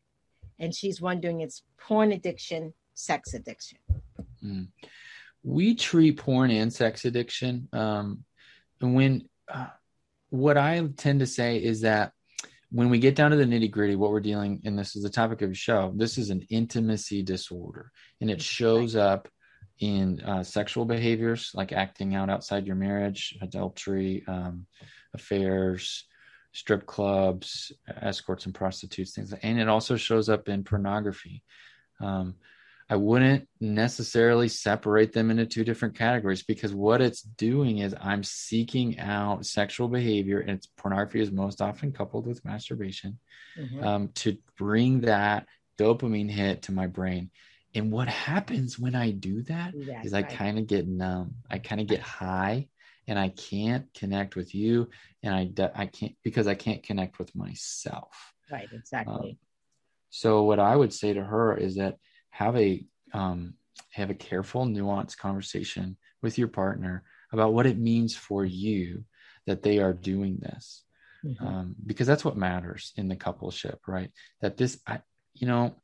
and 0.58 0.74
she's 0.74 1.00
wondering 1.00 1.40
it's 1.40 1.62
porn 1.80 2.12
addiction, 2.12 2.74
sex 2.94 3.32
addiction. 3.32 3.78
We 5.48 5.74
treat 5.74 6.18
porn 6.18 6.50
and 6.50 6.72
sex 6.72 7.04
addiction 7.04 7.68
um 7.72 8.24
and 8.80 8.94
when 8.94 9.28
uh, 9.52 9.66
what 10.30 10.58
I 10.58 10.86
tend 10.96 11.20
to 11.20 11.26
say 11.26 11.62
is 11.62 11.82
that 11.82 12.12
when 12.70 12.90
we 12.90 12.98
get 12.98 13.14
down 13.14 13.30
to 13.30 13.36
the 13.36 13.44
nitty 13.44 13.70
gritty, 13.70 13.96
what 13.96 14.10
we're 14.10 14.20
dealing, 14.20 14.60
and 14.64 14.78
this 14.78 14.94
is 14.94 15.02
the 15.02 15.08
topic 15.08 15.40
of 15.40 15.48
the 15.48 15.54
show, 15.54 15.92
this 15.96 16.18
is 16.18 16.28
an 16.28 16.46
intimacy 16.50 17.22
disorder, 17.22 17.90
and 18.20 18.30
it 18.30 18.42
shows 18.42 18.94
up 18.94 19.28
in 19.80 20.20
uh, 20.20 20.42
sexual 20.42 20.84
behaviors 20.84 21.52
like 21.54 21.72
acting 21.72 22.14
out 22.14 22.28
outside 22.28 22.66
your 22.66 22.76
marriage, 22.76 23.38
adultery, 23.40 24.22
um, 24.26 24.66
affairs, 25.14 26.04
strip 26.52 26.84
clubs, 26.84 27.72
escorts 28.02 28.44
and 28.44 28.54
prostitutes, 28.54 29.14
things, 29.14 29.32
and 29.42 29.58
it 29.58 29.68
also 29.68 29.96
shows 29.96 30.28
up 30.28 30.48
in 30.48 30.62
pornography. 30.62 31.42
Um, 32.00 32.34
I 32.90 32.96
wouldn't 32.96 33.48
necessarily 33.60 34.48
separate 34.48 35.12
them 35.12 35.30
into 35.30 35.44
two 35.44 35.62
different 35.62 35.96
categories 35.96 36.42
because 36.42 36.72
what 36.72 37.02
it's 37.02 37.20
doing 37.20 37.78
is 37.78 37.94
I'm 38.00 38.24
seeking 38.24 38.98
out 38.98 39.44
sexual 39.44 39.88
behavior, 39.88 40.40
and 40.40 40.50
it's 40.50 40.66
pornography 40.66 41.20
is 41.20 41.30
most 41.30 41.60
often 41.60 41.92
coupled 41.92 42.26
with 42.26 42.44
masturbation 42.46 43.18
mm-hmm. 43.58 43.84
um, 43.86 44.08
to 44.16 44.38
bring 44.56 45.02
that 45.02 45.46
dopamine 45.78 46.30
hit 46.30 46.62
to 46.62 46.72
my 46.72 46.86
brain. 46.86 47.30
And 47.74 47.92
what 47.92 48.08
happens 48.08 48.78
when 48.78 48.94
I 48.94 49.10
do 49.10 49.42
that 49.42 49.74
That's 49.74 50.06
is 50.06 50.14
I 50.14 50.22
right. 50.22 50.30
kind 50.30 50.58
of 50.58 50.66
get 50.66 50.88
numb. 50.88 51.34
I 51.50 51.58
kind 51.58 51.80
of 51.80 51.86
get 51.86 52.00
high 52.00 52.68
and 53.06 53.18
I 53.18 53.28
can't 53.28 53.92
connect 53.94 54.36
with 54.36 54.54
you 54.54 54.88
and 55.22 55.34
I 55.34 55.70
I 55.74 55.86
can't 55.86 56.14
because 56.22 56.46
I 56.46 56.54
can't 56.54 56.82
connect 56.82 57.18
with 57.18 57.34
myself. 57.36 58.32
Right, 58.50 58.68
exactly. 58.72 59.30
Um, 59.30 59.38
so 60.10 60.44
what 60.44 60.58
I 60.58 60.74
would 60.74 60.94
say 60.94 61.12
to 61.12 61.22
her 61.22 61.54
is 61.54 61.76
that 61.76 61.98
have 62.30 62.56
a 62.56 62.84
um, 63.12 63.54
have 63.92 64.10
a 64.10 64.14
careful, 64.14 64.66
nuanced 64.66 65.18
conversation 65.18 65.96
with 66.22 66.38
your 66.38 66.48
partner 66.48 67.04
about 67.32 67.52
what 67.52 67.66
it 67.66 67.78
means 67.78 68.16
for 68.16 68.44
you 68.44 69.04
that 69.46 69.62
they 69.62 69.78
are 69.78 69.92
doing 69.92 70.38
this, 70.40 70.84
mm-hmm. 71.24 71.46
um, 71.46 71.74
because 71.86 72.06
that's 72.06 72.24
what 72.24 72.36
matters 72.36 72.92
in 72.96 73.08
the 73.08 73.16
coupleship, 73.16 73.78
right? 73.86 74.10
That 74.40 74.56
this, 74.56 74.78
I, 74.86 75.00
you 75.34 75.46
know, 75.46 75.76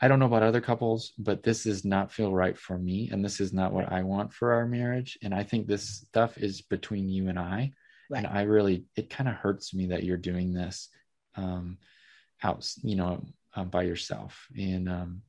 I 0.00 0.08
don't 0.08 0.18
know 0.18 0.26
about 0.26 0.42
other 0.42 0.60
couples, 0.60 1.12
but 1.18 1.42
this 1.42 1.64
does 1.64 1.84
not 1.84 2.12
feel 2.12 2.32
right 2.32 2.58
for 2.58 2.78
me, 2.78 3.10
and 3.12 3.24
this 3.24 3.40
is 3.40 3.52
not 3.52 3.72
what 3.72 3.92
I 3.92 4.02
want 4.02 4.32
for 4.32 4.54
our 4.54 4.66
marriage. 4.66 5.18
And 5.22 5.34
I 5.34 5.44
think 5.44 5.66
this 5.66 6.04
stuff 6.08 6.38
is 6.38 6.62
between 6.62 7.08
you 7.08 7.28
and 7.28 7.38
I, 7.38 7.72
right. 8.10 8.18
and 8.18 8.26
I 8.26 8.42
really, 8.42 8.84
it 8.96 9.10
kind 9.10 9.28
of 9.28 9.36
hurts 9.36 9.74
me 9.74 9.86
that 9.86 10.04
you're 10.04 10.16
doing 10.16 10.52
this, 10.52 10.88
um, 11.36 11.78
out, 12.42 12.68
you 12.82 12.96
know, 12.96 13.24
uh, 13.54 13.64
by 13.64 13.82
yourself, 13.82 14.46
and 14.58 14.88
um, 14.88 15.22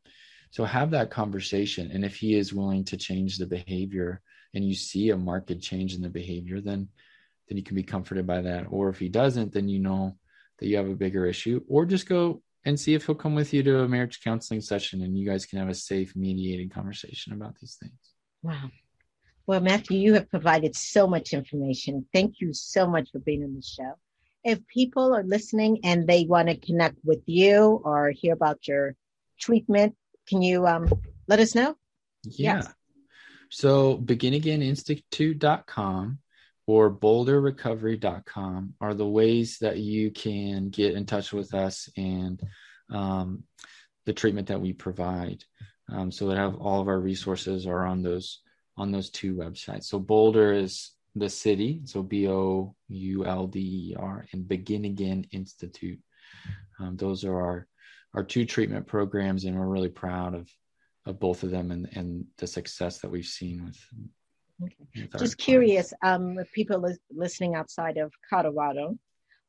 so 0.54 0.66
have 0.66 0.92
that 0.92 1.10
conversation. 1.10 1.90
And 1.92 2.06
if 2.06 2.16
he 2.16 2.36
is 2.36 2.54
willing 2.54 2.84
to 2.86 2.96
change 2.96 3.40
the 3.40 3.48
behavior 3.48 4.22
and 4.54 4.64
you 4.64 4.76
see 4.76 5.10
a 5.10 5.18
marked 5.18 5.60
change 5.62 5.96
in 5.96 6.02
the 6.02 6.10
behavior, 6.10 6.62
then 6.62 6.90
then 7.50 7.58
you 7.58 7.64
can 7.64 7.76
be 7.76 7.82
comforted 7.82 8.28
by 8.28 8.40
that. 8.42 8.68
Or 8.70 8.90
if 8.90 9.00
he 9.00 9.10
doesn't, 9.10 9.52
then 9.52 9.68
you 9.68 9.80
know 9.80 10.16
that 10.60 10.68
you 10.68 10.78
have 10.78 10.88
a 10.88 10.96
bigger 10.96 11.26
issue. 11.26 11.62
Or 11.68 11.88
just 11.88 12.08
go 12.08 12.44
and 12.66 12.80
see 12.80 12.94
if 12.94 13.04
he'll 13.04 13.16
come 13.16 13.34
with 13.34 13.52
you 13.52 13.64
to 13.64 13.80
a 13.80 13.88
marriage 13.88 14.22
counseling 14.24 14.62
session 14.62 15.02
and 15.02 15.18
you 15.18 15.28
guys 15.28 15.48
can 15.48 15.58
have 15.58 15.70
a 15.70 15.74
safe 15.74 16.16
mediated 16.16 16.72
conversation 16.72 17.34
about 17.34 17.56
these 17.60 17.76
things. 17.82 18.14
Wow. 18.44 18.70
Well, 19.48 19.60
Matthew, 19.60 19.98
you 19.98 20.14
have 20.14 20.30
provided 20.30 20.76
so 20.76 21.08
much 21.08 21.34
information. 21.34 22.06
Thank 22.14 22.36
you 22.42 22.54
so 22.54 22.86
much 22.86 23.10
for 23.12 23.20
being 23.20 23.44
on 23.44 23.56
the 23.56 23.64
show. 23.64 23.96
If 24.44 24.66
people 24.68 25.16
are 25.16 25.24
listening 25.24 25.80
and 25.84 26.08
they 26.08 26.26
want 26.26 26.50
to 26.50 26.58
connect 26.58 26.98
with 27.04 27.24
you 27.26 27.82
or 27.84 28.12
hear 28.12 28.34
about 28.34 28.68
your 28.68 28.96
treatment, 29.40 29.96
can 30.28 30.42
you 30.42 30.68
um, 30.68 30.92
let 31.28 31.40
us 31.40 31.56
know? 31.56 31.76
Yeah. 32.24 32.58
Yes. 32.58 32.68
So 33.50 33.98
beginagaininstitute.com 33.98 36.20
or 36.66 36.92
boulderrecovery.com 36.92 38.74
are 38.80 38.94
the 38.94 39.08
ways 39.08 39.58
that 39.60 39.78
you 39.78 40.12
can 40.12 40.70
get 40.70 40.96
in 40.96 41.06
touch 41.06 41.34
with 41.34 41.54
us 41.54 41.90
and 41.98 42.42
um, 42.90 43.44
the 44.06 44.14
treatment 44.14 44.48
that 44.48 44.62
we 44.62 44.74
provide. 44.74 45.44
Um, 45.92 46.12
so 46.12 46.28
that 46.28 46.38
have 46.38 46.56
all 46.56 46.82
of 46.82 46.88
our 46.88 47.00
resources 47.00 47.68
are 47.68 47.86
on 47.86 48.02
those 48.02 48.40
on 48.78 48.92
those 48.92 49.10
two 49.10 49.36
websites. 49.36 49.84
So 49.84 50.00
Boulder 50.00 50.54
is 50.54 50.92
the 51.16 51.30
city, 51.30 51.82
so 51.84 52.02
B 52.02 52.28
O 52.28 52.74
U 52.88 53.26
L 53.26 53.48
D 53.48 53.60
E 53.60 53.96
R, 54.00 54.26
and 54.32 54.48
Begin 54.48 54.86
Again 54.86 55.28
Institute. 55.32 56.00
Um, 56.80 56.96
those 56.96 57.26
are 57.26 57.40
our 57.40 57.68
our 58.14 58.24
two 58.24 58.46
treatment 58.46 58.88
programs, 58.88 59.46
and 59.46 59.58
we're 59.58 59.66
really 59.66 59.90
proud 59.90 60.36
of 60.36 60.50
of 61.06 61.20
both 61.20 61.44
of 61.44 61.52
them 61.52 61.72
and 61.72 61.90
and 61.94 62.26
the 62.38 62.48
success 62.48 63.00
that 63.00 63.12
we've 63.12 63.26
seen 63.26 63.66
with. 63.66 63.80
Okay. 64.64 65.10
with 65.12 65.20
Just 65.20 65.38
curious, 65.38 65.94
um, 66.04 66.36
with 66.36 66.52
people 66.52 66.80
li- 66.80 66.98
listening 67.12 67.56
outside 67.56 67.98
of 67.98 68.14
Colorado, 68.30 68.98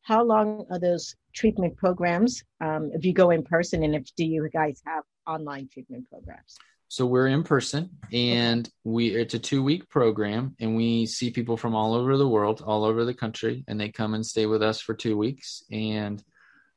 how 0.02 0.24
long 0.24 0.66
are 0.70 0.78
those 0.78 1.14
treatment 1.34 1.76
programs? 1.76 2.42
Um, 2.60 2.90
if 2.94 3.04
you 3.04 3.12
go 3.12 3.30
in 3.30 3.42
person, 3.42 3.82
and 3.84 3.94
if 3.94 4.08
do 4.16 4.24
you 4.24 4.48
guys 4.50 4.82
have 4.86 5.04
online 5.26 5.68
treatment 5.72 6.08
programs? 6.10 6.56
So 6.88 7.06
we're 7.06 7.28
in 7.28 7.42
person, 7.42 7.90
and 8.12 8.68
we 8.84 9.08
it's 9.14 9.34
a 9.34 9.38
two 9.38 9.62
week 9.62 9.88
program, 9.88 10.54
and 10.60 10.76
we 10.76 11.06
see 11.06 11.30
people 11.30 11.56
from 11.56 11.74
all 11.74 11.94
over 11.94 12.16
the 12.16 12.28
world, 12.28 12.62
all 12.64 12.84
over 12.84 13.04
the 13.04 13.14
country, 13.14 13.64
and 13.66 13.80
they 13.80 13.88
come 13.88 14.14
and 14.14 14.24
stay 14.24 14.46
with 14.46 14.62
us 14.62 14.80
for 14.80 14.94
two 14.94 15.16
weeks, 15.16 15.64
and 15.70 16.22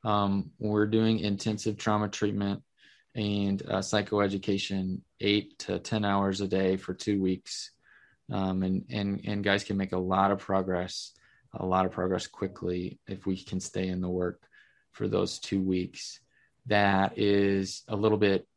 um, 0.08 0.52
we're 0.58 0.88
doing 0.88 1.20
intensive 1.20 1.76
trauma 1.76 2.08
treatment 2.08 2.64
and 3.14 3.62
uh, 3.64 3.80
psychoeducation 3.80 5.02
eight 5.20 5.60
to 5.60 5.80
10 5.80 6.06
hours 6.06 6.40
a 6.40 6.48
day 6.48 6.78
for 6.78 6.94
two 6.94 7.22
weeks. 7.22 7.72
Um, 8.32 8.64
and, 8.64 8.86
and, 8.90 9.22
and 9.26 9.44
guys 9.44 9.66
can 9.66 9.76
make 9.76 9.92
a 9.92 9.98
lot 9.98 10.32
of 10.32 10.40
progress, 10.40 11.12
a 11.54 11.66
lot 11.66 11.86
of 11.86 11.92
progress 11.92 12.26
quickly 12.26 13.00
if 13.06 13.26
we 13.26 13.36
can 13.36 13.60
stay 13.60 13.90
in 13.90 14.00
the 14.00 14.08
work 14.08 14.42
for 14.94 15.10
those 15.10 15.40
two 15.40 15.62
weeks. 15.62 16.22
That 16.68 17.18
is 17.18 17.84
a 17.90 17.96
little 17.98 18.18
bit 18.18 18.48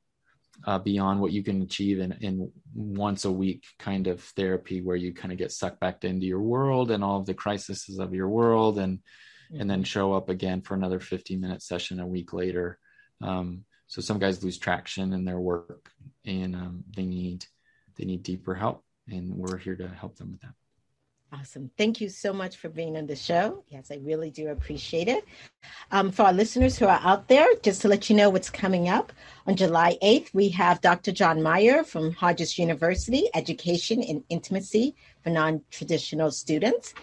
uh, 0.64 0.78
beyond 0.78 1.20
what 1.20 1.32
you 1.32 1.42
can 1.42 1.62
achieve 1.62 1.98
in, 1.98 2.12
in 2.20 2.53
once 2.74 3.24
a 3.24 3.32
week 3.32 3.64
kind 3.76 4.07
of 4.07 4.22
therapy 4.22 4.82
where 4.82 4.96
you 4.96 5.12
kind 5.12 5.32
of 5.32 5.38
get 5.38 5.51
sucked 5.51 5.80
back 5.80 6.05
into 6.05 6.26
your 6.26 6.42
world 6.42 6.92
and 6.92 7.03
all 7.03 7.18
of 7.18 7.26
the 7.26 7.34
crises 7.34 7.98
of 7.98 8.14
your 8.14 8.28
world 8.28 8.78
and 8.78 9.01
and 9.57 9.68
then 9.68 9.82
show 9.82 10.12
up 10.12 10.28
again 10.28 10.61
for 10.61 10.74
another 10.74 11.01
15 11.01 11.40
minute 11.40 11.62
session 11.62 12.01
a 12.01 12.07
week 12.07 12.32
later. 12.32 12.78
Um, 13.20 13.64
so 13.86 14.01
some 14.01 14.18
guys 14.18 14.42
lose 14.44 14.59
traction 14.59 15.12
in 15.12 15.24
their 15.24 15.40
work 15.40 15.90
and 16.24 16.55
um, 16.55 16.84
they 16.96 17.05
need 17.05 17.44
they 17.96 18.05
need 18.05 18.22
deeper 18.22 18.55
help, 18.55 18.82
and 19.09 19.34
we're 19.34 19.59
here 19.59 19.76
to 19.76 19.88
help 19.88 20.16
them 20.16 20.32
with 20.32 20.40
that. 20.40 20.55
Awesome. 21.33 21.70
Thank 21.78 22.01
you 22.01 22.09
so 22.09 22.33
much 22.33 22.57
for 22.57 22.68
being 22.68 22.97
on 22.97 23.07
the 23.07 23.14
show. 23.14 23.62
Yes, 23.68 23.93
I 23.93 23.99
really 24.03 24.31
do 24.31 24.49
appreciate 24.49 25.07
it. 25.07 25.24
Um, 25.93 26.11
for 26.11 26.24
our 26.24 26.33
listeners 26.33 26.76
who 26.76 26.87
are 26.87 27.01
out 27.05 27.28
there, 27.28 27.47
just 27.62 27.83
to 27.83 27.89
let 27.89 28.11
you 28.11 28.16
know 28.16 28.31
what's 28.31 28.51
coming 28.51 28.89
up 28.89 29.12
on 29.47 29.55
July 29.55 29.97
8th, 30.03 30.35
we 30.35 30.49
have 30.49 30.81
Dr. 30.81 31.12
John 31.12 31.41
Meyer 31.41 31.85
from 31.85 32.11
Hodges 32.11 32.59
University, 32.59 33.28
Education 33.33 34.03
and 34.03 34.24
Intimacy 34.28 34.97
for 35.22 35.31
Non 35.31 35.62
Traditional 35.70 36.33
Students. 36.33 36.95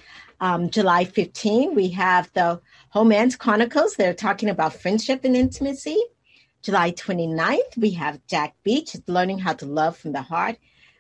Um, 0.42 0.70
July 0.70 1.06
15, 1.06 1.74
we 1.74 1.88
have 1.92 2.30
the 2.34 2.60
Homance 2.94 3.38
Chronicles. 3.38 3.96
They're 3.96 4.14
talking 4.14 4.50
about 4.50 4.74
friendship 4.74 5.24
and 5.24 5.38
intimacy. 5.38 5.98
July 6.62 6.92
29th, 6.92 7.78
we 7.78 7.92
have 7.92 8.20
Jack 8.28 8.56
Beach, 8.64 8.96
Learning 9.08 9.40
How 9.40 9.54
to 9.54 9.66
Love 9.66 9.96
from 9.96 10.12
the 10.12 10.22
Heart. 10.22 10.58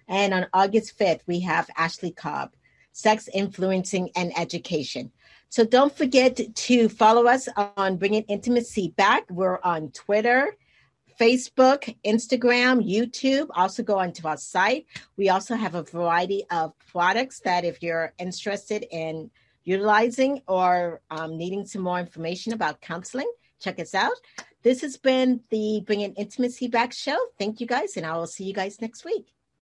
And 0.07 0.33
on 0.33 0.47
August 0.53 0.97
5th, 0.97 1.21
we 1.27 1.41
have 1.41 1.69
Ashley 1.75 2.11
Cobb, 2.11 2.53
Sex, 2.97 3.29
Influencing, 3.31 4.09
and 4.15 4.35
Education. 4.35 5.11
So 5.49 5.63
don't 5.63 5.95
forget 5.95 6.39
to 6.67 6.89
follow 6.89 7.27
us 7.27 7.47
on 7.77 7.97
Bringing 7.97 8.23
Intimacy 8.23 8.95
Back. 8.97 9.29
We're 9.29 9.59
on 9.63 9.91
Twitter, 9.91 10.57
Facebook, 11.19 11.95
Instagram, 12.03 12.83
YouTube. 12.83 13.49
Also 13.51 13.83
go 13.83 13.99
onto 13.99 14.27
our 14.27 14.35
site. 14.35 14.87
We 15.15 15.29
also 15.29 15.53
have 15.53 15.75
a 15.75 15.83
variety 15.83 16.43
of 16.49 16.73
products 16.91 17.39
that 17.41 17.63
if 17.65 17.83
you're 17.83 18.13
interested 18.17 18.83
in 18.89 19.29
utilizing 19.63 20.41
or 20.47 21.01
um, 21.11 21.37
needing 21.37 21.67
some 21.67 21.83
more 21.83 21.99
information 21.99 22.51
about 22.53 22.81
counseling, 22.81 23.31
check 23.59 23.79
us 23.79 23.93
out. 23.93 24.17
This 24.63 24.81
has 24.81 24.97
been 24.97 25.41
the 25.51 25.83
Bringing 25.85 26.15
Intimacy 26.15 26.67
Back 26.67 26.93
show. 26.93 27.17
Thank 27.37 27.61
you 27.61 27.67
guys, 27.67 27.95
and 27.95 28.07
I 28.07 28.17
will 28.17 28.25
see 28.25 28.45
you 28.45 28.55
guys 28.55 28.81
next 28.81 29.05
week. 29.05 29.36